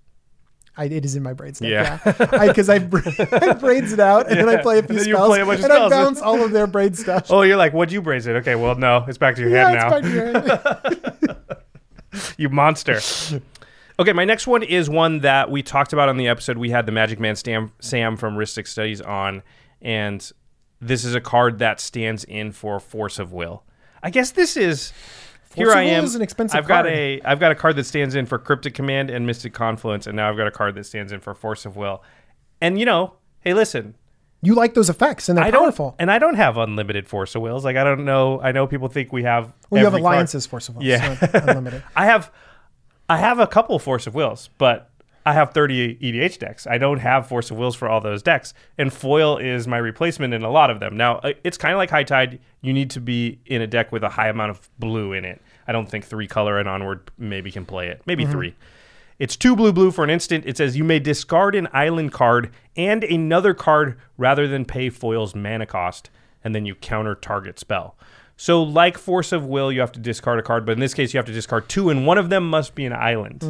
I, 0.77 0.85
it 0.85 1.05
is 1.05 1.15
in 1.15 1.23
my 1.23 1.33
braids 1.33 1.59
deck, 1.59 1.69
Yeah. 1.69 1.99
yeah. 2.05 2.47
Because 2.47 2.67
I, 2.69 2.79
bra- 2.79 3.01
I 3.31 3.53
braids 3.53 3.93
it 3.93 3.99
out, 3.99 4.29
and 4.29 4.37
then 4.39 4.49
I 4.49 4.61
play 4.61 4.79
a 4.79 4.83
few 4.83 4.89
And 4.89 4.99
then 4.99 5.07
you 5.07 5.13
spells, 5.15 5.37
a 5.37 5.41
and 5.41 5.49
I 5.51 5.55
spells. 5.57 5.89
bounce 5.91 6.21
all 6.21 6.43
of 6.43 6.51
their 6.51 6.67
braid 6.67 6.97
stuff. 6.97 7.27
Oh, 7.31 7.43
you're 7.43 7.55
like, 7.57 7.71
what'd 7.73 7.93
you 7.93 8.01
braise 8.01 8.27
it? 8.27 8.35
Okay, 8.37 8.55
well, 8.55 8.75
no, 8.75 9.05
it's 9.07 9.17
back 9.17 9.35
to 9.35 9.41
your 9.41 9.51
yeah, 9.51 9.69
head 9.89 10.03
now. 10.03 10.41
Jared. 11.21 11.37
you 12.37 12.49
monster. 12.49 12.99
Okay, 13.97 14.11
my 14.13 14.25
next 14.25 14.47
one 14.47 14.63
is 14.63 14.89
one 14.89 15.19
that 15.19 15.49
we 15.49 15.63
talked 15.63 15.93
about 15.93 16.09
on 16.09 16.17
the 16.17 16.27
episode. 16.27 16.57
We 16.57 16.69
had 16.71 16.85
the 16.85 16.91
Magic 16.91 17.19
Man 17.19 17.35
Sam, 17.37 17.71
Sam 17.79 18.17
from 18.17 18.35
Ristic 18.35 18.67
Studies 18.67 18.99
on, 18.99 19.43
and 19.81 20.29
this 20.81 21.05
is 21.05 21.15
a 21.15 21.21
card 21.21 21.59
that 21.59 21.79
stands 21.79 22.25
in 22.25 22.51
for 22.51 22.79
Force 22.81 23.17
of 23.19 23.31
Will. 23.31 23.63
I 24.03 24.09
guess 24.09 24.31
this 24.31 24.57
is. 24.57 24.91
Here 25.55 25.71
I 25.71 25.83
am. 25.83 26.03
is 26.03 26.15
an 26.15 26.21
expensive 26.21 26.57
I've 26.57 26.67
got 26.67 26.85
a 26.87 27.21
I've 27.23 27.39
got 27.39 27.51
a 27.51 27.55
card 27.55 27.75
that 27.77 27.85
stands 27.85 28.15
in 28.15 28.25
for 28.25 28.37
Cryptic 28.37 28.73
Command 28.73 29.09
and 29.09 29.25
Mystic 29.25 29.53
Confluence, 29.53 30.07
and 30.07 30.15
now 30.15 30.29
I've 30.29 30.37
got 30.37 30.47
a 30.47 30.51
card 30.51 30.75
that 30.75 30.85
stands 30.85 31.11
in 31.11 31.19
for 31.19 31.33
Force 31.33 31.65
of 31.65 31.75
Will. 31.75 32.03
And 32.61 32.79
you 32.79 32.85
know, 32.85 33.15
hey, 33.41 33.53
listen, 33.53 33.95
you 34.41 34.53
like 34.55 34.73
those 34.73 34.89
effects, 34.89 35.27
and 35.29 35.37
they're 35.37 35.45
I 35.45 35.51
don't, 35.51 35.63
powerful. 35.63 35.95
and 35.97 36.11
I 36.11 36.19
don't 36.19 36.35
have 36.35 36.57
unlimited 36.57 37.07
Force 37.07 37.35
of 37.35 37.41
Wills. 37.41 37.65
Like 37.65 37.75
I 37.77 37.83
don't 37.83 38.05
know. 38.05 38.39
I 38.41 38.51
know 38.51 38.67
people 38.67 38.87
think 38.87 39.11
we 39.11 39.23
have. 39.23 39.51
Well, 39.69 39.79
you 39.79 39.85
have 39.85 39.93
every 39.93 40.01
card. 40.01 40.13
alliances, 40.13 40.45
Force 40.45 40.69
of 40.69 40.75
Will. 40.75 40.83
Yeah. 40.83 41.15
so 41.17 41.27
unlimited. 41.33 41.83
I 41.95 42.05
have 42.05 42.31
I 43.09 43.17
have 43.17 43.39
a 43.39 43.47
couple 43.47 43.77
Force 43.79 44.07
of 44.07 44.15
Wills, 44.15 44.49
but 44.57 44.89
I 45.25 45.33
have 45.33 45.53
30 45.53 45.95
EDH 45.95 46.37
decks. 46.37 46.67
I 46.67 46.77
don't 46.77 46.99
have 46.99 47.27
Force 47.27 47.49
of 47.49 47.57
Wills 47.57 47.75
for 47.75 47.89
all 47.89 47.99
those 47.99 48.21
decks. 48.21 48.53
And 48.77 48.93
foil 48.93 49.37
is 49.37 49.67
my 49.67 49.77
replacement 49.77 50.33
in 50.33 50.43
a 50.43 50.51
lot 50.51 50.69
of 50.69 50.79
them. 50.79 50.95
Now, 50.95 51.17
uh, 51.17 51.33
it's 51.43 51.57
kind 51.57 51.73
of 51.73 51.77
like 51.77 51.89
High 51.89 52.03
Tide. 52.03 52.39
You 52.61 52.73
need 52.73 52.91
to 52.91 53.01
be 53.01 53.39
in 53.47 53.61
a 53.61 53.67
deck 53.67 53.91
with 53.91 54.03
a 54.03 54.09
high 54.09 54.27
amount 54.27 54.51
of 54.51 54.69
blue 54.77 55.13
in 55.13 55.25
it. 55.25 55.41
I 55.67 55.71
don't 55.71 55.89
think 55.89 56.05
three 56.05 56.27
color 56.27 56.59
and 56.59 56.69
onward 56.69 57.09
maybe 57.17 57.51
can 57.51 57.65
play 57.65 57.87
it. 57.87 58.03
Maybe 58.05 58.25
three. 58.31 58.55
It's 59.17 59.35
two 59.35 59.55
blue 59.55 59.71
blue 59.73 59.91
for 59.91 60.03
an 60.03 60.09
instant. 60.09 60.45
It 60.45 60.57
says 60.57 60.77
you 60.77 60.83
may 60.83 60.99
discard 60.99 61.55
an 61.55 61.69
island 61.73 62.11
card 62.11 62.51
and 62.75 63.03
another 63.03 63.53
card 63.53 63.97
rather 64.17 64.47
than 64.47 64.65
pay 64.65 64.89
foil's 64.89 65.33
mana 65.33 65.65
cost, 65.65 66.09
and 66.43 66.53
then 66.53 66.65
you 66.65 66.75
counter 66.75 67.15
target 67.15 67.57
spell. 67.57 67.95
So, 68.37 68.61
like 68.61 68.97
Force 68.97 69.31
of 69.31 69.45
Will, 69.45 69.71
you 69.71 69.79
have 69.79 69.93
to 69.93 69.99
discard 70.01 70.37
a 70.39 70.43
card, 70.43 70.65
but 70.65 70.73
in 70.73 70.79
this 70.79 70.93
case, 70.93 71.13
you 71.13 71.17
have 71.17 71.25
to 71.27 71.31
discard 71.31 71.69
two, 71.69 71.89
and 71.89 72.05
one 72.05 72.17
of 72.17 72.29
them 72.29 72.49
must 72.49 72.75
be 72.75 72.85
an 72.85 72.91
island. 72.93 73.41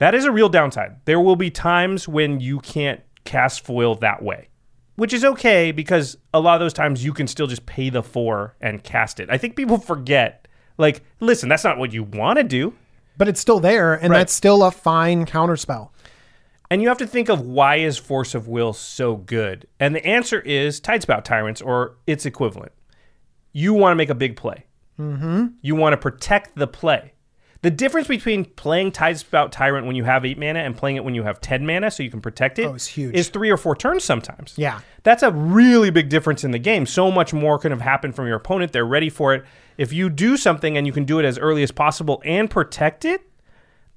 That 0.00 0.14
is 0.14 0.24
a 0.24 0.32
real 0.32 0.48
downside. 0.48 0.96
There 1.04 1.20
will 1.20 1.36
be 1.36 1.50
times 1.50 2.08
when 2.08 2.40
you 2.40 2.58
can't 2.60 3.00
cast 3.24 3.64
foil 3.64 3.94
that 3.96 4.22
way, 4.22 4.48
which 4.96 5.12
is 5.12 5.24
okay 5.24 5.70
because 5.72 6.16
a 6.34 6.40
lot 6.40 6.54
of 6.54 6.60
those 6.60 6.72
times 6.72 7.04
you 7.04 7.12
can 7.12 7.26
still 7.26 7.46
just 7.46 7.64
pay 7.66 7.88
the 7.90 8.02
four 8.02 8.56
and 8.60 8.82
cast 8.82 9.20
it. 9.20 9.30
I 9.30 9.38
think 9.38 9.54
people 9.56 9.78
forget, 9.92 10.48
like, 10.78 11.02
listen, 11.20 11.48
that's 11.48 11.64
not 11.64 11.78
what 11.78 11.92
you 11.92 12.02
want 12.02 12.38
to 12.38 12.44
do. 12.44 12.74
but 13.16 13.28
it's 13.28 13.40
still 13.40 13.60
there, 13.60 13.94
and 13.94 14.10
Right. 14.10 14.18
that's 14.18 14.32
still 14.32 14.62
a 14.64 14.70
fine 14.70 15.26
counterspell. 15.26 15.90
And 16.70 16.80
you 16.80 16.88
have 16.88 16.98
to 16.98 17.06
think 17.06 17.28
of 17.28 17.40
why 17.42 17.76
is 17.76 17.98
Force 17.98 18.34
of 18.34 18.48
Will 18.48 18.72
so 18.72 19.16
good? 19.16 19.66
And 19.78 19.94
the 19.94 20.06
answer 20.06 20.40
is 20.40 20.80
Tidespout 20.80 21.24
Tyrants 21.24 21.60
or 21.60 21.96
its 22.06 22.24
equivalent. 22.24 22.72
You 23.52 23.74
want 23.74 23.90
to 23.92 23.96
make 23.96 24.08
a 24.08 24.14
big 24.14 24.36
play. 24.36 24.64
Mm-hmm. 24.98 25.46
You 25.60 25.74
want 25.74 25.92
to 25.94 25.96
protect 25.98 26.54
the 26.56 26.66
play. 26.68 27.12
The 27.62 27.70
difference 27.70 28.08
between 28.08 28.46
playing 28.46 28.92
Tidespout 28.92 29.50
Tyrant 29.50 29.86
when 29.86 29.94
you 29.94 30.04
have 30.04 30.24
8 30.24 30.38
mana 30.38 30.60
and 30.60 30.74
playing 30.74 30.96
it 30.96 31.04
when 31.04 31.14
you 31.14 31.24
have 31.24 31.40
10 31.42 31.66
mana 31.66 31.90
so 31.90 32.02
you 32.02 32.10
can 32.10 32.22
protect 32.22 32.58
it 32.58 32.66
Oh, 32.66 32.74
it's 32.74 32.86
huge. 32.86 33.14
is 33.14 33.28
3 33.28 33.50
or 33.50 33.58
4 33.58 33.76
turns 33.76 34.02
sometimes. 34.02 34.54
Yeah. 34.56 34.80
That's 35.02 35.22
a 35.22 35.30
really 35.30 35.90
big 35.90 36.08
difference 36.08 36.42
in 36.42 36.52
the 36.52 36.58
game. 36.58 36.86
So 36.86 37.10
much 37.10 37.34
more 37.34 37.58
can 37.58 37.70
have 37.70 37.82
happened 37.82 38.14
from 38.16 38.26
your 38.26 38.36
opponent. 38.36 38.72
They're 38.72 38.86
ready 38.86 39.10
for 39.10 39.34
it. 39.34 39.44
If 39.76 39.92
you 39.92 40.08
do 40.08 40.38
something 40.38 40.78
and 40.78 40.86
you 40.86 40.92
can 40.92 41.04
do 41.04 41.18
it 41.18 41.24
as 41.26 41.38
early 41.38 41.62
as 41.62 41.70
possible 41.70 42.22
and 42.24 42.48
protect 42.48 43.04
it, 43.04 43.22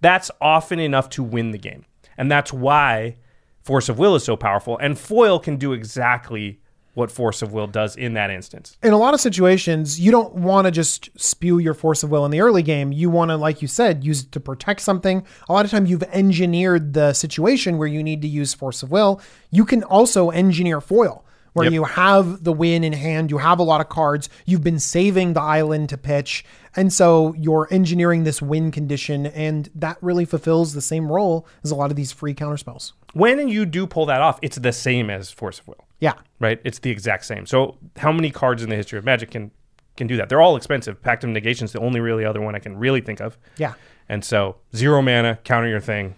that's 0.02 0.30
often 0.41 0.80
enough 0.80 1.10
to 1.12 1.23
win 1.23 1.52
the 1.52 1.58
game. 1.58 1.86
And 2.17 2.30
that's 2.30 2.52
why 2.52 3.15
Force 3.62 3.88
of 3.88 3.97
Will 3.97 4.15
is 4.15 4.26
so 4.26 4.36
powerful. 4.36 4.78
And 4.78 4.99
Foil 4.99 5.39
can 5.39 5.56
do 5.56 5.71
exactly 5.71 6.60
what 6.93 7.10
Force 7.12 7.41
of 7.41 7.51
Will 7.53 7.67
does 7.67 7.95
in 7.95 8.13
that 8.13 8.29
instance. 8.29 8.77
in 8.84 8.93
a 8.93 8.97
lot 8.97 9.13
of 9.13 9.19
situations, 9.19 9.99
you 9.99 10.12
don't 10.12 10.36
want 10.36 10.65
to 10.65 10.71
just 10.71 11.10
spew 11.19 11.58
your 11.58 11.73
force 11.73 12.03
of 12.03 12.12
will 12.12 12.23
in 12.25 12.32
the 12.32 12.39
early 12.41 12.62
game. 12.63 12.91
You 12.91 13.10
want 13.10 13.29
to, 13.29 13.36
like 13.38 13.62
you 13.62 13.67
said, 13.67 14.03
use 14.03 14.21
it 14.23 14.32
to 14.34 14.39
protect 14.39 14.82
something. 14.82 15.25
A 15.49 15.53
lot 15.53 15.65
of 15.65 15.71
time, 15.71 15.86
you've 15.86 16.03
engineered 16.03 16.93
the 16.93 17.13
situation 17.13 17.77
where 17.77 17.88
you 17.88 18.03
need 18.03 18.21
to 18.21 18.27
use 18.27 18.53
force 18.53 18.84
of 18.84 18.91
will. 18.91 19.21
You 19.51 19.65
can 19.65 19.84
also 19.84 20.29
engineer 20.29 20.82
foil, 20.82 21.25
where 21.53 21.65
Yep. 21.65 21.73
you 21.73 21.84
have 21.84 22.43
the 22.43 22.53
win 22.53 22.84
in 22.84 22.93
hand. 22.93 23.29
You 23.32 23.38
have 23.39 23.60
a 23.60 23.63
lot 23.63 23.82
of 23.82 23.89
cards. 23.89 24.29
You've 24.45 24.63
been 24.63 24.79
saving 24.79 25.34
the 25.34 25.41
island 25.41 25.89
to 25.89 25.97
pitch, 25.97 26.43
and 26.75 26.91
so 26.91 27.34
you're 27.38 27.67
engineering 27.71 28.23
this 28.23 28.41
win 28.41 28.71
condition, 28.71 29.25
and 29.27 29.69
that 29.75 29.97
really 30.01 30.25
fulfills 30.25 30.73
the 30.73 30.82
same 30.82 31.12
role 31.12 31.47
as 31.63 31.71
a 31.71 31.75
lot 31.75 31.89
of 31.91 31.95
these 31.95 32.12
free 32.12 32.34
counterspells. 32.34 32.93
When 33.13 33.47
you 33.47 33.65
do 33.67 33.86
pull 33.86 34.08
that 34.08 34.21
off, 34.21 34.39
it's 34.41 34.58
the 34.58 34.71
same 34.73 35.10
as 35.12 35.29
Force 35.32 35.60
of 35.60 35.67
Will. 35.67 35.86
Yeah. 36.03 36.15
right? 36.41 36.59
It's 36.65 36.79
the 36.79 36.89
exact 36.91 37.23
same. 37.25 37.45
So 37.45 37.77
how 37.95 38.11
many 38.11 38.29
cards 38.29 38.61
in 38.61 38.69
the 38.69 38.75
history 38.75 38.99
of 38.99 39.05
Magic 39.05 39.31
can 39.31 39.51
can 39.95 40.05
do 40.05 40.17
that? 40.17 40.27
They're 40.27 40.41
all 40.41 40.57
expensive. 40.57 41.01
Pact 41.01 41.23
of 41.23 41.29
Negation's 41.29 41.71
the 41.71 41.79
only 41.79 42.01
really 42.01 42.25
other 42.25 42.41
one 42.41 42.55
I 42.55 42.59
can 42.59 42.75
really 42.75 42.99
think 42.99 43.21
of. 43.21 43.37
Yeah. 43.57 43.73
And 44.09 44.25
so 44.25 44.57
zero 44.75 45.01
mana, 45.01 45.39
counter 45.45 45.69
your 45.69 45.79
thing, 45.79 46.15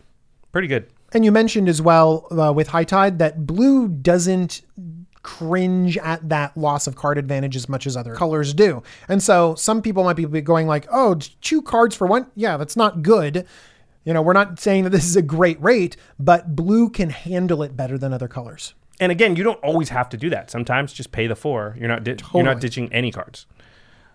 pretty 0.52 0.68
good. 0.68 0.88
And 1.14 1.24
you 1.24 1.32
mentioned 1.32 1.70
as 1.70 1.84
well 1.84 2.26
uh, 2.32 2.52
with 2.52 2.70
High 2.70 2.84
Tide 2.84 3.20
that 3.20 3.46
blue 3.46 3.88
doesn't 3.88 4.64
cringe 5.22 5.98
at 6.00 6.28
that 6.30 6.58
loss 6.58 6.88
of 6.88 6.96
card 6.96 7.20
advantage 7.20 7.56
as 7.56 7.70
much 7.70 7.86
as 7.86 7.96
other 7.96 8.16
colors 8.16 8.54
do. 8.56 8.82
And 9.08 9.22
so 9.22 9.54
some 9.54 9.84
people 9.84 10.04
might 10.04 10.14
be 10.16 10.26
going 10.42 10.66
like, 10.66 10.88
"Oh, 10.92 11.20
two 11.42 11.62
cards 11.62 11.96
for 11.96 12.08
one? 12.08 12.26
Yeah, 12.36 12.58
that's 12.58 12.76
not 12.76 13.04
good." 13.04 13.46
You 14.04 14.14
know, 14.14 14.22
we're 14.24 14.34
not 14.34 14.60
saying 14.60 14.84
that 14.84 14.92
this 14.92 15.06
is 15.06 15.16
a 15.16 15.22
great 15.22 15.62
rate, 15.62 15.96
but 16.20 16.56
blue 16.56 16.90
can 16.90 17.12
handle 17.12 17.62
it 17.62 17.78
better 17.78 17.98
than 17.98 18.14
other 18.14 18.28
colors. 18.28 18.74
And 19.00 19.12
again, 19.12 19.36
you 19.36 19.44
don't 19.44 19.60
always 19.64 19.90
have 19.90 20.10
to 20.10 20.18
do 20.18 20.30
that. 20.30 20.50
Sometimes 20.50 20.94
just 20.94 21.12
pay 21.12 21.28
the 21.28 21.36
four. 21.36 21.76
You're 21.78 21.90
not 21.90 22.04
di- 22.04 22.18
you're 22.34 22.44
not 22.44 22.62
ditching 22.62 22.92
any 22.94 23.12
cards. 23.12 23.46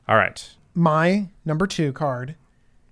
All 0.09 0.16
right. 0.16 0.49
My 0.75 1.29
number 1.45 1.66
2 1.66 1.93
card 1.93 2.37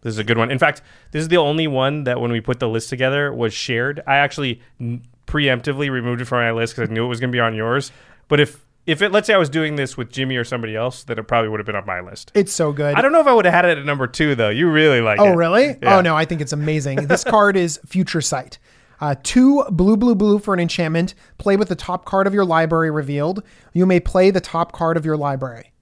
This 0.02 0.12
is 0.12 0.18
a 0.18 0.24
good 0.24 0.36
one. 0.38 0.50
In 0.50 0.58
fact, 0.58 0.82
this 1.12 1.22
is 1.22 1.28
the 1.28 1.36
only 1.36 1.66
one 1.66 2.04
that 2.04 2.20
when 2.20 2.30
we 2.30 2.40
put 2.40 2.60
the 2.60 2.68
list 2.68 2.88
together 2.88 3.32
was 3.32 3.54
shared. 3.54 4.02
I 4.06 4.16
actually 4.16 4.60
n- 4.80 5.02
preemptively 5.26 5.90
removed 5.90 6.20
it 6.20 6.26
from 6.26 6.38
my 6.38 6.50
list 6.50 6.74
because 6.74 6.90
I 6.90 6.92
knew 6.92 7.04
it 7.04 7.08
was 7.08 7.20
going 7.20 7.30
to 7.30 7.36
be 7.36 7.40
on 7.40 7.54
yours. 7.54 7.92
But 8.28 8.40
if 8.40 8.64
if 8.86 9.02
it 9.02 9.12
let's 9.12 9.26
say 9.26 9.34
I 9.34 9.38
was 9.38 9.50
doing 9.50 9.76
this 9.76 9.96
with 9.96 10.10
Jimmy 10.10 10.36
or 10.36 10.44
somebody 10.44 10.74
else, 10.74 11.04
then 11.04 11.18
it 11.18 11.28
probably 11.28 11.50
would 11.50 11.60
have 11.60 11.66
been 11.66 11.76
on 11.76 11.86
my 11.86 12.00
list. 12.00 12.32
It's 12.34 12.52
so 12.52 12.72
good. 12.72 12.94
I 12.94 13.02
don't 13.02 13.12
know 13.12 13.20
if 13.20 13.26
I 13.26 13.34
would 13.34 13.44
have 13.44 13.54
had 13.54 13.64
it 13.66 13.78
at 13.78 13.84
number 13.84 14.06
two 14.06 14.34
though. 14.34 14.48
You 14.48 14.70
really 14.70 15.00
like 15.00 15.20
oh, 15.20 15.26
it. 15.26 15.30
Oh, 15.30 15.34
really? 15.34 15.76
Yeah. 15.82 15.98
Oh, 15.98 16.00
no, 16.00 16.16
I 16.16 16.24
think 16.24 16.40
it's 16.40 16.52
amazing. 16.52 17.06
this 17.06 17.22
card 17.24 17.56
is 17.56 17.78
Future 17.86 18.20
Sight. 18.20 18.58
Uh, 19.00 19.14
two 19.22 19.64
blue, 19.70 19.96
blue, 19.96 20.14
blue 20.14 20.38
for 20.38 20.54
an 20.54 20.60
enchantment. 20.60 21.14
Play 21.38 21.56
with 21.56 21.68
the 21.68 21.76
top 21.76 22.04
card 22.04 22.26
of 22.26 22.34
your 22.34 22.44
library 22.44 22.90
revealed. 22.90 23.42
You 23.72 23.86
may 23.86 24.00
play 24.00 24.30
the 24.30 24.40
top 24.40 24.72
card 24.72 24.96
of 24.96 25.04
your 25.04 25.16
library. 25.16 25.72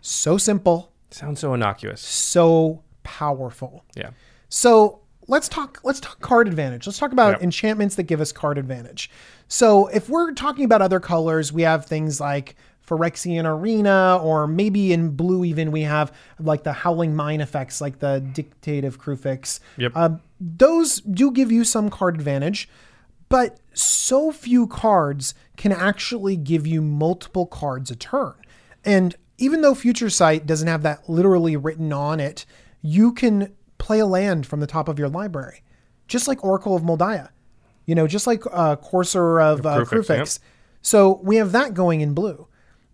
So 0.00 0.38
simple, 0.38 0.92
Sounds 1.10 1.40
so 1.40 1.54
innocuous. 1.54 2.00
so 2.00 2.82
powerful. 3.02 3.84
Yeah. 3.96 4.10
So 4.48 5.00
let's 5.26 5.48
talk. 5.48 5.80
Let's 5.84 6.00
talk 6.00 6.20
card 6.20 6.48
advantage. 6.48 6.86
Let's 6.86 6.98
talk 6.98 7.12
about 7.12 7.32
Yep. 7.34 7.42
enchantments 7.42 7.94
that 7.96 8.04
give 8.04 8.20
us 8.20 8.32
card 8.32 8.58
advantage. 8.58 9.10
So 9.48 9.86
if 9.88 10.08
we're 10.08 10.32
talking 10.32 10.64
about 10.64 10.82
other 10.82 11.00
colors, 11.00 11.52
we 11.52 11.62
have 11.62 11.86
things 11.86 12.20
like 12.20 12.54
Phyrexian 12.88 13.44
Arena, 13.44 14.18
or 14.22 14.46
maybe 14.46 14.92
in 14.92 15.10
blue 15.10 15.44
even 15.44 15.70
we 15.70 15.82
have 15.82 16.12
like 16.40 16.62
the 16.62 16.72
Howling 16.72 17.14
Mine 17.14 17.40
effects, 17.40 17.80
like 17.80 17.98
the 17.98 18.20
Dictate 18.32 18.84
of 18.84 19.00
Kruphix. 19.00 19.60
Yep. 19.76 19.92
Uh, 19.94 20.10
those 20.40 21.00
do 21.00 21.30
give 21.30 21.52
you 21.52 21.64
some 21.64 21.90
card 21.90 22.14
advantage, 22.14 22.68
but 23.28 23.58
so 23.74 24.32
few 24.32 24.66
cards 24.66 25.34
can 25.56 25.72
actually 25.72 26.36
give 26.36 26.66
you 26.66 26.80
multiple 26.80 27.46
cards 27.46 27.90
a 27.90 27.96
turn. 27.96 28.34
And 28.84 29.14
even 29.36 29.60
though 29.60 29.74
Future 29.74 30.10
Sight 30.10 30.46
doesn't 30.46 30.68
have 30.68 30.82
that 30.82 31.08
literally 31.08 31.56
written 31.56 31.92
on 31.92 32.20
it, 32.20 32.46
you 32.82 33.12
can 33.12 33.54
play 33.78 34.00
a 34.00 34.06
land 34.06 34.46
from 34.46 34.60
the 34.60 34.66
top 34.66 34.88
of 34.88 34.98
your 34.98 35.08
library, 35.08 35.62
just 36.08 36.26
like 36.26 36.42
Oracle 36.42 36.74
of 36.74 36.82
Mul 36.82 36.98
Daya. 36.98 37.28
You 37.86 37.94
know, 37.94 38.06
just 38.06 38.26
like 38.26 38.42
uh, 38.50 38.76
Courser 38.76 39.40
of 39.40 39.64
uh, 39.64 39.84
Kruphix, 39.84 40.06
Kruphix. 40.06 40.38
So 40.82 41.20
we 41.22 41.36
have 41.36 41.52
that 41.52 41.72
going 41.72 42.00
in 42.00 42.12
blue. 42.12 42.47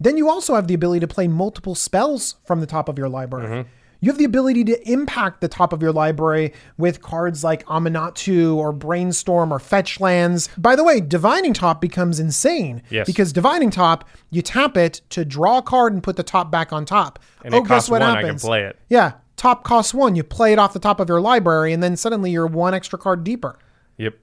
Then 0.04 0.16
you 0.16 0.28
also 0.28 0.54
have 0.54 0.68
the 0.68 0.74
ability 0.74 1.00
to 1.00 1.08
play 1.08 1.26
multiple 1.26 1.74
spells 1.74 2.36
from 2.44 2.60
the 2.60 2.66
top 2.66 2.88
of 2.88 2.98
your 2.98 3.08
library. 3.08 3.46
Mm-hmm. 3.48 3.68
You 4.00 4.10
have 4.10 4.18
the 4.18 4.26
ability 4.26 4.64
to 4.64 4.90
impact 4.92 5.40
the 5.40 5.48
top 5.48 5.72
of 5.72 5.80
your 5.80 5.92
library 5.92 6.52
with 6.76 7.00
cards 7.00 7.42
like 7.42 7.64
Aminatou 7.64 8.54
or 8.54 8.70
Brainstorm 8.70 9.50
or 9.50 9.58
Fetch 9.58 9.98
Lands. 9.98 10.50
By 10.58 10.76
the 10.76 10.84
way, 10.84 11.00
Divining 11.00 11.54
Top 11.54 11.80
becomes 11.80 12.20
insane 12.20 12.82
Yes. 12.90 13.06
because 13.06 13.32
Divining 13.32 13.70
Top, 13.70 14.06
you 14.28 14.42
tap 14.42 14.76
it 14.76 15.00
to 15.08 15.24
draw 15.24 15.58
a 15.58 15.62
card 15.62 15.94
and 15.94 16.02
put 16.02 16.16
the 16.16 16.22
top 16.22 16.50
back 16.50 16.70
on 16.70 16.84
top. 16.84 17.18
And 17.42 17.54
oh, 17.54 17.58
it 17.62 17.66
costs 17.66 17.88
one, 17.88 18.02
I 18.02 18.20
can 18.20 18.38
play 18.38 18.64
it. 18.64 18.78
Yeah, 18.90 19.12
top 19.36 19.64
costs 19.64 19.94
one. 19.94 20.16
You 20.16 20.22
play 20.22 20.52
it 20.52 20.58
off 20.58 20.74
the 20.74 20.80
top 20.80 21.00
of 21.00 21.08
your 21.08 21.22
library, 21.22 21.72
and 21.72 21.82
then 21.82 21.96
suddenly 21.96 22.30
you're 22.30 22.46
one 22.46 22.74
extra 22.74 22.98
card 22.98 23.24
deeper. 23.24 23.58
Yep. 23.96 24.18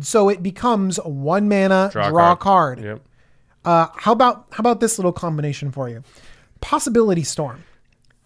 So 0.00 0.28
it 0.28 0.42
becomes 0.42 0.96
one 0.96 1.48
mana, 1.48 1.90
draw, 1.92 2.08
Draw 2.08 2.32
a 2.32 2.36
card. 2.36 2.80
Yep. 2.80 3.00
Uh, 3.64 3.88
how 3.96 4.12
about 4.12 4.46
how 4.50 4.60
about 4.60 4.80
this 4.80 4.98
little 4.98 5.12
combination 5.12 5.70
for 5.70 5.88
you? 5.88 6.02
Possibility 6.60 7.22
Storm. 7.22 7.64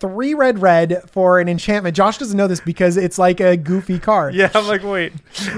Three 0.00 0.32
red 0.32 0.62
red 0.62 1.02
for 1.10 1.40
an 1.40 1.48
enchantment. 1.48 1.96
Josh 1.96 2.18
doesn't 2.18 2.36
know 2.36 2.46
this 2.46 2.60
because 2.60 2.96
it's 2.96 3.18
like 3.18 3.40
a 3.40 3.56
goofy 3.56 3.98
card. 3.98 4.34
Yeah, 4.34 4.48
I'm 4.54 4.68
like, 4.68 4.84
wait. 4.84 5.12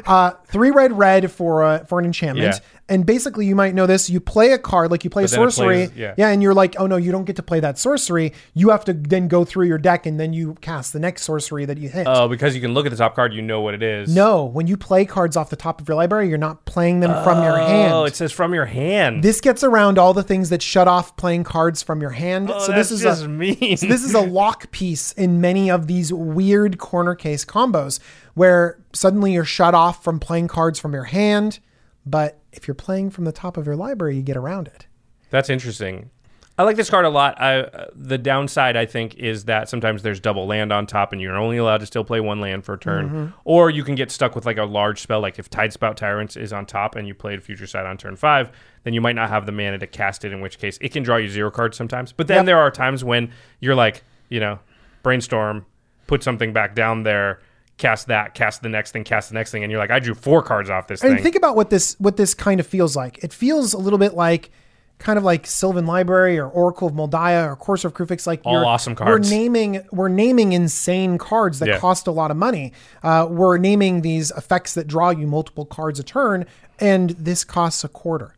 Uh, 0.07 0.31
three 0.47 0.71
red 0.71 0.97
red 0.97 1.31
for 1.31 1.63
a, 1.63 1.85
for 1.87 1.99
an 1.99 2.07
enchantment. 2.07 2.55
Yeah. 2.55 2.80
And 2.91 3.07
basically, 3.07 3.47
you 3.47 3.55
might 3.55 3.75
know 3.75 3.87
this. 3.87 4.11
You 4.11 4.21
play 4.21 4.53
a 4.53 4.59
card, 4.59 4.91
like 4.91 5.05
you 5.05 5.11
play 5.11 5.23
But 5.23 5.33
a 5.33 5.35
sorcery. 5.35 5.87
plays- 5.87 5.97
yeah. 5.97 6.29
and 6.29 6.43
you're 6.43 6.55
like, 6.55 6.75
oh 6.79 6.87
no, 6.87 6.97
you 6.97 7.13
don't 7.13 7.25
get 7.25 7.37
to 7.37 7.43
play 7.43 7.61
that 7.61 7.79
sorcery. 7.79 8.33
You 8.53 8.71
have 8.71 8.85
to 8.87 8.93
then 8.93 9.29
go 9.29 9.45
through 9.45 9.67
your 9.67 9.79
deck 9.79 10.07
and 10.07 10.19
then 10.19 10.33
you 10.33 10.55
cast 10.61 10.93
the 10.93 10.99
next 10.99 11.23
sorcery 11.23 11.65
that 11.65 11.79
you 11.79 11.89
hit. 11.89 12.07
Oh, 12.09 12.29
because 12.29 12.55
you 12.55 12.61
can 12.61 12.75
look 12.75 12.87
at 12.87 12.91
the 12.91 12.99
top 12.99 13.15
card, 13.15 13.33
you 13.33 13.43
know 13.43 13.61
what 13.61 13.75
it 13.75 13.83
is. 13.83 14.15
no, 14.15 14.45
when 14.45 14.67
you 14.67 14.77
play 14.77 15.05
cards 15.05 15.37
off 15.37 15.51
the 15.51 15.57
top 15.57 15.81
of 15.81 15.89
your 15.89 15.97
library, 15.97 16.29
you're 16.29 16.37
not 16.37 16.65
playing 16.65 17.01
them 17.01 17.13
from 17.23 17.43
your 17.43 17.61
oh, 17.61 17.67
hand. 17.67 17.93
Oh, 17.95 18.05
it 18.05 18.17
says 18.17 18.33
from 18.33 18.53
your 18.53 18.67
hand. 18.67 19.23
This 19.23 19.41
gets 19.41 19.63
around 19.63 19.97
all 19.97 20.13
the 20.13 20.25
things 20.25 20.51
that 20.51 20.61
shut 20.61 20.89
off 20.89 21.17
playing 21.17 21.45
cards 21.45 21.83
from 21.83 22.01
your 22.01 22.11
hand. 22.11 22.51
oh, 22.51 22.59
so 22.67 22.73
this 22.73 22.91
is 22.91 23.03
just 23.03 23.25
a, 23.25 23.29
mean. 23.29 23.77
so 23.77 23.87
this 23.87 24.03
is 24.03 24.15
a 24.15 24.21
lock 24.21 24.71
piece 24.73 25.13
in 25.13 25.41
many 25.41 25.71
of 25.71 25.87
these 25.87 26.13
weird 26.13 26.79
corner 26.79 27.15
case 27.15 27.45
combos 27.45 28.01
where 28.35 28.79
suddenly 28.93 29.33
you're 29.33 29.45
shut 29.45 29.75
off 29.75 30.03
from 30.03 30.19
playing 30.19 30.49
cards 30.49 30.79
from 30.79 30.93
your 30.93 31.05
hand, 31.05 31.61
but 32.07 32.39
if 32.53 32.67
you're 32.67 32.75
playing 32.75 33.11
from 33.11 33.25
the 33.25 33.33
top 33.33 33.57
of 33.57 33.67
your 33.67 33.77
library, 33.77 34.17
you 34.17 34.23
get 34.23 34.37
around 34.37 34.67
it. 34.69 34.87
That's 35.31 35.51
interesting. 35.51 36.11
I 36.59 36.65
like 36.65 36.77
this 36.77 36.91
card 36.91 37.07
a 37.07 37.09
lot. 37.11 37.41
I 37.41 37.61
uh, 37.61 37.87
the 37.95 38.19
downside 38.19 38.77
I 38.77 38.85
think 38.85 39.15
is 39.15 39.47
that 39.47 39.71
sometimes 39.71 40.03
there's 40.03 40.21
double 40.21 40.47
land 40.47 40.73
on 40.73 40.87
top, 40.87 41.13
and 41.13 41.21
you're 41.21 41.37
only 41.37 41.57
allowed 41.57 41.79
to 41.79 41.87
still 41.87 42.05
play 42.05 42.21
one 42.21 42.39
land 42.41 42.65
for 42.65 42.75
a 42.75 42.79
turn, 42.79 43.07
Mm-hmm. 43.09 43.27
or 43.45 43.71
you 43.71 43.83
can 43.83 43.95
get 43.95 44.11
stuck 44.11 44.35
with 44.35 44.45
like 44.45 44.59
a 44.59 44.65
large 44.65 45.01
spell. 45.01 45.21
Like 45.21 45.39
if 45.39 45.49
Tidespout 45.49 45.97
Tyrants 45.97 46.37
is 46.37 46.53
on 46.53 46.67
top 46.67 46.97
and 46.97 47.09
you 47.09 47.15
played 47.15 47.43
Future 47.43 47.67
Sight 47.67 47.87
on 47.87 47.97
turn 47.97 48.15
five, 48.17 48.51
then 48.85 48.93
you 48.93 49.01
might 49.01 49.15
not 49.17 49.31
have 49.31 49.47
the 49.47 49.53
mana 49.53 49.79
to 49.79 49.87
cast 49.87 50.23
it. 50.25 50.33
In 50.33 50.43
which 50.43 50.59
case, 50.59 50.77
it 50.83 50.91
can 50.93 51.03
draw 51.03 51.17
you 51.17 51.29
zero 51.29 51.51
cards 51.51 51.79
sometimes. 51.79 52.13
But 52.13 52.27
then 52.27 52.39
Yep. 52.39 52.47
there 52.47 52.59
are 52.59 52.71
times 52.71 53.03
when 53.05 53.31
you're 53.61 53.75
like, 53.77 54.03
you 54.29 54.41
know, 54.41 54.59
brainstorm, 55.03 55.65
put 56.09 56.23
something 56.23 56.53
back 56.53 56.75
down 56.75 57.05
there. 57.05 57.41
Cast 57.81 58.07
that, 58.09 58.35
cast 58.35 58.63
the 58.63 58.69
next 58.69 58.93
thing, 58.93 59.03
cast 59.05 59.31
the 59.31 59.35
next 59.35 59.51
thing, 59.51 59.63
and 59.65 59.73
you're 59.73 59.81
like, 59.81 59.91
I 59.91 59.99
drew 59.99 60.15
four 60.15 60.43
cards 60.43 60.71
off 60.71 60.87
this 60.87 61.03
And 61.03 61.15
thing. 61.15 61.23
think 61.23 61.35
about 61.35 61.57
what 61.57 61.71
this 61.71 61.97
what 61.99 62.17
this 62.17 62.35
kind 62.35 62.61
of 62.61 62.67
feels 62.67 62.95
like. 62.95 63.25
It 63.25 63.33
feels 63.33 63.73
a 63.73 63.79
little 63.79 63.99
bit 63.99 64.15
like 64.15 64.51
kind 64.99 65.17
of 65.17 65.25
like 65.25 65.47
Sylvan 65.47 65.87
Library 65.87 66.39
or 66.39 66.47
Oracle 66.47 66.87
of 66.89 66.95
Mul 66.95 67.09
Daya 67.09 67.51
or 67.51 67.57
Courser 67.57 67.89
of 67.89 67.95
Kruphix. 67.95 68.27
Like 68.27 68.43
All 68.45 68.53
you're- 68.53 68.67
awesome 68.67 68.95
cards. 68.95 69.31
We're 69.31 69.35
naming 69.37 69.83
we're 69.93 70.09
naming 70.11 70.53
insane 70.53 71.17
cards 71.19 71.59
that 71.61 71.69
Yeah. 71.69 71.79
cost 71.79 72.07
a 72.07 72.11
lot 72.11 72.31
of 72.31 72.37
money. 72.37 72.73
Uh, 73.03 73.27
we're 73.31 73.57
naming 73.57 74.03
these 74.03 74.31
effects 74.33 74.75
that 74.75 74.87
draw 74.87 75.09
you 75.11 75.27
multiple 75.27 75.65
cards 75.65 75.99
a 75.99 76.03
turn, 76.05 76.45
and 76.79 77.11
this 77.11 77.45
costs 77.45 77.83
a 77.83 77.89
quarter. 77.89 78.35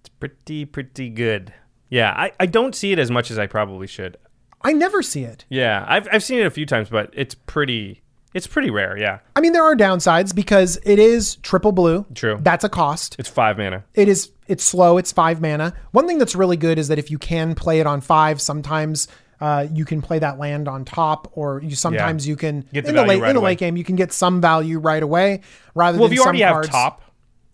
It's 0.00 0.10
pretty, 0.10 0.64
pretty 0.66 1.08
good. 1.08 1.54
Yeah, 1.88 2.12
I, 2.14 2.32
I 2.38 2.44
don't 2.46 2.74
see 2.74 2.92
it 2.92 2.98
as 2.98 3.10
much 3.10 3.30
as 3.30 3.38
I 3.38 3.46
probably 3.46 3.86
should. 3.86 4.18
I 4.60 4.72
never 4.74 5.00
see 5.02 5.22
it. 5.22 5.46
Yeah, 5.48 5.86
I've, 5.88 6.06
I've 6.12 6.22
seen 6.22 6.40
it 6.40 6.46
a 6.46 6.50
few 6.50 6.66
times, 6.66 6.90
but 6.90 7.10
it's 7.14 7.34
pretty 7.34 8.02
it's 8.34 8.46
pretty 8.46 8.70
rare. 8.70 8.96
Yeah, 8.98 9.18
I 9.36 9.40
mean, 9.40 9.52
there 9.52 9.64
are 9.64 9.74
downsides 9.76 10.34
because 10.34 10.78
it 10.84 10.98
is 10.98 11.36
triple 11.36 11.72
blue. 11.72 12.04
True. 12.14 12.38
That's 12.40 12.64
a 12.64 12.68
cost. 12.68 13.16
it's 13.18 13.28
five 13.28 13.58
mana. 13.58 13.84
It 13.94 14.08
is 14.08 14.30
it's 14.46 14.64
slow. 14.64 14.98
It's 14.98 15.12
five 15.12 15.40
mana. 15.40 15.74
One 15.92 16.06
thing 16.06 16.18
that's 16.18 16.34
really 16.34 16.56
good 16.56 16.78
is 16.78 16.88
that 16.88 16.98
if 16.98 17.10
you 17.10 17.18
can 17.18 17.54
play 17.54 17.80
it 17.80 17.86
on 17.86 18.00
five, 18.00 18.40
sometimes 18.40 19.08
uh, 19.40 19.66
you 19.72 19.84
can 19.84 20.02
play 20.02 20.18
that 20.18 20.38
land 20.38 20.66
on 20.68 20.84
top, 20.84 21.30
or 21.36 21.60
you 21.62 21.76
sometimes 21.76 22.26
you 22.26 22.34
can 22.36 22.62
Get 22.72 22.84
the 22.84 22.90
in 22.90 22.96
the 22.96 23.04
late 23.04 23.20
right 23.20 23.30
in 23.30 23.36
away. 23.36 23.50
late 23.50 23.58
game 23.58 23.76
you 23.76 23.84
can 23.84 23.94
get 23.96 24.12
some 24.12 24.40
value 24.40 24.78
right 24.78 25.02
away 25.02 25.42
rather 25.74 25.98
Well, 25.98 26.08
than 26.08 26.14
if 26.14 26.18
you 26.18 26.24
already 26.24 26.40
some 26.40 26.54
have 26.54 26.66
top, 26.70 27.02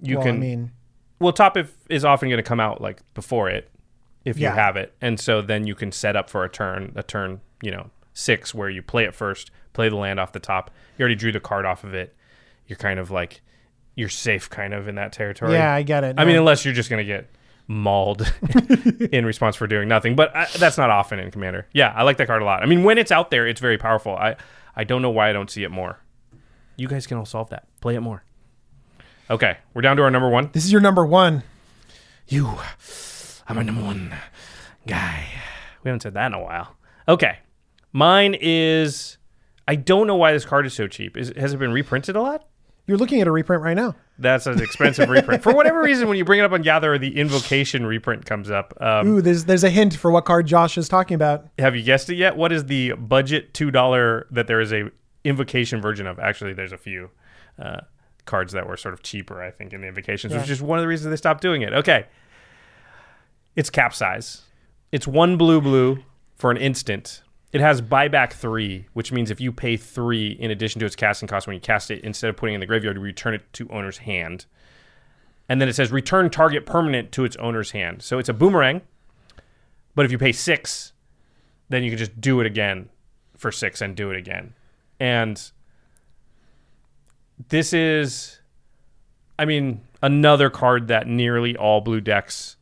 you 0.00 0.16
well, 0.16 0.24
can. 0.26 0.36
I 0.36 0.38
mean, 0.38 0.70
well, 1.20 1.32
top 1.32 1.56
if, 1.56 1.74
is 1.90 2.04
often 2.04 2.28
going 2.28 2.38
to 2.38 2.42
come 2.48 2.60
out 2.60 2.80
like 2.80 3.00
before 3.14 3.48
it, 3.50 3.70
if 4.24 4.38
Yeah. 4.38 4.50
you 4.50 4.54
have 4.56 4.76
it, 4.76 4.94
and 5.02 5.20
so 5.20 5.42
then 5.42 5.66
you 5.66 5.74
can 5.74 5.92
set 5.92 6.16
up 6.16 6.30
for 6.30 6.42
a 6.44 6.48
turn, 6.48 6.92
a 6.96 7.02
turn, 7.02 7.40
you 7.62 7.70
know, 7.70 7.90
six 8.14 8.54
where 8.54 8.70
you 8.70 8.80
play 8.80 9.04
it 9.04 9.14
first, 9.14 9.50
play 9.74 9.88
the 9.90 9.96
land 9.96 10.18
off 10.18 10.32
the 10.32 10.40
top. 10.40 10.70
You 10.96 11.02
already 11.02 11.16
drew 11.16 11.32
the 11.32 11.40
card 11.40 11.66
off 11.66 11.84
of 11.84 11.92
it. 11.92 12.16
You're 12.66 12.78
kind 12.78 12.98
of 12.98 13.10
like 13.10 13.42
you're 13.94 14.08
safe, 14.08 14.48
kind 14.48 14.72
of 14.72 14.88
in 14.88 14.94
that 14.94 15.12
territory. 15.12 15.52
yeah, 15.52 15.74
I 15.74 15.82
get 15.82 16.02
it. 16.04 16.16
I 16.18 16.24
mean, 16.24 16.36
unless 16.36 16.64
you're 16.64 16.74
just 16.74 16.88
going 16.90 17.04
to 17.04 17.12
get 17.12 17.28
mauled 17.68 18.30
in 19.12 19.24
response 19.26 19.56
for 19.56 19.66
doing 19.66 19.88
nothing, 19.88 20.16
but 20.16 20.34
I, 20.34 20.46
that's 20.58 20.76
not 20.78 20.90
often 20.90 21.18
in 21.18 21.30
Commander. 21.30 21.66
Yeah, 21.72 21.92
I 21.94 22.02
like 22.02 22.16
that 22.16 22.26
card 22.26 22.42
a 22.42 22.44
lot. 22.44 22.62
I 22.62 22.66
mean, 22.66 22.82
when 22.84 22.98
it's 22.98 23.12
out 23.12 23.30
there, 23.30 23.46
it's 23.46 23.60
very 23.60 23.78
powerful. 23.78 24.14
I 24.16 24.36
I 24.76 24.84
don't 24.84 25.02
know 25.02 25.10
why 25.10 25.28
I 25.30 25.32
don't 25.32 25.50
see 25.50 25.62
it 25.64 25.70
more. 25.70 26.00
You 26.76 26.88
guys 26.88 27.06
can 27.06 27.18
all 27.18 27.26
solve 27.26 27.50
that. 27.50 27.66
Play 27.80 27.94
it 27.94 28.00
more. 28.00 28.24
Okay, 29.30 29.58
we're 29.72 29.82
down 29.82 29.96
to 29.96 30.02
our 30.02 30.10
number 30.10 30.28
one. 30.28 30.50
this 30.52 30.64
is 30.64 30.72
your 30.72 30.80
number 30.80 31.06
one. 31.06 31.42
You, 32.26 32.58
I'm 33.48 33.58
a 33.58 33.64
number 33.64 33.82
one 33.82 34.14
guy. 34.86 35.26
We 35.82 35.88
haven't 35.88 36.00
said 36.00 36.14
that 36.14 36.26
in 36.26 36.34
a 36.34 36.42
while. 36.42 36.76
Okay, 37.08 37.38
mine 37.94 38.36
is. 38.38 39.16
I 39.66 39.76
don't 39.76 40.06
know 40.06 40.16
why 40.16 40.32
this 40.32 40.44
card 40.44 40.66
is 40.66 40.74
so 40.74 40.86
cheap. 40.86 41.16
Is, 41.16 41.32
has 41.38 41.54
it 41.54 41.56
been 41.56 41.72
reprinted 41.72 42.16
a 42.16 42.20
lot? 42.20 42.46
You're 42.86 42.98
looking 42.98 43.22
at 43.22 43.26
a 43.26 43.30
reprint 43.30 43.62
right 43.62 43.72
now. 43.72 43.96
That's 44.18 44.46
an 44.46 44.60
expensive 44.60 45.08
reprint. 45.08 45.42
For 45.42 45.54
whatever 45.54 45.80
reason, 45.80 46.06
when 46.06 46.18
you 46.18 46.24
bring 46.26 46.38
it 46.38 46.42
up 46.42 46.52
on 46.52 46.60
Gatherer, 46.60 46.98
the 46.98 47.16
Invocation 47.18 47.86
reprint 47.86 48.26
comes 48.26 48.50
up. 48.50 48.74
Um, 48.78 49.08
Ooh, 49.08 49.22
there's 49.22 49.46
there's 49.46 49.64
a 49.64 49.70
hint 49.70 49.96
for 49.96 50.10
what 50.10 50.26
card 50.26 50.46
Josh 50.46 50.76
is 50.76 50.86
talking 50.86 51.14
about. 51.14 51.46
have 51.58 51.74
you 51.74 51.82
guessed 51.82 52.10
it 52.10 52.16
yet? 52.16 52.36
What 52.36 52.52
is 52.52 52.66
the 52.66 52.92
budget 52.92 53.54
two 53.54 53.70
dollar 53.70 54.26
that 54.30 54.46
there 54.48 54.60
is 54.60 54.70
a 54.72 54.90
Invocation 55.24 55.80
version 55.80 56.06
of? 56.06 56.18
Actually, 56.18 56.52
there's 56.52 56.72
a 56.72 56.78
few 56.78 57.08
uh, 57.58 57.80
cards 58.26 58.52
that 58.52 58.68
were 58.68 58.76
sort 58.76 58.92
of 58.92 59.02
cheaper, 59.02 59.42
I 59.42 59.50
think, 59.50 59.72
in 59.72 59.80
the 59.80 59.86
Invocations, 59.88 60.34
which 60.34 60.50
is 60.50 60.60
one 60.60 60.78
of 60.78 60.82
the 60.82 60.88
reasons 60.88 61.08
they 61.08 61.16
stopped 61.16 61.40
doing 61.40 61.62
it. 61.62 61.72
Okay, 61.72 62.04
it's 63.56 63.70
capsize. 63.70 64.42
It's 64.92 65.06
one 65.06 65.38
blue 65.38 65.62
blue 65.62 66.04
for 66.36 66.50
an 66.50 66.58
instant. 66.58 67.22
It 67.54 67.60
has 67.60 67.80
buyback 67.80 68.32
three, 68.32 68.86
which 68.94 69.12
means 69.12 69.30
if 69.30 69.40
you 69.40 69.52
pay 69.52 69.76
three 69.76 70.32
in 70.32 70.50
addition 70.50 70.80
to 70.80 70.86
its 70.86 70.96
casting 70.96 71.28
cost 71.28 71.46
when 71.46 71.54
you 71.54 71.60
cast 71.60 71.88
it, 71.88 72.02
instead 72.02 72.28
of 72.28 72.36
putting 72.36 72.54
it 72.54 72.56
in 72.56 72.60
the 72.60 72.66
graveyard, 72.66 72.96
you 72.96 73.02
return 73.02 73.32
it 73.32 73.44
to 73.52 73.68
owner's 73.68 73.98
hand. 73.98 74.46
And 75.48 75.60
then 75.60 75.68
it 75.68 75.74
says 75.74 75.92
return 75.92 76.30
target 76.30 76.66
permanent 76.66 77.12
to 77.12 77.24
its 77.24 77.36
owner's 77.36 77.70
hand. 77.70 78.02
So 78.02 78.18
it's 78.18 78.28
a 78.28 78.32
boomerang, 78.32 78.80
but 79.94 80.04
if 80.04 80.10
you 80.10 80.18
pay 80.18 80.32
six, 80.32 80.94
then 81.68 81.84
you 81.84 81.90
can 81.90 81.98
just 81.98 82.20
do 82.20 82.40
it 82.40 82.46
again 82.46 82.88
for 83.36 83.52
six 83.52 83.80
and 83.80 83.94
do 83.94 84.10
it 84.10 84.16
again. 84.16 84.54
And 84.98 85.40
this 87.50 87.72
is, 87.72 88.40
I 89.38 89.44
mean, 89.44 89.82
another 90.02 90.50
card 90.50 90.88
that 90.88 91.06
nearly 91.06 91.56
all 91.56 91.80
blue 91.80 92.00
decks 92.00 92.56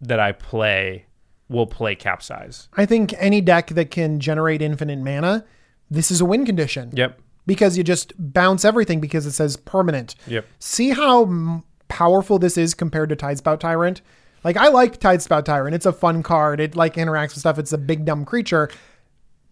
that 0.00 0.18
I 0.18 0.32
play 0.32 1.06
will 1.48 1.66
play 1.66 1.94
capsize. 1.94 2.68
I 2.76 2.86
think 2.86 3.14
any 3.18 3.40
deck 3.40 3.68
that 3.68 3.90
can 3.90 4.20
generate 4.20 4.62
infinite 4.62 4.98
mana, 4.98 5.44
this 5.90 6.10
is 6.10 6.20
a 6.20 6.24
win 6.24 6.44
condition. 6.44 6.90
Yep. 6.94 7.20
Because 7.46 7.78
you 7.78 7.84
just 7.84 8.12
bounce 8.18 8.64
everything 8.64 9.00
because 9.00 9.24
it 9.24 9.32
says 9.32 9.56
permanent. 9.56 10.14
Yep. 10.26 10.46
See 10.58 10.90
how 10.90 11.22
m- 11.22 11.64
powerful 11.88 12.38
this 12.38 12.58
is 12.58 12.74
compared 12.74 13.08
to 13.08 13.16
Tidespout 13.16 13.60
Tyrant? 13.60 14.02
Like 14.44 14.56
I 14.56 14.68
like 14.68 15.00
Tidespout 15.00 15.44
Tyrant. 15.44 15.74
It's 15.74 15.86
a 15.86 15.92
fun 15.92 16.22
card. 16.22 16.60
It 16.60 16.76
like 16.76 16.94
interacts 16.94 17.30
with 17.30 17.38
stuff. 17.38 17.58
It's 17.58 17.72
a 17.72 17.78
big 17.78 18.04
dumb 18.04 18.24
creature. 18.24 18.70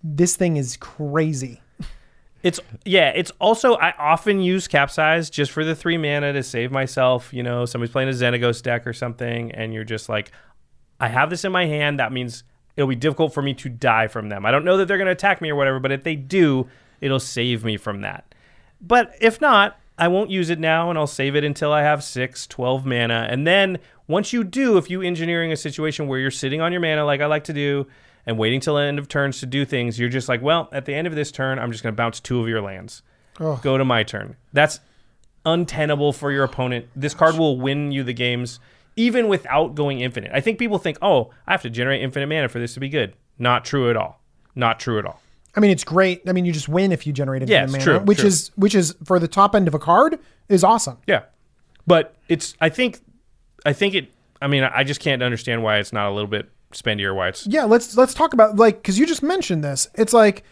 This 0.05 0.37
thing 0.37 0.57
is 0.59 0.77
crazy. 0.77 1.61
It's 2.43 2.61
yeah. 2.85 3.09
It's 3.09 3.33
also 3.41 3.75
I 3.75 3.93
often 3.99 4.41
use 4.41 4.69
capsize 4.69 5.31
just 5.31 5.51
for 5.51 5.65
the 5.65 5.75
three 5.75 5.97
mana 5.97 6.33
to 6.33 6.43
save 6.43 6.71
myself. 6.71 7.33
You 7.33 7.43
know, 7.43 7.65
somebody's 7.65 7.91
playing 7.91 8.09
a 8.09 8.13
Xenagos 8.13 8.63
deck 8.63 8.87
or 8.87 8.93
something, 8.93 9.51
and 9.53 9.75
you're 9.75 9.85
just 9.85 10.09
like, 10.09 10.31
I 11.01 11.09
have 11.09 11.31
this 11.31 11.45
in 11.45 11.53
my 11.53 11.67
hand. 11.67 11.99
That 11.99 12.13
means 12.13 12.45
it'll 12.77 12.89
be 12.89 12.97
difficult 12.97 13.35
for 13.35 13.43
me 13.43 13.55
to 13.55 13.69
die 13.69 14.09
from 14.09 14.29
them. 14.29 14.47
I 14.47 14.51
don't 14.51 14.65
know 14.65 14.77
that 14.77 14.87
they're 14.87 14.99
going 14.99 15.07
to 15.07 15.13
attack 15.13 15.41
me 15.41 15.51
or 15.51 15.57
whatever, 15.57 15.81
but 15.81 15.93
if 15.93 16.03
they 16.03 16.17
do, 16.17 16.69
it'll 17.01 17.21
save 17.21 17.65
me 17.65 17.77
from 17.77 18.03
that. 18.03 18.35
But 18.81 19.15
if 19.21 19.41
not, 19.41 19.79
I 19.99 20.09
won't 20.09 20.31
use 20.31 20.51
it 20.51 20.59
now 20.59 20.91
and 20.91 20.99
I'll 20.99 21.07
save 21.07 21.35
it 21.37 21.45
until 21.45 21.73
I 21.73 21.83
have 21.83 22.05
6, 22.05 22.47
12 22.47 22.85
mana. 22.85 23.27
And 23.31 23.47
then 23.47 23.79
once 24.07 24.33
you 24.33 24.45
do, 24.45 24.77
if 24.77 24.91
you 24.91 25.01
engineering 25.03 25.53
a 25.53 25.57
situation 25.57 26.07
where 26.07 26.19
you're 26.19 26.31
sitting 26.31 26.61
on 26.61 26.73
your 26.73 26.81
mana 26.81 27.05
like 27.05 27.21
I 27.21 27.27
like 27.27 27.45
to 27.45 27.53
do 27.53 27.87
and 28.27 28.39
waiting 28.39 28.61
till 28.61 28.75
the 28.75 28.83
end 28.83 28.99
of 28.99 29.09
turns 29.09 29.41
to 29.41 29.47
do 29.47 29.65
things, 29.65 29.99
you're 29.99 30.09
just 30.09 30.29
like, 30.29 30.43
well, 30.43 30.69
at 30.73 30.85
the 30.85 30.95
end 30.95 31.07
of 31.07 31.15
this 31.15 31.33
turn, 31.33 31.59
I'm 31.59 31.73
just 31.73 31.83
going 31.83 31.95
to 31.95 31.97
bounce 31.97 32.21
two 32.21 32.41
of 32.41 32.49
your 32.49 32.61
lands. 32.61 33.03
Oh. 33.41 33.59
Go 33.63 33.79
to 33.79 33.85
my 33.85 34.03
turn. 34.03 34.37
That's 34.53 34.81
untenable 35.45 36.13
for 36.13 36.31
your 36.31 36.45
opponent. 36.45 36.87
This 36.95 37.15
card 37.15 37.39
will 37.39 37.59
win 37.59 37.93
you 37.93 38.03
the 38.03 38.13
games 38.13 38.61
even 38.97 39.29
without 39.29 39.75
going 39.75 40.01
infinite. 40.01 40.31
I 40.35 40.41
think 40.41 40.59
people 40.59 40.79
think, 40.79 40.99
oh, 41.03 41.31
I 41.47 41.53
have 41.53 41.63
to 41.63 41.71
generate 41.71 42.03
infinite 42.03 42.27
mana 42.27 42.49
for 42.49 42.59
this 42.59 42.75
to 42.75 42.81
be 42.81 42.89
good. 42.89 43.15
Not 43.39 43.65
true 43.65 43.91
at 43.91 43.97
all. 43.97 44.21
Not 44.55 44.81
true 44.81 44.99
at 44.99 45.05
all. 45.05 45.21
I 45.55 45.61
mean, 45.61 45.71
it's 45.71 45.85
great. 45.85 46.23
I 46.27 46.33
mean, 46.33 46.45
you 46.45 46.53
just 46.53 46.69
win 46.69 46.93
if 46.93 47.07
you 47.07 47.13
generate 47.13 47.43
infinite 47.43 47.71
mana, 47.71 47.85
true, 47.85 47.99
which 48.01 48.19
true. 48.19 48.29
is 48.29 48.51
which 48.57 48.75
is 48.75 48.95
for 49.05 49.19
the 49.19 49.29
top 49.29 49.55
end 49.55 49.69
of 49.69 49.75
a 49.75 49.79
card 49.79 50.19
is 50.49 50.65
awesome. 50.65 50.99
Yeah, 51.07 51.23
but 51.87 52.15
it's. 52.29 52.55
I 52.61 52.69
think. 52.69 53.01
I 53.65 53.73
think 53.73 53.95
it. 53.95 54.13
I 54.41 54.49
mean, 54.49 54.65
I 54.65 54.85
just 54.85 55.01
can't 55.01 55.23
understand 55.23 55.63
why 55.63 55.79
it's 55.79 55.95
not 55.95 56.09
a 56.09 56.13
little 56.13 56.29
bit 56.29 56.51
spendier. 56.73 57.15
Why 57.15 57.29
it's 57.29 57.47
Yeah, 57.47 57.65
let's 57.65 57.97
let's 57.97 58.13
talk 58.13 58.35
about 58.35 58.57
like 58.57 58.77
because 58.77 58.99
you 58.99 59.07
just 59.07 59.23
mentioned 59.23 59.65
this. 59.65 59.89
It's 59.95 60.13
like 60.13 60.45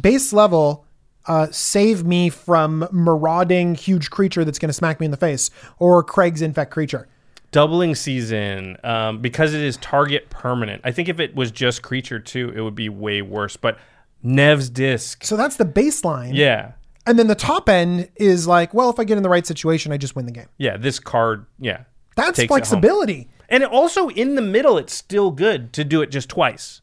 base 0.00 0.32
level. 0.32 0.86
Uh, 1.24 1.46
save 1.52 2.04
me 2.04 2.28
from 2.28 2.88
marauding 2.90 3.76
huge 3.76 4.10
creature 4.10 4.44
that's 4.44 4.58
going 4.58 4.68
to 4.68 4.72
smack 4.74 4.98
me 4.98 5.04
in 5.04 5.12
the 5.12 5.16
face, 5.16 5.50
or 5.78 6.02
Craig's 6.02 6.42
infect 6.42 6.72
creature. 6.72 7.06
Doubling 7.52 7.94
season 7.94 8.76
um, 8.82 9.20
because 9.20 9.54
it 9.54 9.60
is 9.62 9.76
target 9.76 10.28
permanent. 10.30 10.80
I 10.84 10.90
think 10.90 11.08
if 11.08 11.20
it 11.20 11.34
was 11.36 11.50
just 11.52 11.82
creature 11.82 12.18
too, 12.18 12.52
it 12.56 12.60
would 12.60 12.74
be 12.74 12.88
way 12.88 13.22
worse. 13.22 13.56
But 13.56 13.78
Nev's 14.22 14.68
disc, 14.70 15.24
So 15.24 15.36
that's 15.36 15.56
the 15.56 15.64
baseline. 15.64 16.30
yeah, 16.34 16.72
And 17.06 17.18
then 17.18 17.26
the 17.28 17.34
top 17.34 17.68
end 17.68 18.08
is 18.16 18.46
like, 18.46 18.72
well, 18.74 18.88
if 18.90 18.98
I 18.98 19.04
get 19.04 19.16
in 19.16 19.22
the 19.22 19.28
right 19.28 19.46
situation, 19.46 19.92
I 19.92 19.96
just 19.96 20.16
win 20.16 20.26
the 20.26 20.32
game. 20.32 20.46
yeah, 20.58 20.76
this 20.76 20.98
card, 20.98 21.46
yeah, 21.58 21.84
That's 22.16 22.36
takes 22.38 22.38
it 22.38 22.48
home. 22.48 22.58
flexibility. 22.58 23.28
and 23.48 23.64
also 23.64 24.08
in 24.10 24.34
the 24.34 24.42
middle, 24.42 24.78
it's 24.78 24.94
still 24.94 25.30
good 25.30 25.72
to 25.74 25.84
do 25.84 26.02
it 26.02 26.10
just 26.10 26.28
twice. 26.28 26.80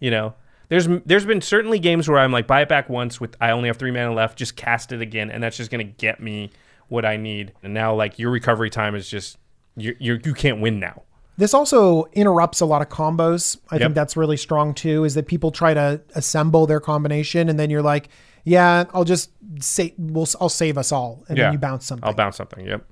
You 0.00 0.10
know, 0.10 0.34
there's 0.68 0.86
there's 1.06 1.24
been 1.26 1.40
certainly 1.42 1.78
games 1.78 2.08
where 2.08 2.18
I'm 2.18 2.32
like 2.32 2.46
buy 2.46 2.62
it 2.62 2.68
back 2.68 2.88
once 2.88 3.20
with 3.20 3.36
I 3.40 3.50
only 3.52 3.68
have 3.68 3.76
three 3.76 3.90
mana 3.90 4.12
left, 4.14 4.36
just 4.38 4.56
cast 4.56 4.92
it 4.92 5.00
again, 5.00 5.30
and 5.30 5.42
that's 5.42 5.56
just 5.56 5.70
gonna 5.70 5.84
get 5.84 6.20
me 6.20 6.50
what 6.88 7.04
I 7.04 7.16
need. 7.16 7.52
And 7.62 7.72
now 7.74 7.94
like 7.94 8.18
your 8.18 8.30
recovery 8.30 8.70
time 8.70 8.94
is 8.94 9.08
just 9.08 9.36
you 9.80 9.96
you 9.98 10.20
you 10.24 10.34
can't 10.34 10.60
win 10.60 10.78
now. 10.80 11.02
This 11.36 11.54
also 11.54 12.04
interrupts 12.12 12.60
a 12.60 12.66
lot 12.66 12.82
of 12.82 12.88
combos. 12.90 13.56
I 13.70 13.76
Yep. 13.76 13.82
think 13.82 13.94
that's 13.94 14.16
really 14.16 14.36
strong 14.36 14.74
too. 14.74 15.04
Is 15.04 15.14
that 15.14 15.26
people 15.26 15.50
try 15.50 15.72
to 15.74 16.00
assemble 16.14 16.66
their 16.66 16.80
combination, 16.80 17.48
and 17.48 17.58
then 17.58 17.70
you're 17.70 17.80
like, 17.82 18.08
"Yeah, 18.44 18.84
I'll 18.92 19.04
just 19.04 19.30
say, 19.60 19.94
we'll, 19.96 20.26
I'll 20.40 20.48
save 20.50 20.76
us 20.76 20.92
all," 20.92 21.24
and 21.28 21.38
Yeah. 21.38 21.44
then 21.44 21.52
you 21.54 21.58
bounce 21.58 21.86
something. 21.86 22.06
I'll 22.06 22.12
bounce 22.14 22.36
something. 22.36 22.66
Yep. 22.66 22.84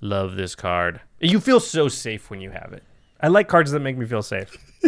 Love 0.00 0.36
this 0.36 0.54
card. 0.54 1.00
You 1.20 1.40
feel 1.40 1.60
so 1.60 1.88
safe 1.88 2.28
when 2.30 2.40
you 2.42 2.50
have 2.50 2.72
it. 2.74 2.82
I 3.20 3.28
like 3.28 3.48
cards 3.48 3.70
that 3.70 3.80
make 3.80 3.96
me 3.96 4.04
feel 4.04 4.20
safe. 4.22 4.54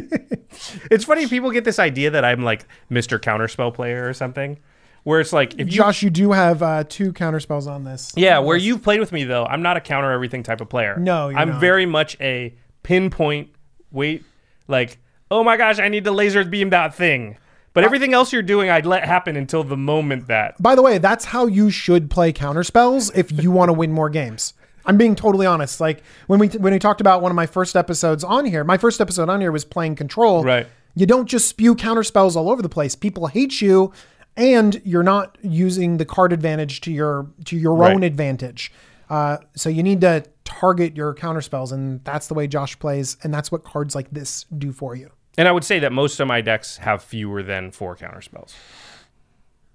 it's 0.91 1.05
funny 1.05 1.27
people 1.27 1.51
get 1.51 1.65
this 1.65 1.79
idea 1.79 2.11
that 2.11 2.23
I'm 2.25 2.43
like 2.43 2.67
Mr. 2.91 3.19
Counterspell 3.19 3.73
player 3.73 4.07
or 4.07 4.13
something, 4.13 4.59
where 5.07 5.21
it's 5.21 5.33
like 5.33 5.53
if 5.53 5.61
you 5.61 5.67
Josh, 5.67 6.03
you 6.03 6.11
do 6.11 6.33
have 6.33 6.65
uh, 6.65 6.83
two 6.83 7.13
counter 7.13 7.39
spells 7.39 7.69
on 7.69 7.85
this. 7.85 8.13
yeah, 8.17 8.41
where 8.41 8.57
you've 8.57 8.83
played 8.83 8.99
with 8.99 9.13
me 9.13 9.23
though, 9.23 9.47
I'm 9.47 9.63
not 9.63 9.77
a 9.77 9.81
counter 9.81 10.11
everything 10.11 10.43
type 10.43 10.61
of 10.61 10.69
player. 10.69 10.97
No, 10.99 11.29
you're 11.29 11.39
I'm 11.39 11.51
not. 11.51 11.61
very 11.61 11.87
much 11.87 12.17
a 12.21 12.53
pinpoint. 12.83 13.51
Wait, 13.93 14.25
like 14.67 14.99
oh 15.31 15.45
my 15.45 15.57
gosh, 15.57 15.79
I 15.79 15.87
need 15.87 16.03
to 16.05 16.11
laser 16.11 16.45
beam 16.45 16.71
that 16.71 16.93
thing. 16.93 17.39
But 17.73 17.85
everything 17.85 18.15
else 18.15 18.33
you're 18.33 18.43
doing, 18.43 18.69
I'd 18.69 18.87
let 18.87 19.05
happen 19.05 19.37
until 19.37 19.63
the 19.63 19.77
moment 19.77 20.27
that 20.27 20.61
By 20.61 20.75
the 20.75 20.83
way, 20.83 20.99
that's 20.99 21.27
how 21.27 21.47
you 21.47 21.71
should 21.71 22.11
play 22.11 22.33
counter 22.33 22.65
spells 22.65 23.15
if 23.15 23.31
you 23.31 23.53
want 23.53 23.69
to 23.69 23.75
win 23.75 23.93
more 23.93 24.11
games. 24.11 24.55
I'm 24.87 24.97
being 24.97 25.15
totally 25.15 25.47
honest. 25.47 25.81
Like 25.81 26.03
when 26.27 26.41
we 26.41 26.49
when 26.49 26.73
we 26.73 26.81
talked 26.81 27.01
about 27.01 27.23
one 27.23 27.31
of 27.31 27.37
my 27.37 27.47
first 27.47 27.77
episodes 27.77 28.25
on 28.25 28.45
here, 28.45 28.65
my 28.65 28.77
first 28.77 29.01
episode 29.01 29.29
on 29.29 29.41
here 29.41 29.53
was 29.53 29.65
playing 29.65 29.95
control. 29.95 30.43
Right. 30.43 30.67
You 30.97 31.07
don't 31.07 31.29
just 31.29 31.47
spew 31.49 31.77
counter 31.77 32.03
spells 32.03 32.35
all 32.35 32.51
over 32.51 32.61
the 32.61 32.69
place. 32.69 32.97
People 32.97 33.29
hate 33.29 33.61
you, 33.61 33.93
and 34.37 34.81
you're 34.85 35.03
not 35.03 35.39
using 35.43 35.97
the 35.97 36.05
card 36.05 36.33
advantage 36.33 36.81
to 36.83 36.93
your 36.93 37.29
to 37.47 37.57
your 37.57 37.85
own 37.85 38.03
advantage. 38.03 38.73
Uh, 39.09 39.39
so 39.55 39.69
you 39.69 39.83
need 39.83 40.01
to 40.01 40.25
target 40.45 40.97
your 40.97 41.15
counter 41.15 41.41
spells, 41.41 41.73
and 41.73 42.03
that's 42.05 42.27
the 42.27 42.35
way 42.35 42.47
Josh 42.47 42.79
plays, 42.79 43.17
and 43.23 43.33
that's 43.33 43.53
what 43.53 43.65
cards 43.65 43.95
like 43.95 44.11
this 44.11 44.45
do 44.59 44.73
for 44.73 44.95
you. 44.97 45.11
And 45.39 45.47
I 45.47 45.53
would 45.53 45.65
say 45.65 45.79
that 45.81 45.93
most 45.93 46.19
of 46.19 46.27
my 46.27 46.41
decks 46.41 46.79
have 46.79 47.03
fewer 47.05 47.43
than 47.43 47.71
four 47.71 47.95
counter 47.95 48.21
spells. 48.23 48.55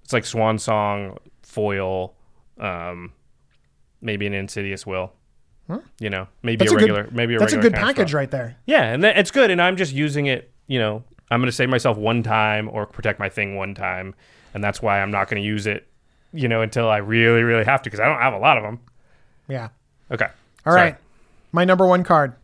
It's 0.03 0.11
like 0.13 0.25
Swan 0.25 0.57
Song, 0.59 1.17
Foil, 1.43 2.15
um, 2.59 3.13
maybe 4.01 4.27
an 4.27 4.33
Insidious 4.33 4.85
Will. 4.85 5.13
You 6.01 6.09
know, 6.09 6.27
maybe 6.43 6.57
That's 6.65 6.71
a 6.73 6.75
a 6.75 6.77
regular, 6.79 7.03
good. 7.05 7.15
maybe 7.15 7.35
a 7.35 7.39
that's 7.39 7.53
a 7.53 7.57
good 7.57 7.71
package 7.73 8.09
counterspell. 8.11 8.13
right 8.15 8.31
there. 8.31 8.57
Yeah, 8.65 8.91
and 8.91 9.01
that, 9.05 9.17
it's 9.17 9.31
good, 9.31 9.51
and 9.51 9.61
I'm 9.61 9.77
just 9.77 9.93
using 9.93 10.25
it. 10.25 10.51
You 10.67 10.79
know, 10.79 11.03
I'm 11.29 11.39
going 11.39 11.47
to 11.47 11.55
save 11.55 11.69
myself 11.69 11.95
one 11.97 12.23
time 12.23 12.67
or 12.69 12.85
protect 12.85 13.19
my 13.19 13.29
thing 13.29 13.55
one 13.55 13.73
time, 13.73 14.13
and 14.53 14.63
that's 14.63 14.81
why 14.81 15.01
I'm 15.01 15.11
not 15.11 15.29
going 15.29 15.41
to 15.41 15.47
use 15.47 15.67
it. 15.67 15.87
You 16.33 16.47
know, 16.47 16.61
until 16.61 16.89
I 16.89 16.97
really, 16.97 17.43
really 17.43 17.65
have 17.65 17.81
to, 17.81 17.89
because 17.89 17.99
I 17.99 18.05
don't 18.05 18.21
have 18.21 18.33
a 18.33 18.37
lot 18.37 18.57
of 18.57 18.63
them. 18.63 18.79
Yeah. 19.49 19.69
Okay. 20.09 20.27
All 20.65 20.73
right, 20.73 20.95
my 21.51 21.65
number 21.65 21.85
one 21.85 22.03
card. 22.03 22.35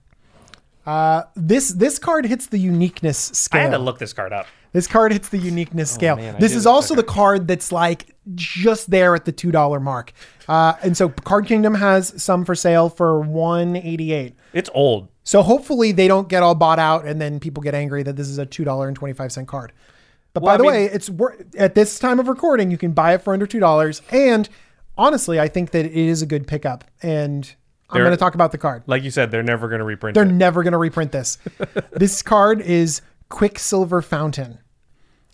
Uh, 0.86 1.24
this 1.36 1.70
this 1.70 2.00
card 2.00 2.26
hits 2.26 2.48
the 2.48 2.58
uniqueness 2.58 3.18
scale. 3.18 3.34
I 3.34 3.64
scale. 3.64 3.72
had 3.72 3.78
to 3.78 3.84
look 3.84 4.00
this 4.00 4.14
card 4.14 4.34
up. 4.34 4.48
This 4.74 4.88
card 4.88 5.12
hits 5.12 5.30
the 5.30 5.38
uniqueness 5.38 5.92
scale. 5.92 6.16
Oh, 6.16 6.22
man, 6.22 6.36
this 6.40 6.56
is 6.56 6.66
also 6.66 6.96
the 6.96 7.04
card 7.04 7.48
that's 7.48 7.72
like 7.72 8.16
just 8.36 8.90
there 8.90 9.16
at 9.16 9.26
the 9.26 9.32
two 9.32 9.52
dollar 9.52 9.80
mark. 9.80 10.14
Uh, 10.48 10.74
and 10.84 10.96
so 10.96 11.10
Card 11.10 11.46
Kingdom 11.46 11.76
has 11.76 12.22
some 12.22 12.46
for 12.46 12.56
sale 12.56 12.90
for 12.90 13.20
one 13.20 13.76
eighty 13.76 14.14
eight. 14.14 14.36
It's 14.54 14.70
old. 14.74 15.08
So 15.24 15.42
hopefully 15.42 15.92
they 15.92 16.08
don't 16.08 16.30
get 16.30 16.42
all 16.42 16.56
bought 16.56 16.80
out 16.80 17.06
and 17.06 17.20
then 17.22 17.40
people 17.40 17.62
get 17.62 17.76
angry 17.76 18.04
that 18.04 18.16
this 18.16 18.28
is 18.28 18.38
a 18.38 18.46
two 18.46 18.64
dollar 18.64 18.88
and 18.88 18.96
twenty 18.96 19.14
five 19.14 19.32
cent 19.32 19.48
card. 19.48 19.74
But 20.40 20.44
Well, 20.44 20.58
by 20.58 20.58
the 20.58 20.64
I 20.64 20.68
way, 20.68 20.86
it's 20.86 21.10
wor- 21.10 21.38
at 21.58 21.76
this 21.76 22.00
time 22.00 22.20
of 22.20 22.28
recording 22.28 22.72
you 22.72 22.78
can 22.78 22.92
buy 22.92 23.14
it 23.14 23.22
for 23.22 23.34
under 23.34 23.48
two 23.48 23.60
dollars. 23.60 24.02
And 24.12 24.48
honestly, 24.98 25.40
I 25.40 25.48
think 25.48 25.72
that 25.72 25.86
it 25.86 25.92
is 25.94 26.22
a 26.22 26.26
good 26.26 26.48
pickup. 26.48 26.84
And 27.02 27.54
I'm 27.90 28.00
going 28.02 28.12
to 28.12 28.18
talk 28.18 28.36
about 28.36 28.52
the 28.52 28.58
card. 28.58 28.84
Like 28.86 29.04
you 29.04 29.12
said, 29.12 29.32
they're 29.32 29.44
never 29.44 29.68
going 29.70 29.80
to 29.80 29.86
reprint 29.86 30.16
They're 30.16 30.24
it. 30.26 30.32
never 30.32 30.62
going 30.64 30.74
to 30.74 30.78
reprint 30.78 31.12
this. 31.12 31.38
this 31.92 32.22
card 32.22 32.60
is 32.62 33.02
Quicksilver 33.30 34.02
Fountain. 34.02 34.60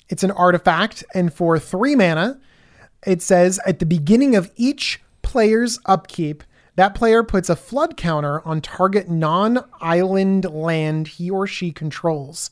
It's 0.10 0.24
an 0.24 0.32
artifact, 0.32 1.04
and 1.16 1.34
for 1.34 1.58
three 1.58 1.96
mana, 1.96 2.40
it 3.08 3.22
says 3.22 3.60
at 3.66 3.80
the 3.80 3.86
beginning 3.86 4.36
of 4.36 4.52
each 4.56 5.02
player's 5.24 5.80
upkeep, 5.86 6.44
that 6.76 6.94
player 6.94 7.24
puts 7.24 7.50
a 7.50 7.56
flood 7.56 7.98
counter 7.98 8.42
on 8.48 8.62
target 8.62 9.10
non 9.10 9.64
island 9.82 10.46
land 10.46 11.08
he 11.08 11.30
or 11.30 11.48
she 11.48 11.72
controls. 11.72 12.52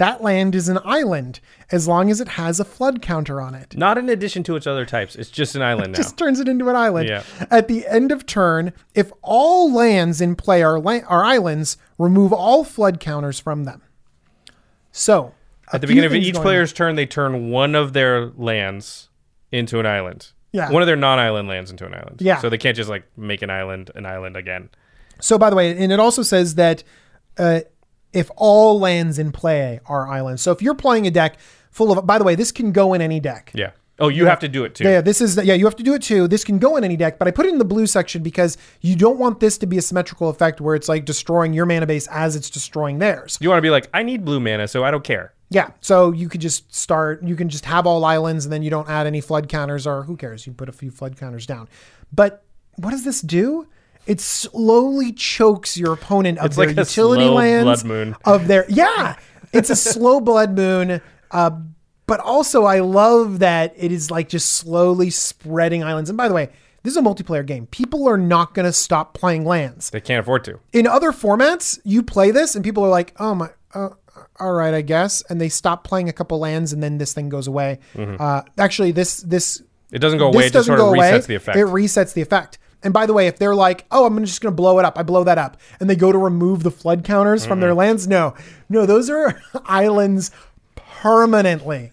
That 0.00 0.22
land 0.22 0.54
is 0.54 0.70
an 0.70 0.78
island 0.82 1.40
as 1.70 1.86
long 1.86 2.10
as 2.10 2.22
it 2.22 2.28
has 2.28 2.58
a 2.58 2.64
flood 2.64 3.02
counter 3.02 3.38
on 3.38 3.54
it 3.54 3.76
Not 3.76 3.98
in 3.98 4.08
addition 4.08 4.42
to 4.44 4.56
its 4.56 4.66
other 4.66 4.86
types. 4.86 5.14
It's 5.14 5.30
just 5.30 5.54
an 5.54 5.60
island 5.60 5.92
now. 5.92 5.98
just 5.98 6.16
turns 6.16 6.40
it 6.40 6.48
into 6.48 6.70
an 6.70 6.74
island. 6.74 7.06
Yeah. 7.06 7.22
At 7.50 7.68
the 7.68 7.86
end 7.86 8.10
of 8.10 8.24
turn, 8.24 8.72
if 8.94 9.12
all 9.20 9.70
lands 9.70 10.22
in 10.22 10.36
play 10.36 10.62
are, 10.62 10.80
la- 10.80 11.04
are 11.06 11.22
islands, 11.22 11.76
remove 11.98 12.32
all 12.32 12.64
flood 12.64 12.98
counters 12.98 13.38
from 13.38 13.64
them. 13.64 13.82
So, 14.90 15.34
At 15.70 15.82
the 15.82 15.86
beginning 15.86 16.06
of 16.06 16.14
each 16.14 16.34
player's 16.34 16.72
turn, 16.72 16.96
they 16.96 17.04
turn 17.04 17.50
one 17.50 17.74
of 17.74 17.92
their 17.92 18.30
lands 18.36 19.10
into 19.52 19.80
an 19.80 19.86
island. 19.86 20.32
Yeah. 20.52 20.70
One 20.70 20.80
of 20.80 20.86
their 20.86 20.96
non-island 20.96 21.46
lands 21.46 21.70
into 21.70 21.84
an 21.84 21.92
island. 21.92 22.22
Yeah. 22.22 22.40
So 22.40 22.48
they 22.48 22.56
can't 22.58 22.74
just 22.76 22.88
like 22.88 23.04
make 23.18 23.42
an 23.42 23.50
island 23.50 23.90
an 23.94 24.06
island 24.06 24.34
again. 24.34 24.70
So, 25.20 25.36
by 25.36 25.50
the 25.50 25.56
way, 25.56 25.76
and 25.76 25.92
it 25.92 26.00
also 26.00 26.22
says 26.22 26.54
that 26.54 26.82
uh, 27.36 27.60
if 28.12 28.30
all 28.36 28.78
lands 28.80 29.18
in 29.18 29.32
play 29.32 29.80
are 29.86 30.08
islands. 30.08 30.42
So, 30.42 30.52
if 30.52 30.62
you're 30.62 30.74
playing 30.74 31.06
a 31.06 31.10
deck 31.10 31.38
full 31.70 31.96
of, 31.96 32.06
by 32.06 32.18
the 32.18 32.24
way, 32.24 32.34
this 32.34 32.52
can 32.52 32.72
go 32.72 32.94
in 32.94 33.00
any 33.00 33.20
deck. 33.20 33.50
Yeah. 33.54 33.70
Oh, 34.00 34.08
you 34.08 34.24
have 34.24 34.38
to 34.40 34.48
do 34.48 34.64
it 34.64 34.74
too. 34.74 34.84
Yeah, 34.84 35.02
this 35.02 35.20
is 35.20 35.36
yeah. 35.36 35.52
You 35.52 35.66
have 35.66 35.76
to 35.76 35.82
do 35.82 35.92
it 35.92 36.00
too. 36.02 36.26
This 36.26 36.42
can 36.42 36.58
go 36.58 36.78
in 36.78 36.84
any 36.84 36.96
deck, 36.96 37.18
but 37.18 37.28
I 37.28 37.30
put 37.30 37.44
it 37.44 37.50
in 37.50 37.58
the 37.58 37.66
blue 37.66 37.86
section 37.86 38.22
because 38.22 38.56
you 38.80 38.96
don't 38.96 39.18
want 39.18 39.40
this 39.40 39.58
to 39.58 39.66
be 39.66 39.76
a 39.76 39.82
symmetrical 39.82 40.30
effect 40.30 40.58
where 40.60 40.74
it's 40.74 40.88
like 40.88 41.04
destroying 41.04 41.52
your 41.52 41.66
mana 41.66 41.86
base 41.86 42.06
as 42.06 42.34
it's 42.34 42.48
destroying 42.48 42.98
theirs. 42.98 43.36
You 43.42 43.50
want 43.50 43.58
to 43.58 43.62
be 43.62 43.68
like, 43.68 43.90
I 43.92 44.02
need 44.02 44.24
blue 44.24 44.40
mana, 44.40 44.68
so 44.68 44.84
I 44.84 44.90
don't 44.90 45.04
care. 45.04 45.34
Yeah, 45.50 45.70
so 45.80 46.12
you 46.12 46.30
could 46.30 46.40
just 46.40 46.74
start. 46.74 47.22
You 47.22 47.36
can 47.36 47.50
just 47.50 47.66
have 47.66 47.86
all 47.86 48.04
islands, 48.06 48.46
and 48.46 48.52
then 48.52 48.62
you 48.62 48.70
don't 48.70 48.88
add 48.88 49.06
any 49.06 49.20
flood 49.20 49.50
counters, 49.50 49.86
or 49.86 50.04
who 50.04 50.16
cares? 50.16 50.46
You 50.46 50.54
put 50.54 50.70
a 50.70 50.72
few 50.72 50.90
flood 50.90 51.18
counters 51.18 51.44
down. 51.44 51.68
But 52.10 52.42
what 52.76 52.92
does 52.92 53.04
this 53.04 53.20
do? 53.20 53.66
It 54.06 54.20
slowly 54.20 55.12
chokes 55.12 55.76
your 55.76 55.92
opponent 55.92 56.38
of 56.38 56.46
It's 56.46 56.56
their 56.56 56.68
like 56.68 56.76
utility 56.76 57.24
lands, 57.24 57.84
of 58.24 58.46
their 58.48 58.64
yeah. 58.68 59.16
It's 59.52 59.70
a 59.70 59.76
slow 59.76 60.20
blood 60.20 60.56
moon. 60.56 61.00
Uh, 61.30 61.50
but 62.06 62.18
also, 62.20 62.64
I 62.64 62.80
love 62.80 63.38
that 63.40 63.72
it 63.76 63.92
is 63.92 64.10
like 64.10 64.28
just 64.28 64.52
slowly 64.54 65.10
spreading 65.10 65.84
islands. 65.84 66.10
And 66.10 66.16
by 66.16 66.26
the 66.28 66.34
way, 66.34 66.48
this 66.82 66.92
is 66.92 66.96
a 66.96 67.02
multiplayer 67.02 67.44
game. 67.46 67.66
People 67.66 68.08
are 68.08 68.16
not 68.16 68.54
going 68.54 68.66
to 68.66 68.72
stop 68.72 69.12
playing 69.14 69.44
lands 69.44 69.90
They 69.90 70.00
can't 70.00 70.20
afford 70.20 70.44
to. 70.44 70.58
in 70.72 70.86
other 70.86 71.12
formats, 71.12 71.78
you 71.84 72.02
play 72.02 72.30
this 72.30 72.54
and 72.54 72.64
people 72.64 72.84
are 72.84 72.88
like, 72.88 73.12
"Oh 73.20 73.34
my, 73.34 73.50
uh, 73.74 73.90
all 74.40 74.52
right, 74.54 74.72
I 74.74 74.80
guess," 74.82 75.22
and 75.28 75.40
they 75.40 75.48
stop 75.50 75.84
playing 75.84 76.08
a 76.08 76.12
couple 76.12 76.38
lands, 76.38 76.72
and 76.72 76.82
then 76.82 76.98
this 76.98 77.12
thing 77.12 77.28
goes 77.28 77.46
away. 77.46 77.78
Uh, 77.96 78.42
actually, 78.58 78.92
this 78.92 79.18
this 79.18 79.62
It 79.92 79.98
doesn't 79.98 80.18
go 80.18 80.28
this 80.30 80.36
away. 80.36 80.44
It 80.44 80.46
just 80.46 80.54
doesn't 80.54 80.76
sort 80.78 80.80
of 80.80 80.86
go 80.86 80.94
away. 80.94 81.18
the 81.20 81.34
effect. 81.34 81.58
It 81.58 81.66
resets 81.66 82.12
the 82.14 82.22
effect. 82.22 82.58
And 82.82 82.94
by 82.94 83.04
the 83.06 83.12
way, 83.12 83.26
if 83.26 83.38
they're 83.38 83.54
like, 83.54 83.84
"Oh, 83.90 84.06
I'm 84.06 84.18
just 84.24 84.40
going 84.40 84.52
to 84.52 84.56
blow 84.56 84.78
it 84.78 84.84
up," 84.84 84.98
I 84.98 85.02
blow 85.02 85.22
that 85.24 85.36
up, 85.38 85.58
and 85.80 85.88
they 85.90 85.96
go 85.96 86.10
to 86.12 86.18
remove 86.18 86.62
the 86.62 86.70
flood 86.70 87.04
counters 87.04 87.44
from 87.44 87.56
Mm-hmm. 87.56 87.60
their 87.60 87.74
lands. 87.74 88.08
No, 88.08 88.34
no, 88.68 88.86
those 88.86 89.10
are 89.10 89.40
islands 89.66 90.30
permanently. 90.76 91.92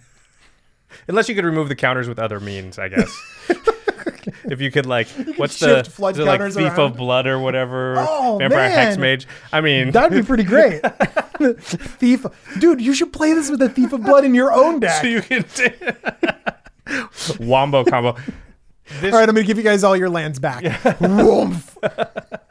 Unless 1.07 1.29
you 1.29 1.35
could 1.35 1.45
remove 1.45 1.69
the 1.69 1.75
counters 1.75 2.07
with 2.07 2.19
other 2.19 2.39
means, 2.39 2.77
I 2.79 2.88
guess. 2.89 3.13
if 4.45 4.59
you 4.61 4.71
could 4.71 4.85
like, 4.85 5.07
what's 5.38 5.59
the 5.59 5.83
flood 5.85 6.17
it 6.17 6.23
like 6.25 6.41
thief 6.53 6.57
around. 6.57 6.79
of 6.79 6.97
blood 6.97 7.27
or 7.27 7.39
whatever? 7.39 7.95
Oh, 7.97 8.38
Vampire 8.39 8.69
hex 8.69 8.97
man. 8.97 9.01
mage. 9.01 9.27
I 9.53 9.61
mean, 9.61 9.91
That'd 9.91 10.17
be 10.21 10.25
pretty 10.25 10.43
great. 10.43 10.81
thief, 11.59 12.25
dude, 12.59 12.81
you 12.81 12.93
should 12.93 13.13
play 13.13 13.33
this 13.33 13.49
with 13.49 13.61
a 13.61 13.69
thief 13.69 13.93
of 13.93 14.03
blood 14.03 14.25
in 14.25 14.33
your 14.33 14.51
own 14.53 14.79
deck. 14.81 15.01
so 15.01 15.07
you 15.07 15.21
can 15.21 15.45
wombo 17.39 17.83
combo. 17.85 18.15
This, 19.01 19.13
all 19.13 19.19
right, 19.19 19.27
I'm 19.29 19.35
gonna 19.35 19.45
give 19.45 19.57
you 19.57 19.63
guys 19.63 19.83
all 19.83 19.95
your 19.95 20.09
lands 20.09 20.39
back. 20.39 20.63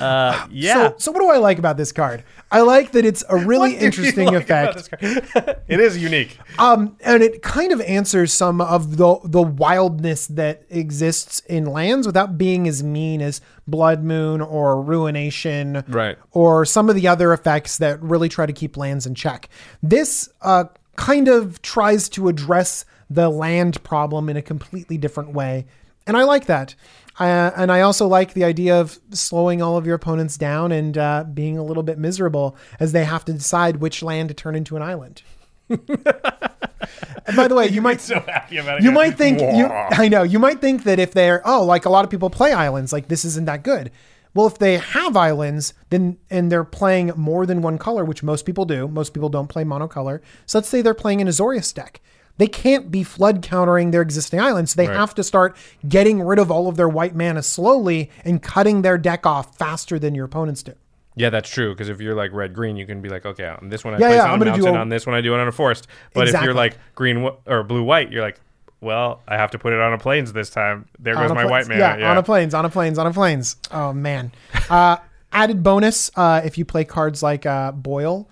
Uh, 0.00 0.46
yeah. 0.50 0.74
So, 0.90 0.94
so 0.98 1.12
what 1.12 1.20
do 1.20 1.28
I 1.30 1.38
like 1.38 1.58
about 1.58 1.76
this 1.76 1.92
card? 1.92 2.22
I 2.50 2.60
like 2.60 2.92
that 2.92 3.04
it's 3.04 3.24
a 3.28 3.36
really 3.44 3.58
What 3.58 3.68
do 3.68 3.74
you 3.74 3.86
interesting 3.86 4.28
like 4.28 4.42
effect. 4.42 4.88
it 5.68 5.80
is 5.80 5.98
unique. 5.98 6.38
Um, 6.58 6.96
and 7.00 7.22
it 7.22 7.42
kind 7.42 7.72
of 7.72 7.80
answers 7.80 8.32
some 8.32 8.60
of 8.60 8.96
the 8.96 9.18
the 9.24 9.42
wildness 9.42 10.26
that 10.28 10.64
exists 10.70 11.40
in 11.48 11.66
lands 11.66 12.06
without 12.06 12.38
being 12.38 12.68
as 12.68 12.82
mean 12.82 13.20
as 13.20 13.40
Blood 13.66 14.02
Moon 14.04 14.40
or 14.40 14.80
Ruination, 14.80 15.84
Right. 15.88 16.18
Or 16.30 16.64
some 16.64 16.88
of 16.88 16.94
the 16.94 17.08
other 17.08 17.32
effects 17.32 17.78
that 17.78 18.00
really 18.02 18.28
try 18.28 18.46
to 18.46 18.52
keep 18.52 18.76
lands 18.76 19.06
in 19.06 19.14
check. 19.14 19.48
This 19.82 20.28
uh, 20.42 20.64
kind 20.96 21.28
of 21.28 21.60
tries 21.62 22.08
to 22.10 22.28
address 22.28 22.84
the 23.14 23.28
land 23.28 23.82
problem 23.82 24.28
in 24.28 24.36
a 24.36 24.42
completely 24.42 24.98
different 24.98 25.32
way, 25.32 25.66
and 26.06 26.16
I 26.16 26.24
like 26.24 26.46
that. 26.46 26.74
Uh, 27.18 27.50
and 27.56 27.70
I 27.70 27.82
also 27.82 28.06
like 28.06 28.32
the 28.32 28.44
idea 28.44 28.80
of 28.80 28.98
slowing 29.10 29.60
all 29.60 29.76
of 29.76 29.84
your 29.84 29.94
opponents 29.94 30.38
down 30.38 30.72
and 30.72 30.96
uh, 30.96 31.24
being 31.24 31.58
a 31.58 31.62
little 31.62 31.82
bit 31.82 31.98
miserable 31.98 32.56
as 32.80 32.92
they 32.92 33.04
have 33.04 33.24
to 33.26 33.32
decide 33.34 33.76
which 33.76 34.02
land 34.02 34.28
to 34.30 34.34
turn 34.34 34.54
into 34.54 34.76
an 34.76 34.82
island. 34.82 35.22
and 35.68 37.36
by 37.36 37.48
the 37.48 37.54
way, 37.54 37.68
you 37.70 37.82
might 37.82 38.00
so 38.00 38.18
happy 38.20 38.56
about 38.56 38.78
it. 38.78 38.84
you 38.84 38.90
might 38.90 39.16
think 39.16 39.40
you 39.40 39.66
I 39.66 40.08
know 40.08 40.22
you 40.22 40.38
might 40.38 40.60
think 40.60 40.84
that 40.84 40.98
if 40.98 41.12
they're 41.12 41.46
oh 41.46 41.64
like 41.64 41.84
a 41.84 41.90
lot 41.90 42.04
of 42.04 42.10
people 42.10 42.30
play 42.30 42.52
islands 42.52 42.92
like 42.92 43.08
this 43.08 43.24
isn't 43.24 43.44
that 43.46 43.62
good. 43.62 43.90
Well, 44.34 44.46
if 44.46 44.58
they 44.58 44.78
have 44.78 45.14
islands, 45.14 45.74
then 45.90 46.16
and 46.30 46.50
they're 46.50 46.64
playing 46.64 47.12
more 47.16 47.44
than 47.44 47.60
one 47.60 47.76
color, 47.76 48.04
which 48.04 48.22
most 48.22 48.46
people 48.46 48.64
do. 48.64 48.88
Most 48.88 49.12
people 49.12 49.28
don't 49.28 49.48
play 49.48 49.64
monocolor. 49.64 50.20
So 50.46 50.58
let's 50.58 50.68
say 50.68 50.80
they're 50.80 50.94
playing 50.94 51.20
an 51.20 51.28
Azorius 51.28 51.74
deck. 51.74 52.00
They 52.38 52.46
can't 52.46 52.90
be 52.90 53.02
flood 53.04 53.42
countering 53.42 53.90
their 53.90 54.02
existing 54.02 54.40
islands. 54.40 54.72
So 54.72 54.76
they 54.82 54.88
Right. 54.88 54.96
have 54.96 55.14
to 55.16 55.22
start 55.22 55.56
getting 55.88 56.22
rid 56.22 56.38
of 56.38 56.50
all 56.50 56.66
of 56.68 56.76
their 56.76 56.88
white 56.88 57.14
mana 57.14 57.42
slowly 57.42 58.10
and 58.24 58.42
cutting 58.42 58.82
their 58.82 58.98
deck 58.98 59.26
off 59.26 59.56
faster 59.56 59.98
than 59.98 60.14
your 60.14 60.24
opponents 60.24 60.62
do. 60.62 60.72
Yeah, 61.14 61.28
that's 61.28 61.50
true. 61.50 61.72
Because 61.74 61.88
if 61.90 62.00
you're 62.00 62.14
like 62.14 62.32
red 62.32 62.54
green, 62.54 62.76
you 62.76 62.86
can 62.86 63.02
be 63.02 63.10
like, 63.10 63.26
okay, 63.26 63.46
on 63.46 63.68
this 63.68 63.84
one 63.84 63.94
I 63.94 63.98
Yeah, 63.98 64.06
place 64.08 64.16
yeah, 64.16 64.22
on 64.24 64.30
I'm 64.30 64.42
a 64.42 64.44
gonna 64.46 64.56
do 64.56 64.62
mountain. 64.62 64.76
a- 64.76 64.80
on 64.80 64.88
this 64.88 65.06
one 65.06 65.14
I 65.14 65.20
do 65.20 65.34
it 65.34 65.40
on 65.40 65.46
a 65.46 65.52
forest. 65.52 65.86
But 66.14 66.28
if 66.28 66.42
you're 66.42 66.54
like 66.54 66.78
green 66.94 67.28
or 67.46 67.62
blue 67.62 67.82
white, 67.82 68.10
you're 68.10 68.22
like, 68.22 68.40
well, 68.80 69.20
I 69.28 69.36
have 69.36 69.50
to 69.52 69.58
put 69.58 69.72
it 69.74 69.78
on 69.80 69.92
a 69.92 69.98
plains 69.98 70.32
this 70.32 70.48
time. 70.50 70.86
There 70.98 71.14
goes 71.14 71.30
On 71.30 71.32
a 71.32 71.34
my 71.34 71.44
white 71.44 71.68
man. 71.68 71.78
Yeah, 71.78 71.96
Yeah, 71.98 72.10
on 72.10 72.16
a 72.18 72.22
planes, 72.22 72.54
on 72.54 72.64
a 72.64 72.70
planes, 72.70 72.98
on 72.98 73.06
a 73.06 73.12
planes. 73.12 73.56
Oh 73.70 73.92
man. 73.92 74.32
Uh, 74.70 74.96
added 75.32 75.62
bonus 75.62 76.10
uh, 76.16 76.40
if 76.44 76.56
you 76.58 76.64
play 76.64 76.84
cards 76.84 77.22
like 77.22 77.44
uh, 77.46 77.72
Boil. 77.72 78.28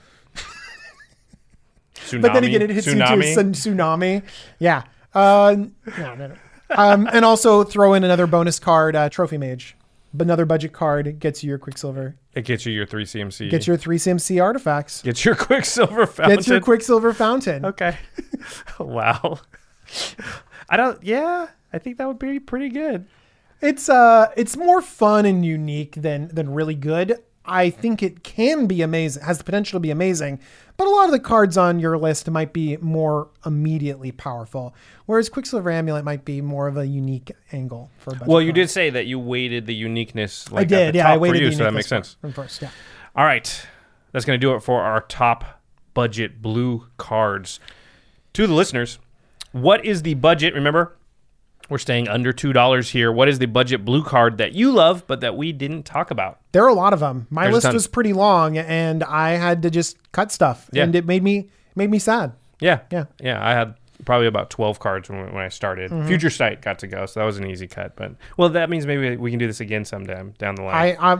Tsunami, 2.07 2.23
But 2.23 2.33
then 2.35 2.45
again, 2.45 2.63
it 2.63 2.71
hits 2.71 2.87
tsunami. 2.87 3.29
you 3.29 3.35
too. 3.35 3.51
Tsunami. 3.51 4.23
Yeah. 4.59 4.83
Uh, 5.15 5.57
no, 5.99 6.15
no, 6.15 6.27
no. 6.29 6.35
Um, 6.71 7.09
and 7.13 7.25
also 7.25 7.65
throw 7.65 7.95
in 7.95 8.05
another 8.05 8.27
bonus 8.27 8.59
card, 8.59 8.95
uh, 8.95 9.09
Trophy 9.09 9.39
Mage. 9.39 9.77
Another 10.19 10.45
budget 10.45 10.73
card 10.73 11.19
gets 11.21 11.43
you 11.45 11.49
your 11.49 11.59
Quicksilver. 11.59 12.17
It 12.35 12.45
gets 12.45 12.67
you 12.67 12.73
your 12.73 12.87
three 12.87 13.05
CMC. 13.05 13.49
Gets 13.51 13.67
your 13.67 13.77
three 13.77 13.97
CMC 13.97 14.43
artifacts. 14.43 15.03
Gets 15.03 15.25
your 15.25 15.35
Quicksilver 15.37 16.07
fountain. 16.07 16.37
Gets 16.37 16.49
your 16.49 16.61
Quicksilver 16.61 17.13
Fountain. 17.13 17.65
Okay. 17.65 17.97
wow. 18.81 19.39
I 20.69 20.77
don't. 20.77 21.03
Yeah, 21.03 21.49
I 21.73 21.79
think 21.79 21.99
that 21.99 22.09
would 22.09 22.19
be 22.19 22.41
pretty 22.41 22.69
good. 22.71 23.07
It's 23.61 23.89
uh, 23.89 24.33
it's 24.37 24.57
more 24.57 24.81
fun 24.83 25.27
and 25.27 25.45
unique 25.45 25.95
than 25.97 26.29
than 26.29 26.55
really 26.55 26.75
good. 26.75 27.23
I 27.45 27.71
think 27.71 28.03
it 28.03 28.23
can 28.23 28.67
be 28.67 28.83
amazing, 28.83 29.23
has 29.25 29.39
the 29.39 29.45
potential 29.45 29.79
to 29.79 29.81
be 29.81 29.91
amazing, 29.91 30.41
but 30.77 30.87
a 30.87 30.91
lot 30.91 31.07
of 31.07 31.11
the 31.11 31.19
cards 31.19 31.57
on 31.57 31.79
your 31.79 31.99
list 31.99 32.31
might 32.31 32.53
be 32.53 32.77
more 32.79 33.29
immediately 33.45 34.13
powerful, 34.13 34.75
whereas 35.07 35.29
Quicksilver 35.29 35.71
Amulet 35.71 36.05
might 36.05 36.25
be 36.25 36.41
more 36.41 36.69
of 36.69 36.77
a 36.77 36.87
unique 36.87 37.33
angle 37.53 37.91
for. 37.99 38.11
A 38.11 38.13
budget 38.15 38.29
Well, 38.29 38.41
you 38.41 38.49
card. 38.49 38.55
did 38.57 38.71
say 38.71 38.91
that 38.91 39.07
you 39.07 39.19
weighted 39.19 39.67
the 39.67 39.75
uniqueness. 39.75 40.51
Like, 40.53 40.63
I 40.63 40.65
did, 40.65 40.95
yeah. 40.95 41.11
I 41.11 41.17
waited 41.17 41.43
you, 41.43 41.51
the 41.51 41.57
so 41.57 41.65
that 41.65 41.73
makes 41.73 41.89
sense. 41.89 42.17
From 42.21 42.33
first, 42.33 42.63
yeah. 42.63 42.71
All 43.17 43.25
right. 43.25 43.67
That's 44.13 44.25
going 44.25 44.39
to 44.39 44.45
do 44.45 44.55
it 44.55 44.61
for 44.61 44.83
our 44.83 45.01
top 45.03 45.63
budget 45.95 46.43
blue 46.43 46.87
cards. 46.97 47.61
To 48.35 48.47
the 48.47 48.55
listeners, 48.55 48.99
what 49.53 49.85
is 49.85 50.03
the 50.03 50.15
budget? 50.15 50.55
Remember, 50.55 50.97
we're 51.71 51.79
staying 51.79 52.09
under 52.09 52.33
$2 52.33 52.91
here. 52.91 53.11
What 53.13 53.29
is 53.29 53.39
the 53.39 53.47
budget 53.47 53.85
blue 53.85 54.03
card 54.05 54.39
that 54.39 54.53
you 54.53 54.73
love, 54.73 55.07
but 55.07 55.21
that 55.21 55.37
we 55.37 55.53
didn't 55.53 55.85
talk 55.85 56.11
about? 56.11 56.39
There 56.53 56.65
are 56.65 56.69
a 56.69 56.75
lot 56.75 56.93
of 56.93 57.01
them. 57.01 57.27
My 57.31 57.45
There's 57.45 57.65
list 57.65 57.73
was 57.73 57.87
pretty 57.87 58.13
long, 58.13 58.59
and 58.59 59.03
I 59.05 59.31
had 59.31 59.63
to 59.63 59.71
just 59.71 59.97
cut 60.13 60.33
stuff, 60.33 60.69
Yeah. 60.73 60.83
and 60.85 60.95
it 60.95 61.07
made 61.07 61.23
me 61.23 61.49
made 61.77 61.91
me 61.91 61.99
sad. 62.01 62.33
Yeah. 62.61 62.81
Yeah. 62.91 63.05
Yeah. 63.23 63.39
I 63.47 63.53
had 63.55 63.75
probably 64.05 64.27
about 64.27 64.51
12 64.51 64.79
cards 64.79 65.09
when, 65.09 65.33
when 65.33 65.45
I 65.45 65.49
started. 65.49 65.91
Mm-hmm. 65.91 66.09
Future 66.09 66.31
Sight 66.31 66.63
got 66.63 66.79
to 66.81 66.87
go, 66.87 67.07
so 67.07 67.21
that 67.21 67.27
was 67.27 67.39
an 67.39 67.47
easy 67.47 67.67
cut. 67.67 67.97
But, 67.97 68.15
well, 68.37 68.49
that 68.51 68.71
means 68.71 68.87
maybe 68.87 69.17
we 69.17 69.31
can 69.31 69.39
do 69.39 69.47
this 69.47 69.61
again 69.61 69.85
sometime 69.85 70.35
down 70.39 70.55
the 70.55 70.63
line. 70.63 70.97
I, 71.01 71.15
I 71.15 71.19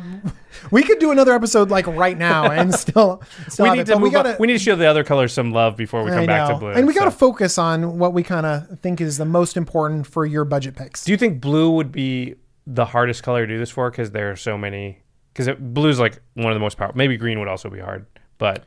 we 0.71 0.83
could 0.83 0.99
do 0.99 1.11
another 1.11 1.35
episode 1.35 1.71
like 1.71 1.87
right 1.87 2.17
now, 2.17 2.51
and 2.51 2.75
still, 2.75 3.23
still 3.49 3.65
we 3.67 3.71
need 3.73 3.81
it, 3.81 3.85
to 3.87 3.97
we 3.97 4.11
gotta 4.11 4.37
we 4.39 4.47
need 4.47 4.55
to 4.55 4.59
show 4.59 4.77
the 4.77 4.87
other 4.87 5.05
colors 5.05 5.33
some 5.33 5.53
love 5.53 5.77
before 5.77 6.05
we 6.05 6.11
come 6.11 6.27
back 6.27 6.49
to 6.49 6.57
blue. 6.57 6.71
And 6.71 6.87
we 6.87 6.95
got 6.95 7.05
to 7.05 7.11
focus 7.11 7.59
on 7.59 7.99
what 7.99 8.13
we 8.13 8.23
kind 8.23 8.47
of 8.47 8.81
think 8.81 9.01
is 9.01 9.19
the 9.19 9.25
most 9.25 9.57
important 9.57 10.07
for 10.07 10.27
your 10.27 10.45
budget 10.45 10.77
picks. 10.77 11.05
Do 11.05 11.13
you 11.13 11.19
think 11.19 11.41
blue 11.41 11.71
would 11.71 11.93
be 11.93 12.37
the 12.67 12.85
hardest 12.85 13.23
color 13.23 13.47
to 13.47 13.53
do 13.53 13.59
this 13.59 13.71
for? 13.71 13.91
Because 13.91 14.11
there 14.11 14.31
are 14.31 14.37
so 14.37 14.57
many. 14.57 15.01
Because 15.33 15.55
blue's 15.61 16.01
like 16.01 16.21
one 16.35 16.49
of 16.49 16.55
the 16.55 16.61
most 16.61 16.77
powerful. 16.77 16.97
Maybe 16.97 17.17
green 17.17 17.39
would 17.39 17.49
also 17.49 17.71
be 17.71 17.79
hard, 17.79 18.05
but 18.39 18.67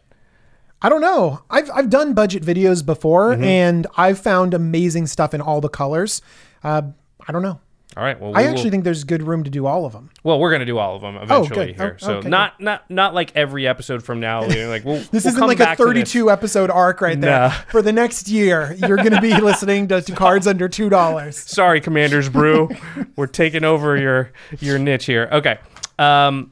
I 0.84 0.90
don't 0.90 1.02
know. 1.02 1.42
I've 1.50 1.72
I've 1.74 1.90
done 1.90 2.14
budget 2.14 2.44
videos 2.44 2.86
before, 2.86 3.32
Mm-hmm. 3.32 3.44
and 3.44 3.88
I've 3.98 4.20
found 4.20 4.54
amazing 4.54 5.08
stuff 5.08 5.34
in 5.34 5.40
all 5.42 5.62
the 5.62 5.70
colors. 5.70 6.22
Uh, 6.64 6.82
I 7.28 7.32
don't 7.32 7.42
know. 7.42 7.60
all 7.96 8.04
right. 8.04 8.20
Well, 8.20 8.36
I 8.36 8.44
actually 8.44 8.66
will, 8.66 8.72
think 8.72 8.84
there's 8.84 9.04
good 9.06 9.24
room 9.24 9.44
to 9.46 9.50
do 9.50 9.66
all 9.66 9.86
of 9.86 9.94
them. 9.94 10.10
well, 10.24 10.40
we're 10.40 10.52
gonna 10.52 10.66
do 10.66 10.78
all 10.78 10.96
of 10.98 11.02
them 11.02 11.16
eventually 11.16 11.68
good. 11.68 11.76
here. 11.78 11.98
Oh, 12.02 12.06
so 12.06 12.14
okay, 12.16 12.28
not 12.30 12.60
not 12.60 12.90
not 12.92 13.14
like 13.14 13.32
every 13.36 13.66
episode 13.66 14.04
from 14.04 14.20
now. 14.20 14.42
like 14.46 14.84
we'll, 14.84 14.98
This 15.12 15.24
we'll 15.24 15.34
isn't 15.34 15.48
like 15.48 15.60
a 15.62 15.64
back 15.64 15.78
to 15.78 15.84
32 15.86 16.30
episode 16.30 16.70
arc 16.70 17.00
right 17.00 17.20
there. 17.20 17.52
For 17.70 17.82
the 17.82 17.94
next 17.94 18.28
year, 18.28 18.76
you're 18.78 18.98
going 18.98 19.12
to 19.12 19.22
be 19.22 19.34
listening 19.42 19.88
to, 19.88 20.02
to 20.02 20.12
cards 20.14 20.48
under 20.48 20.68
two 20.68 20.90
dollars. 20.90 21.38
Sorry, 21.38 21.80
Commanders 21.80 22.28
Brew, 22.30 22.70
we're 23.16 23.28
taking 23.28 23.64
over 23.64 23.96
your 23.96 24.32
your 24.60 24.78
niche 24.80 25.06
here. 25.06 25.30
Okay. 25.32 25.60
Um, 25.98 26.52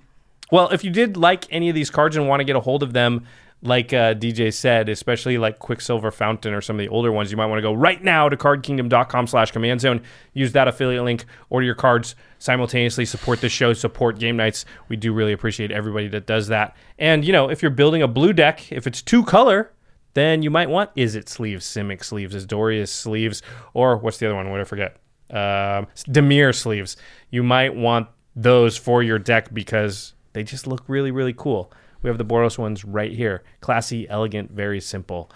well, 0.52 0.70
if 0.70 0.84
you 0.84 0.92
did 0.92 1.18
like 1.18 1.48
any 1.52 1.68
of 1.70 1.76
these 1.76 1.90
cards 1.90 2.16
and 2.16 2.28
want 2.30 2.40
to 2.40 2.44
get 2.46 2.56
a 2.56 2.60
hold 2.62 2.84
of 2.84 2.94
them, 2.94 3.26
like 3.64 3.94
uh, 3.94 4.16
DJ 4.16 4.52
said, 4.52 4.90
especially 4.90 5.38
like 5.38 5.60
Quicksilver 5.60 6.10
Fountain 6.10 6.54
or 6.54 6.62
some 6.62 6.78
of 6.78 6.80
the 6.80 6.88
older 6.88 7.12
ones, 7.12 7.30
you 7.30 7.38
might 7.38 7.46
want 7.46 7.60
to 7.60 7.62
go 7.62 7.74
right 7.74 8.04
now 8.04 8.28
to 8.28 8.36
cardkingdom.com 8.36 9.28
slash 9.28 9.52
command 9.52 9.82
zone. 9.82 10.02
Use 10.34 10.52
that 10.54 10.68
affiliate 10.68 11.04
link, 11.04 11.26
order 11.50 11.66
your 11.66 11.76
cards 11.76 12.16
simultaneously, 12.40 13.06
support 13.06 13.40
the 13.42 13.50
show, 13.50 13.74
support 13.74 14.18
game 14.18 14.36
nights. 14.36 14.66
We 14.90 14.96
do 14.96 15.14
really 15.14 15.34
appreciate 15.34 15.72
everybody 15.72 16.08
that 16.08 16.26
does 16.26 16.48
that. 16.48 16.76
And, 16.98 17.24
you 17.24 17.32
know, 17.34 17.50
if 17.50 17.62
you're 17.62 17.72
building 17.72 18.02
a 18.02 18.08
blue 18.08 18.34
deck, 18.34 18.72
if 18.72 18.88
it's 18.88 19.02
two 19.02 19.24
color, 19.24 19.72
then 20.16 20.42
you 20.42 20.50
might 20.50 20.70
want 20.70 20.90
Is 20.96 21.16
It 21.16 21.30
sleeves, 21.30 21.66
Simic 21.66 22.04
sleeves, 22.04 22.36
Azorius 22.36 22.90
sleeves, 22.90 23.44
or 23.74 23.96
what's 23.98 24.18
the 24.18 24.26
other 24.26 24.36
one? 24.36 24.50
What 24.50 24.58
did 24.58 24.62
I 24.62 24.66
forget? 24.66 24.98
Um, 25.30 25.88
Dimir 26.10 26.54
sleeves. 26.54 26.98
You 27.30 27.44
might 27.44 27.76
want 27.76 28.10
those 28.36 28.76
for 28.76 29.04
your 29.04 29.20
deck 29.20 29.54
because 29.54 30.14
they 30.34 30.44
just 30.44 30.66
look 30.66 30.84
really, 30.88 31.12
really 31.12 31.34
cool. 31.34 31.72
We 32.02 32.10
have 32.10 32.18
the 32.18 32.26
Boros 32.26 32.58
ones 32.58 32.84
right 32.84 33.12
here. 33.12 33.44
Classy, 33.62 34.10
elegant, 34.10 34.52
very 34.52 34.82
simple. 34.82 35.32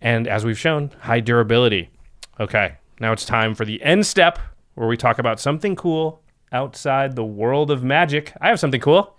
And 0.00 0.28
as 0.28 0.44
we've 0.44 0.58
shown, 0.58 0.90
high 1.00 1.20
durability. 1.20 1.90
Okay, 2.38 2.76
now 3.00 3.12
it's 3.12 3.24
time 3.24 3.54
for 3.54 3.64
the 3.64 3.82
end 3.82 4.06
step 4.06 4.38
where 4.74 4.88
we 4.88 4.96
talk 4.96 5.18
about 5.18 5.40
something 5.40 5.76
cool 5.76 6.20
outside 6.52 7.16
the 7.16 7.24
world 7.24 7.70
of 7.70 7.82
magic. 7.82 8.32
I 8.40 8.48
have 8.48 8.60
something 8.60 8.80
cool. 8.80 9.16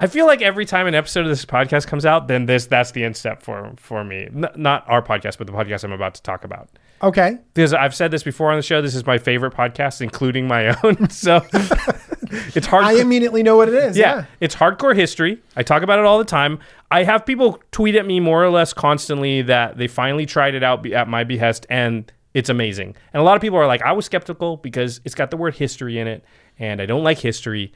I 0.00 0.06
feel 0.08 0.26
like 0.26 0.42
every 0.42 0.64
time 0.66 0.86
an 0.86 0.94
episode 0.94 1.20
of 1.20 1.28
this 1.28 1.44
podcast 1.44 1.86
comes 1.86 2.04
out, 2.04 2.26
then 2.26 2.46
this 2.46 2.66
that's 2.66 2.90
the 2.90 3.04
end 3.04 3.16
step 3.16 3.42
for 3.42 3.72
for 3.76 4.02
me. 4.04 4.24
N- 4.34 4.46
not 4.56 4.84
our 4.88 5.00
podcast, 5.02 5.38
but 5.38 5.46
the 5.46 5.52
podcast 5.52 5.84
I'm 5.84 5.92
about 5.92 6.14
to 6.14 6.22
talk 6.22 6.44
about. 6.44 6.68
Okay. 7.02 7.38
Because 7.52 7.72
I've 7.72 7.94
said 7.94 8.10
this 8.10 8.22
before 8.22 8.50
on 8.50 8.56
the 8.56 8.62
show, 8.62 8.82
this 8.82 8.94
is 8.94 9.06
my 9.06 9.18
favorite 9.18 9.54
podcast, 9.54 10.00
including 10.00 10.48
my 10.48 10.76
own. 10.82 11.10
So 11.10 11.40
it's 12.54 12.66
hard. 12.66 12.84
I 12.84 12.94
immediately 13.00 13.42
know 13.42 13.56
what 13.56 13.68
it 13.68 13.74
is. 13.74 13.96
yeah, 13.96 14.16
Yeah. 14.16 14.24
it's 14.40 14.54
hardcore 14.54 14.94
history. 14.94 15.40
I 15.56 15.62
talk 15.62 15.82
about 15.82 15.98
it 15.98 16.04
all 16.04 16.18
the 16.18 16.24
time. 16.24 16.58
I 16.90 17.02
have 17.04 17.24
people 17.26 17.60
tweet 17.72 17.94
at 17.96 18.06
me 18.06 18.20
more 18.20 18.44
or 18.44 18.50
less 18.50 18.72
constantly 18.72 19.42
that 19.42 19.76
they 19.78 19.86
finally 19.88 20.26
tried 20.26 20.54
it 20.54 20.62
out 20.62 20.86
at 20.92 21.08
my 21.08 21.24
behest 21.24 21.66
and 21.70 22.10
it's 22.34 22.48
amazing. 22.48 22.94
And 23.12 23.20
a 23.20 23.24
lot 23.24 23.36
of 23.36 23.42
people 23.42 23.58
are 23.58 23.66
like, 23.66 23.82
I 23.82 23.92
was 23.92 24.06
skeptical 24.06 24.56
because 24.58 25.00
it's 25.04 25.14
got 25.14 25.30
the 25.30 25.36
word 25.36 25.54
history 25.54 25.98
in 25.98 26.08
it, 26.08 26.24
and 26.58 26.80
I 26.82 26.86
don't 26.86 27.04
like 27.04 27.18
history. 27.18 27.72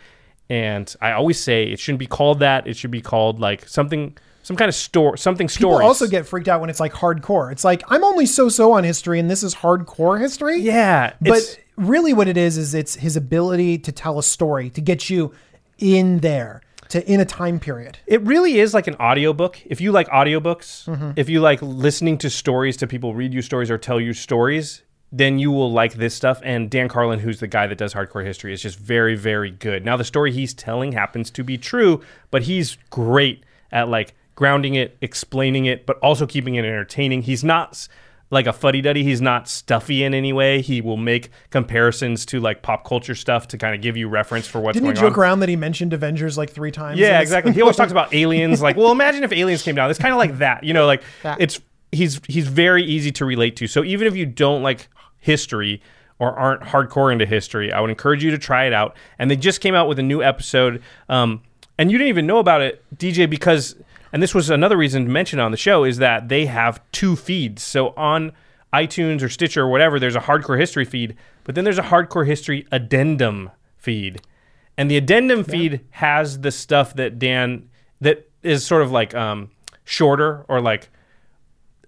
And 0.51 0.93
I 1.01 1.13
always 1.13 1.39
say 1.39 1.65
it 1.65 1.79
shouldn't 1.79 1.99
be 2.01 2.07
called 2.07 2.41
that. 2.41 2.67
It 2.67 2.77
should 2.77 2.91
be 2.91 3.01
called 3.03 3.39
like 3.39 3.69
something, 3.69 4.17
some 4.43 4.57
kind 4.57 4.69
of 4.69 4.75
store, 4.75 5.17
something 5.17 5.47
People 5.47 5.71
stories. 5.73 5.85
also 5.85 6.07
get 6.07 6.27
freaked 6.27 6.49
out 6.49 6.61
when 6.61 6.71
it's 6.71 6.81
like 6.81 6.93
hardcore. 6.93 7.53
It's 7.53 7.65
like 7.65 7.83
I'm 7.89 8.03
only 8.03 8.27
so-so 8.27 8.73
on 8.73 8.83
history, 8.85 9.21
and 9.21 9.31
this 9.31 9.43
is 9.43 9.55
hardcore 9.55 10.19
history. 10.21 10.59
yeah, 10.61 11.13
But 11.21 11.59
really 11.79 12.13
what 12.13 12.29
it 12.29 12.37
is 12.37 12.59
is 12.59 12.75
it's 12.75 12.97
his 12.97 13.17
ability 13.17 13.79
to 13.79 13.93
tell 13.93 14.19
a 14.19 14.23
story 14.23 14.71
to 14.71 14.81
get 14.81 15.09
you 15.09 15.33
in 15.79 16.19
there 16.19 16.61
to 16.89 17.07
in 17.11 17.21
a 17.21 17.25
time 17.25 17.61
period. 17.61 17.99
It 18.07 18.23
really 18.23 18.59
is 18.61 18.75
like 18.75 18.87
an 18.87 18.97
audiobook. 18.97 19.59
If 19.67 19.81
you 19.81 19.93
like 19.93 20.09
audiobooks, 20.09 20.85
Mm-hmm. 20.87 21.13
if 21.17 21.29
you 21.29 21.41
like 21.41 21.61
listening 21.63 22.19
to 22.19 22.31
stories 22.31 22.77
to 22.79 22.87
people 22.87 23.15
read 23.15 23.33
you 23.35 23.43
stories 23.43 23.71
or 23.71 23.79
tell 23.79 24.01
you 24.01 24.13
stories, 24.13 24.83
then 25.13 25.39
you 25.39 25.51
will 25.51 25.71
like 25.73 25.95
this 25.95 26.15
stuff. 26.15 26.41
And 26.43 26.69
Dan 26.71 26.89
Carlin, 26.89 27.21
who's 27.21 27.41
the 27.41 27.47
guy 27.47 27.67
that 27.67 27.79
does 27.79 27.95
hardcore 27.95 28.25
history, 28.25 28.53
is 28.53 28.61
just 28.63 28.79
very, 28.79 29.15
very 29.15 29.51
good. 29.51 29.85
Now 29.85 29.97
the 29.97 30.05
story 30.05 30.33
he's 30.33 30.53
telling 30.55 30.93
happens 30.93 31.31
to 31.33 31.45
be 31.45 31.57
true, 31.59 32.03
but 32.31 32.43
he's 32.43 32.77
great 32.91 33.45
at 33.71 33.89
like 33.89 34.15
grounding 34.35 34.75
it, 34.75 34.97
explaining 35.01 35.65
it, 35.67 35.85
but 35.87 35.99
also 35.99 36.27
keeping 36.27 36.55
it 36.57 36.65
entertaining. 36.65 37.23
He's 37.23 37.43
not 37.45 37.87
like 38.31 38.47
a 38.47 38.53
fuddy 38.53 38.81
duddy. 38.81 39.03
He's 39.03 39.21
not 39.21 39.49
stuffy 39.49 40.05
in 40.05 40.13
any 40.15 40.33
way. 40.33 40.61
He 40.61 40.81
will 40.81 40.97
make 40.97 41.31
comparisons 41.51 42.27
to 42.27 42.41
like 42.41 42.63
pop 42.63 42.85
culture 42.85 43.15
stuff 43.15 43.49
to 43.49 43.59
kind 43.59 43.75
of 43.75 43.81
give 43.81 43.97
you 43.97 44.09
reference 44.09 44.47
for 44.47 44.61
what's 44.61 44.79
going 44.79 44.89
on. 44.89 44.95
Didn't 44.95 45.05
he 45.05 45.09
joke 45.11 45.17
on. 45.19 45.23
around 45.23 45.41
that 45.41 45.49
he 45.49 45.57
mentioned 45.57 45.93
Avengers 45.93 46.37
like 46.37 46.51
three 46.51 46.71
times? 46.71 46.99
Yeah, 46.99 47.21
exactly. 47.21 47.53
He 47.53 47.61
always 47.63 47.77
talks 47.77 47.93
about 47.93 48.13
aliens. 48.15 48.61
Like, 48.61 48.77
well, 48.77 48.93
imagine 48.93 49.25
if 49.25 49.33
aliens 49.33 49.63
came 49.63 49.75
down. 49.75 49.91
It's 49.91 49.99
kind 49.99 50.13
of 50.13 50.19
like 50.19 50.39
that, 50.39 50.65
you 50.65 50.75
know. 50.75 50.87
Like, 50.87 51.03
That. 51.23 51.41
it's 51.41 51.61
he's 51.91 52.21
he's 52.29 52.47
very 52.49 52.85
easy 52.85 53.11
to 53.13 53.25
relate 53.25 53.57
to. 53.57 53.67
So 53.67 53.83
even 53.85 54.07
if 54.07 54.15
you 54.15 54.27
don't 54.27 54.63
like 54.63 54.89
history 55.19 55.81
or 56.19 56.33
aren't 56.39 56.63
hardcore 56.63 57.13
into 57.13 57.25
history, 57.27 57.73
I 57.73 57.81
would 57.81 57.91
encourage 57.91 58.23
you 58.25 58.31
to 58.33 58.39
try 58.39 58.65
it 58.67 58.73
out. 58.73 58.95
And 59.19 59.31
they 59.31 59.37
just 59.37 59.61
came 59.61 59.75
out 59.75 59.89
with 59.89 59.99
a 59.99 60.03
new 60.03 60.23
episode, 60.23 60.83
um, 61.09 61.43
and 61.79 61.91
you 61.93 61.97
didn't 61.99 62.09
even 62.09 62.27
know 62.27 62.39
about 62.39 62.61
it, 62.61 62.83
DJ, 62.97 63.31
because 63.31 63.77
and 64.13 64.23
this 64.23 64.35
was 64.35 64.51
another 64.51 64.77
reason 64.77 65.05
to 65.05 65.11
mention 65.11 65.39
on 65.39 65.51
the 65.51 65.57
show 65.57 65.85
is 65.85 65.99
that 65.99 66.29
they 66.29 66.47
have 66.47 66.81
two 66.93 67.17
feeds. 67.17 67.63
So 67.63 67.89
on 67.97 68.33
iTunes 68.73 69.23
or 69.23 69.29
Stitcher 69.29 69.63
or 69.63 69.69
whatever, 69.69 69.99
there's 69.99 70.17
a 70.17 70.21
hardcore 70.21 70.59
history 70.59 70.85
feed, 70.85 71.17
but 71.45 71.55
then 71.55 71.65
there's 71.65 71.79
a 71.79 71.83
hardcore 71.83 72.27
history 72.27 72.67
addendum 72.71 73.51
feed. 73.77 74.21
And 74.77 74.91
the 74.91 74.97
addendum 74.97 75.45
feed 75.45 75.85
has 75.91 76.41
the 76.41 76.53
stuff 76.53 76.95
that 76.95 77.19
Dan 77.19 77.69
that 78.01 78.31
is 78.43 78.65
sort 78.65 78.83
of 78.83 78.93
like 78.93 79.15
um, 79.15 79.51
shorter 79.85 80.45
or 80.49 80.61
like 80.61 80.89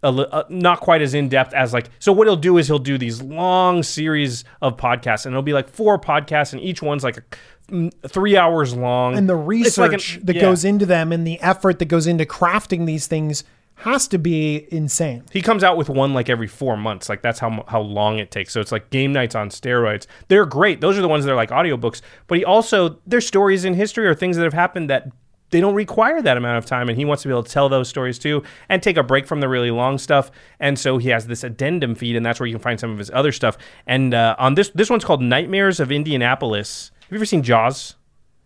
a, 0.02 0.08
uh, 0.08 0.44
not 0.48 0.80
quite 0.80 1.02
as 1.02 1.14
in 1.14 1.28
depth 1.28 1.52
as 1.54 1.72
like. 1.72 1.90
So 1.98 2.12
what 2.12 2.26
he'll 2.26 2.36
do 2.36 2.58
is 2.58 2.66
he'll 2.66 2.78
do 2.78 2.96
these 2.98 3.20
long 3.22 3.82
series 3.82 4.44
of 4.62 4.76
podcasts, 4.76 5.26
and 5.26 5.32
it'll 5.32 5.42
be 5.42 5.52
like 5.52 5.68
four 5.68 5.98
podcasts, 5.98 6.52
and 6.52 6.62
each 6.62 6.82
one's 6.82 7.04
like 7.04 7.18
a, 7.18 7.90
three 8.08 8.36
hours 8.36 8.74
long. 8.74 9.16
And 9.16 9.28
the 9.28 9.38
It's 9.38 9.78
like 9.78 9.90
an- 9.92 9.94
research 9.98 10.20
that 10.24 10.36
yeah. 10.36 10.42
goes 10.42 10.64
into 10.64 10.86
them 10.86 11.12
and 11.12 11.26
the 11.26 11.40
effort 11.40 11.78
that 11.78 11.86
goes 11.86 12.06
into 12.06 12.24
crafting 12.24 12.86
these 12.86 13.06
things 13.06 13.44
has 13.76 14.06
to 14.08 14.18
be 14.18 14.66
insane. 14.70 15.24
He 15.32 15.40
comes 15.40 15.64
out 15.64 15.76
with 15.78 15.88
one 15.88 16.12
like 16.12 16.28
every 16.28 16.46
four 16.48 16.76
months. 16.76 17.08
Like 17.08 17.22
that's 17.22 17.38
how 17.38 17.64
how 17.66 17.80
long 17.80 18.18
it 18.18 18.30
takes. 18.30 18.52
So 18.52 18.60
it's 18.60 18.72
like 18.72 18.90
game 18.90 19.12
nights 19.12 19.34
on 19.34 19.48
steroids. 19.48 20.06
They're 20.28 20.44
great. 20.44 20.80
Those 20.82 20.98
are 20.98 21.02
the 21.02 21.08
ones 21.08 21.24
that 21.24 21.32
are 21.32 21.36
like 21.36 21.50
audiobooks. 21.50 22.02
But 22.26 22.38
he 22.38 22.44
also 22.44 22.98
there's 23.06 23.26
stories 23.26 23.64
in 23.64 23.74
history 23.74 24.06
or 24.06 24.14
things 24.14 24.36
that 24.36 24.44
have 24.44 24.52
happened 24.52 24.90
that 24.90 25.10
they 25.50 25.60
don't 25.60 25.74
require 25.74 26.22
that 26.22 26.36
amount 26.36 26.58
of 26.58 26.66
time, 26.66 26.88
and 26.88 26.96
he 26.96 27.04
wants 27.04 27.22
to 27.22 27.28
be 27.28 27.32
able 27.32 27.42
to 27.42 27.50
tell 27.50 27.68
those 27.68 27.88
stories 27.88 28.18
too 28.18 28.42
and 28.68 28.82
take 28.82 28.96
a 28.96 29.02
break 29.02 29.26
from 29.26 29.40
the 29.40 29.48
really 29.48 29.70
long 29.70 29.98
stuff. 29.98 30.30
And 30.58 30.78
so 30.78 30.98
he 30.98 31.08
has 31.10 31.26
this 31.26 31.44
addendum 31.44 31.94
feed, 31.94 32.16
and 32.16 32.24
that's 32.24 32.40
where 32.40 32.46
you 32.46 32.54
can 32.54 32.62
find 32.62 32.80
some 32.80 32.90
of 32.90 32.98
his 32.98 33.10
other 33.12 33.32
stuff. 33.32 33.58
And 33.86 34.14
uh, 34.14 34.36
on 34.38 34.54
this 34.54 34.70
this 34.70 34.90
one's 34.90 35.04
called 35.04 35.22
Nightmares 35.22 35.80
of 35.80 35.92
Indianapolis. 35.92 36.90
Have 37.02 37.12
you 37.12 37.18
ever 37.18 37.26
seen 37.26 37.42
Jaws? 37.42 37.96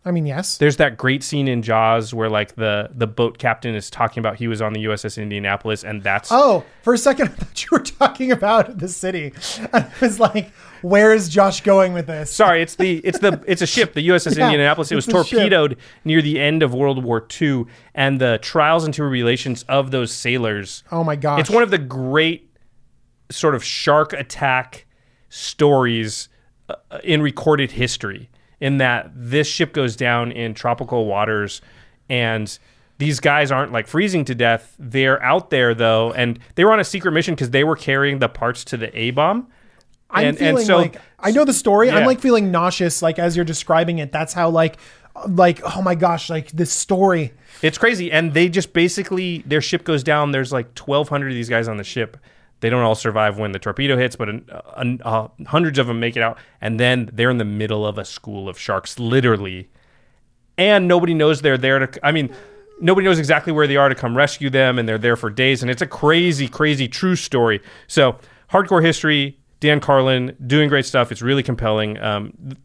I 0.06 0.10
mean, 0.10 0.26
yes. 0.26 0.58
There's 0.58 0.76
that 0.76 0.98
great 0.98 1.22
scene 1.22 1.48
in 1.48 1.62
Jaws 1.62 2.12
where 2.12 2.28
like 2.28 2.56
the 2.56 2.90
the 2.92 3.06
boat 3.06 3.38
captain 3.38 3.74
is 3.74 3.88
talking 3.88 4.20
about 4.20 4.36
he 4.36 4.48
was 4.48 4.60
on 4.60 4.74
the 4.74 4.84
USS 4.84 5.20
Indianapolis, 5.20 5.82
and 5.82 6.02
that's 6.02 6.28
Oh, 6.30 6.62
for 6.82 6.92
a 6.92 6.98
second, 6.98 7.28
I 7.30 7.32
thought 7.32 7.62
you 7.62 7.68
were 7.72 7.78
talking 7.80 8.30
about 8.30 8.78
the 8.78 8.88
city. 8.88 9.32
I 9.72 9.90
was 10.00 10.20
like, 10.20 10.52
where 10.82 11.14
is 11.14 11.30
Josh 11.30 11.62
going 11.62 11.94
with 11.94 12.06
this? 12.06 12.30
Sorry, 12.30 12.60
it's 12.60 12.74
the 12.76 12.98
it's 12.98 13.18
the 13.20 13.42
it's 13.46 13.62
a 13.62 13.66
ship, 13.66 13.94
the 13.94 14.06
USS 14.08 14.36
Yeah, 14.38 14.44
Indianapolis. 14.46 14.92
It 14.92 14.96
was 14.96 15.08
a 15.08 15.10
ship. 15.24 15.30
torpedoed 15.30 15.78
near 16.04 16.20
the 16.20 16.38
end 16.38 16.62
of 16.62 16.74
World 16.74 17.02
War 17.02 17.26
II, 17.40 17.64
and 17.94 18.20
the 18.20 18.38
trials 18.42 18.84
and 18.84 18.92
tribulations 18.92 19.62
of 19.64 19.90
those 19.90 20.12
sailors. 20.12 20.84
Oh 20.92 21.02
my 21.02 21.16
gosh. 21.16 21.40
It's 21.40 21.50
one 21.50 21.62
of 21.62 21.70
the 21.70 21.78
great 21.78 22.50
sort 23.30 23.54
of 23.54 23.64
shark 23.64 24.12
attack 24.12 24.84
stories 25.30 26.28
uh, 26.68 26.74
in 27.02 27.22
recorded 27.22 27.72
history. 27.72 28.28
In 28.64 28.78
that 28.78 29.10
this 29.14 29.46
ship 29.46 29.74
goes 29.74 29.94
down 29.94 30.32
in 30.32 30.54
tropical 30.54 31.04
waters, 31.04 31.60
and 32.08 32.58
these 32.96 33.20
guys 33.20 33.52
aren't 33.52 33.72
like 33.72 33.86
freezing 33.86 34.24
to 34.24 34.34
death. 34.34 34.74
They're 34.78 35.22
out 35.22 35.50
there 35.50 35.74
though, 35.74 36.12
and 36.12 36.38
they 36.54 36.64
were 36.64 36.72
on 36.72 36.80
a 36.80 36.84
secret 36.84 37.12
mission 37.12 37.34
because 37.34 37.50
they 37.50 37.62
were 37.62 37.76
carrying 37.76 38.20
the 38.20 38.28
parts 38.28 38.64
to 38.66 38.78
the 38.78 38.96
A 38.98 39.10
bomb. 39.10 39.48
I'm 40.08 40.28
and, 40.28 40.38
feeling 40.38 40.56
and 40.56 40.66
so 40.66 40.76
like 40.78 40.96
I 41.18 41.30
know 41.32 41.44
the 41.44 41.52
story. 41.52 41.90
I'm 41.90 42.06
like 42.06 42.20
feeling 42.20 42.50
nauseous, 42.50 43.02
like 43.02 43.18
as 43.18 43.36
you're 43.36 43.44
describing 43.44 43.98
it. 43.98 44.12
That's 44.12 44.32
how 44.32 44.48
like, 44.48 44.78
like 45.28 45.60
oh 45.76 45.82
my 45.82 45.94
gosh, 45.94 46.30
like 46.30 46.50
this 46.52 46.72
story. 46.72 47.32
It's 47.60 47.76
crazy, 47.76 48.10
and 48.10 48.32
they 48.32 48.48
just 48.48 48.72
basically 48.72 49.42
their 49.46 49.60
ship 49.60 49.84
goes 49.84 50.02
down. 50.02 50.32
There's 50.32 50.52
like 50.52 50.78
1,200 50.78 51.28
of 51.28 51.34
these 51.34 51.48
guys 51.50 51.68
on 51.68 51.76
the 51.76 51.84
ship. 51.84 52.16
They 52.64 52.70
don't 52.70 52.80
all 52.80 52.94
survive 52.94 53.38
when 53.38 53.52
the 53.52 53.58
torpedo 53.58 53.94
hits, 53.98 54.16
but 54.16 54.30
an, 54.30 55.02
hundreds 55.46 55.78
of 55.78 55.86
them 55.86 56.00
make 56.00 56.16
it 56.16 56.22
out, 56.22 56.38
and 56.62 56.80
then 56.80 57.10
they're 57.12 57.28
in 57.28 57.36
the 57.36 57.44
middle 57.44 57.86
of 57.86 57.98
a 57.98 58.06
school 58.06 58.48
of 58.48 58.58
sharks, 58.58 58.98
literally, 58.98 59.68
and 60.56 60.88
nobody 60.88 61.12
knows 61.12 61.42
they're 61.42 61.58
there 61.58 61.86
to. 61.86 62.06
I 62.06 62.10
mean, 62.10 62.34
nobody 62.80 63.04
knows 63.04 63.18
exactly 63.18 63.52
where 63.52 63.66
they 63.66 63.76
are 63.76 63.90
to 63.90 63.94
come 63.94 64.16
rescue 64.16 64.48
them, 64.48 64.78
and 64.78 64.88
they're 64.88 64.96
there 64.96 65.14
for 65.14 65.28
days, 65.28 65.60
and 65.60 65.70
it's 65.70 65.82
a 65.82 65.86
crazy, 65.86 66.48
crazy 66.48 66.88
true 66.88 67.16
story. 67.16 67.60
So, 67.86 68.16
hardcore 68.50 68.82
history. 68.82 69.38
Dan 69.60 69.78
Carlin 69.78 70.34
doing 70.46 70.70
great 70.70 70.86
stuff. 70.86 71.12
It's 71.12 71.20
really 71.20 71.42
compelling. 71.42 72.00
Um, 72.00 72.56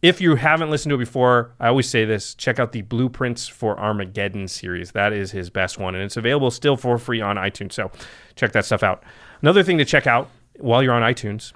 if 0.00 0.18
you 0.22 0.36
haven't 0.36 0.70
listened 0.70 0.92
to 0.92 0.94
it 0.94 0.98
before, 0.98 1.52
I 1.60 1.68
always 1.68 1.90
say 1.90 2.06
this 2.06 2.34
check 2.34 2.58
out 2.58 2.72
the 2.72 2.80
Blueprints 2.80 3.48
for 3.48 3.78
Armageddon 3.78 4.48
series. 4.48 4.92
That 4.92 5.12
is 5.12 5.30
his 5.30 5.50
best 5.50 5.78
one, 5.78 5.94
and 5.94 6.02
it's 6.02 6.16
available 6.16 6.50
still 6.50 6.78
for 6.78 6.96
free 6.96 7.20
on 7.20 7.36
iTunes. 7.36 7.74
So 7.74 7.90
check 8.34 8.52
that 8.52 8.64
stuff 8.64 8.82
out. 8.82 9.04
Another 9.42 9.62
thing 9.62 9.78
to 9.78 9.84
check 9.84 10.06
out 10.06 10.28
while 10.58 10.82
you're 10.82 10.94
on 10.94 11.02
iTunes 11.02 11.52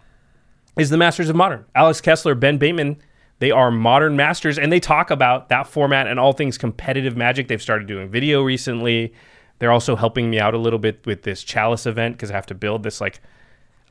is 0.78 0.90
the 0.90 0.96
Masters 0.96 1.28
of 1.28 1.36
Modern. 1.36 1.64
Alex 1.74 2.00
Kessler, 2.00 2.34
Ben 2.34 2.58
Bateman, 2.58 2.96
they 3.38 3.50
are 3.50 3.70
modern 3.70 4.16
masters, 4.16 4.58
and 4.58 4.72
they 4.72 4.80
talk 4.80 5.10
about 5.10 5.48
that 5.50 5.66
format 5.66 6.06
and 6.06 6.18
all 6.18 6.32
things 6.32 6.56
competitive 6.58 7.16
magic. 7.16 7.48
They've 7.48 7.60
started 7.62 7.86
doing 7.86 8.08
video 8.10 8.42
recently. 8.42 9.12
They're 9.58 9.72
also 9.72 9.94
helping 9.96 10.30
me 10.30 10.38
out 10.40 10.54
a 10.54 10.58
little 10.58 10.78
bit 10.78 11.04
with 11.06 11.22
this 11.22 11.42
Chalice 11.42 11.86
event 11.86 12.16
because 12.16 12.30
I 12.30 12.34
have 12.34 12.46
to 12.46 12.54
build 12.54 12.82
this 12.82 13.00
like. 13.00 13.20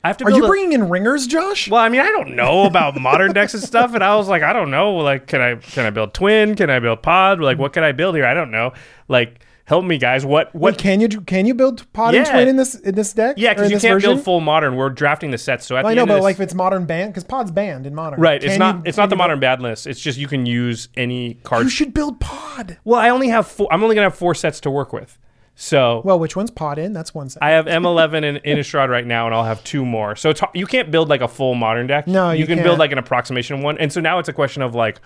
I 0.04 0.08
have 0.08 0.16
to 0.18 0.24
Are 0.26 0.30
you 0.30 0.44
a- 0.44 0.48
bringing 0.48 0.72
in 0.72 0.88
ringers, 0.88 1.26
Josh? 1.26 1.68
well, 1.68 1.80
I 1.80 1.88
mean, 1.88 2.00
I 2.00 2.06
don't 2.10 2.36
know 2.36 2.64
about 2.66 3.00
modern 3.00 3.32
decks 3.32 3.54
and 3.54 3.62
stuff, 3.62 3.92
and 3.94 4.04
I 4.04 4.14
was 4.14 4.28
like, 4.28 4.42
I 4.42 4.52
don't 4.52 4.70
know. 4.70 4.94
Like, 4.96 5.26
can 5.26 5.40
I 5.40 5.56
can 5.56 5.84
I 5.86 5.90
build 5.90 6.12
twin? 6.14 6.54
Can 6.54 6.70
I 6.70 6.78
build 6.78 7.02
pod? 7.02 7.40
Like, 7.40 7.58
what 7.58 7.72
can 7.72 7.82
I 7.82 7.90
build 7.92 8.14
here? 8.14 8.26
I 8.26 8.34
don't 8.34 8.50
know. 8.52 8.72
Like, 9.08 9.40
help 9.66 9.84
me, 9.84 9.98
guys. 9.98 10.24
What 10.26 10.52
Wait, 10.54 10.60
what? 10.60 10.78
can 10.78 11.00
you 11.00 11.08
can 11.08 11.46
you 11.46 11.54
build 11.54 11.90
pod 11.92 12.14
and 12.14 12.26
twin 12.26 12.48
in 12.48 12.56
this 12.56 12.74
in 12.74 12.94
this 12.94 13.12
deck? 13.12 13.36
yeah, 13.38 13.52
because 13.54 13.70
you 13.70 13.76
this 13.76 13.82
can't 13.82 13.94
version? 13.96 14.12
build 14.14 14.24
full 14.24 14.40
modern. 14.40 14.74
We're 14.76 14.90
drafting 14.90 15.30
the 15.30 15.38
sets, 15.38 15.66
so 15.66 15.76
at 15.76 15.84
Well, 15.84 15.90
I 15.92 15.94
know, 15.94 16.02
end 16.02 16.08
but 16.08 16.16
of 16.18 16.22
like 16.24 16.36
if 16.36 16.40
it's 16.40 16.54
modern 16.54 16.86
banned, 16.86 17.12
because 17.12 17.24
pod's 17.24 17.50
banned 17.50 17.86
in 17.86 17.94
modern. 17.94 18.20
right, 18.20 18.40
Can 18.40 18.50
it's 18.50 18.58
not 18.58 18.76
you- 18.76 18.82
it's 18.86 18.96
not 18.96 19.10
the 19.10 19.16
modern 19.16 19.38
bad 19.38 19.60
list. 19.62 19.86
It's 19.86 20.00
just 20.00 20.18
you 20.18 20.26
can 20.28 20.46
use 20.46 20.88
any 20.96 21.34
card. 21.42 21.62
You 21.64 21.68
should 21.70 21.92
build 21.94 22.18
pod. 22.20 22.78
well, 22.84 22.98
I 23.00 23.10
only 23.10 23.28
have 23.28 23.46
four. 23.46 23.68
I'm 23.70 23.82
only 23.82 23.94
gonna 23.94 24.06
have 24.06 24.16
four 24.16 24.34
sets 24.34 24.60
to 24.62 24.70
work 24.70 24.92
with. 24.92 25.18
So 25.58 26.02
Well, 26.04 26.18
which 26.18 26.36
one's 26.36 26.50
pod 26.50 26.78
in? 26.78 26.92
That's 26.92 27.14
one 27.14 27.30
set. 27.30 27.42
I 27.42 27.52
have 27.52 27.64
M11 27.64 28.24
and 28.24 28.36
Innistrad 28.44 28.90
right 28.90 29.06
now, 29.06 29.24
and 29.24 29.34
I'll 29.34 29.44
have 29.44 29.64
two 29.64 29.86
more. 29.86 30.14
So 30.14 30.28
it's, 30.28 30.42
you 30.52 30.66
can't 30.66 30.90
build 30.90 31.08
like 31.08 31.22
a 31.22 31.28
full 31.28 31.54
modern 31.54 31.86
deck. 31.86 32.06
No, 32.06 32.30
you, 32.30 32.40
you 32.40 32.46
can 32.46 32.56
can't. 32.56 32.66
build 32.66 32.78
like 32.78 32.92
an 32.92 32.98
approximation 32.98 33.62
one. 33.62 33.78
And 33.78 33.90
so 33.90 34.02
now 34.02 34.18
it's 34.18 34.28
a 34.28 34.34
question 34.34 34.60
of 34.60 34.74
like, 34.74 35.00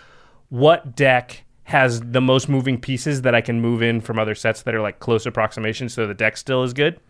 what 0.49 0.97
deck 0.97 1.45
has 1.71 2.01
the 2.01 2.21
most 2.21 2.49
moving 2.49 2.81
pieces 2.81 3.23
that 3.23 3.35
I 3.35 3.41
can 3.41 3.61
move 3.61 3.83
in 3.83 4.01
from 4.01 4.19
other 4.19 4.35
sets 4.35 4.63
that 4.63 4.75
are 4.75 4.81
like 4.81 4.99
close 5.01 5.25
approximations, 5.27 5.95
so 5.95 6.07
the 6.07 6.15
deck 6.15 6.37
still 6.37 6.63
is 6.63 6.73
good 6.73 7.01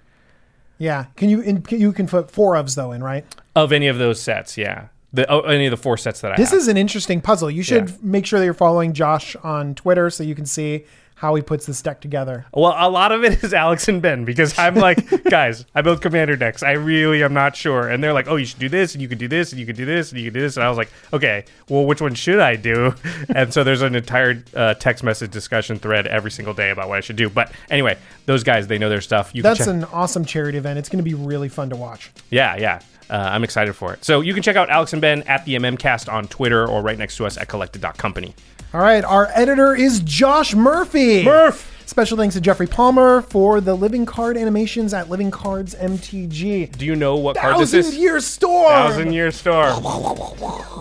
yeah. 0.79 1.05
Can 1.17 1.29
you 1.29 1.41
in, 1.43 1.61
can- 1.61 1.79
you 1.79 1.93
can 1.93 2.07
put 2.07 2.31
four 2.31 2.55
ofs 2.55 2.75
though 2.75 2.93
in 2.93 3.03
right? 3.03 3.25
of 3.55 3.71
any 3.71 3.87
of 3.89 3.99
those 3.99 4.19
sets. 4.21 4.57
Yeah, 4.57 4.89
the 5.13 5.31
oh, 5.31 5.41
any 5.41 5.67
of 5.67 5.71
the 5.71 5.77
four 5.77 5.99
sets 5.99 6.23
that 6.23 6.29
I 6.29 6.31
have. 6.31 6.39
This 6.39 6.53
have. 6.53 6.59
is 6.61 6.69
an 6.69 6.79
interesting 6.79 7.21
puzzle. 7.21 7.51
You 7.51 7.63
should 7.63 7.91
Yeah. 7.91 7.97
make 8.01 8.25
sure 8.25 8.39
that 8.39 8.47
you're 8.47 8.55
following 8.55 8.95
Josh 8.95 9.37
on 9.43 9.75
Twitter 9.75 10.09
so 10.09 10.23
you 10.23 10.35
can 10.35 10.47
see 10.47 10.87
how 11.21 11.35
he 11.35 11.43
puts 11.43 11.67
this 11.67 11.83
deck 11.83 12.01
together. 12.01 12.47
Well, 12.55 12.75
a 12.75 12.89
lot 12.89 13.13
of 13.13 13.23
it 13.25 13.45
is 13.45 13.53
Alex 13.53 13.89
and 13.89 14.01
Ben 14.01 14.25
because 14.25 14.59
I'm 14.59 14.75
like, 14.75 15.23
guys, 15.25 15.67
I 15.75 15.83
build 15.83 16.01
commander 16.01 16.35
decks. 16.35 16.63
I 16.63 16.73
really 16.73 17.23
am 17.23 17.35
not 17.35 17.55
sure. 17.55 17.91
And 17.91 18.03
they're 18.03 18.15
like, 18.15 18.27
oh, 18.27 18.37
you 18.37 18.47
should 18.47 18.59
do 18.59 18.71
this, 18.71 18.95
and 18.95 19.03
you 19.03 19.09
could 19.09 19.19
do 19.19 19.29
this, 19.29 19.53
and 19.53 19.61
you 19.61 19.67
could 19.67 19.77
do 19.77 19.85
this, 19.85 20.13
and 20.13 20.19
you 20.19 20.29
could 20.29 20.33
do 20.33 20.41
this. 20.41 20.57
And 20.57 20.65
I 20.65 20.71
was 20.71 20.79
like, 20.79 20.91
okay, 21.13 21.45
well, 21.69 21.85
which 21.85 22.01
one 22.01 22.15
should 22.15 22.41
I 22.41 22.57
do? 22.57 22.95
And 23.35 23.53
so 23.53 23.63
there's 23.63 23.83
an 23.83 23.95
entire 23.95 24.43
uh, 24.57 24.75
text 24.75 25.05
message 25.05 25.31
discussion 25.31 25.79
thread 25.79 26.07
every 26.07 26.31
single 26.31 26.55
day 26.55 26.71
about 26.71 26.89
what 26.89 26.97
I 26.97 27.01
should 27.01 27.17
do. 27.17 27.29
But 27.29 27.53
anyway, 27.71 27.99
those 28.25 28.43
guys, 28.43 28.67
they 28.67 28.79
know 28.79 28.89
their 28.89 29.01
stuff. 29.03 29.35
You 29.35 29.43
That's 29.43 29.67
an 29.67 29.85
awesome 29.85 30.25
charity 30.25 30.57
event. 30.59 30.79
It's 30.79 30.89
going 30.89 30.99
to 30.99 31.09
be 31.09 31.15
really 31.15 31.49
fun 31.49 31.69
to 31.71 31.77
watch. 31.77 32.11
yeah, 32.31 32.57
yeah. 32.57 32.81
Uh, 33.11 33.31
I'm 33.33 33.43
excited 33.45 33.75
for 33.75 33.93
it. 33.93 34.05
So 34.05 34.21
you 34.21 34.33
can 34.35 34.43
check 34.43 34.55
out 34.57 34.71
Alex 34.71 34.93
and 34.93 35.03
Ben 35.03 35.23
at 35.25 35.45
the 35.45 35.57
MMcast 35.57 36.11
on 36.13 36.29
Twitter 36.29 36.67
or 36.67 36.81
right 36.81 36.97
next 36.97 37.17
to 37.17 37.27
us 37.27 37.37
at 37.37 37.49
collected.company. 37.49 38.35
All 38.73 38.81
right, 38.81 39.05
our 39.05 39.29
editor 39.35 39.75
is 39.75 39.99
Josh 40.01 40.55
Murphy. 40.55 41.25
Murph! 41.25 41.67
Special 41.87 42.17
thanks 42.17 42.37
to 42.37 42.41
Jeffrey 42.41 42.69
Palmer 42.69 43.21
for 43.23 43.61
the 43.61 43.75
living 43.75 44.07
card 44.07 44.37
animations 44.37 44.95
at 44.95 45.11
Living 45.11 45.33
Cards 45.33 45.75
MTG. 45.75 46.77
Do 46.79 46.87
you 46.87 46.95
know 46.95 47.17
what 47.17 47.37
card 47.37 47.59
this 47.59 47.75
is? 47.75 47.87
Thousand? 47.87 48.01
Year 48.01 48.21
Storm. 48.21 48.69
Thousand 48.69 49.13
Year 49.13 49.33
Storm. 49.33 49.83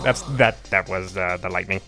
That's 0.04 0.22
that. 0.36 0.62
That 0.70 0.88
was 0.88 1.16
uh, 1.16 1.36
the 1.42 1.48
lightning. 1.48 1.80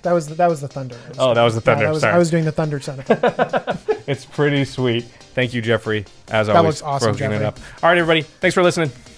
That 0.00 0.12
was 0.12 0.28
the, 0.28 0.36
that 0.36 0.48
was 0.48 0.62
the 0.62 0.68
thunder. 0.68 0.96
Oh, 1.18 1.34
that 1.34 1.42
was 1.42 1.54
the 1.54 1.60
thunder. 1.60 1.84
that 1.84 1.92
was- 1.92 2.00
Sorry. 2.00 2.14
I 2.14 2.18
was 2.18 2.30
doing 2.30 2.44
the 2.46 2.52
thunder 2.52 2.80
sound 2.80 3.00
effect. 3.00 3.82
It's 4.08 4.24
pretty 4.24 4.64
sweet. 4.64 5.02
Thank 5.34 5.52
you, 5.52 5.60
Jeffrey. 5.60 6.04
As 6.28 6.46
That 6.46 6.54
always, 6.56 6.80
looks 6.80 6.82
awesome, 6.82 7.14
for 7.14 7.24
hooking 7.24 7.36
it 7.36 7.42
up. 7.42 7.58
All 7.82 7.88
right, 7.90 7.98
everybody. 7.98 8.22
Thanks 8.22 8.54
for 8.54 8.62
listening. 8.62 8.90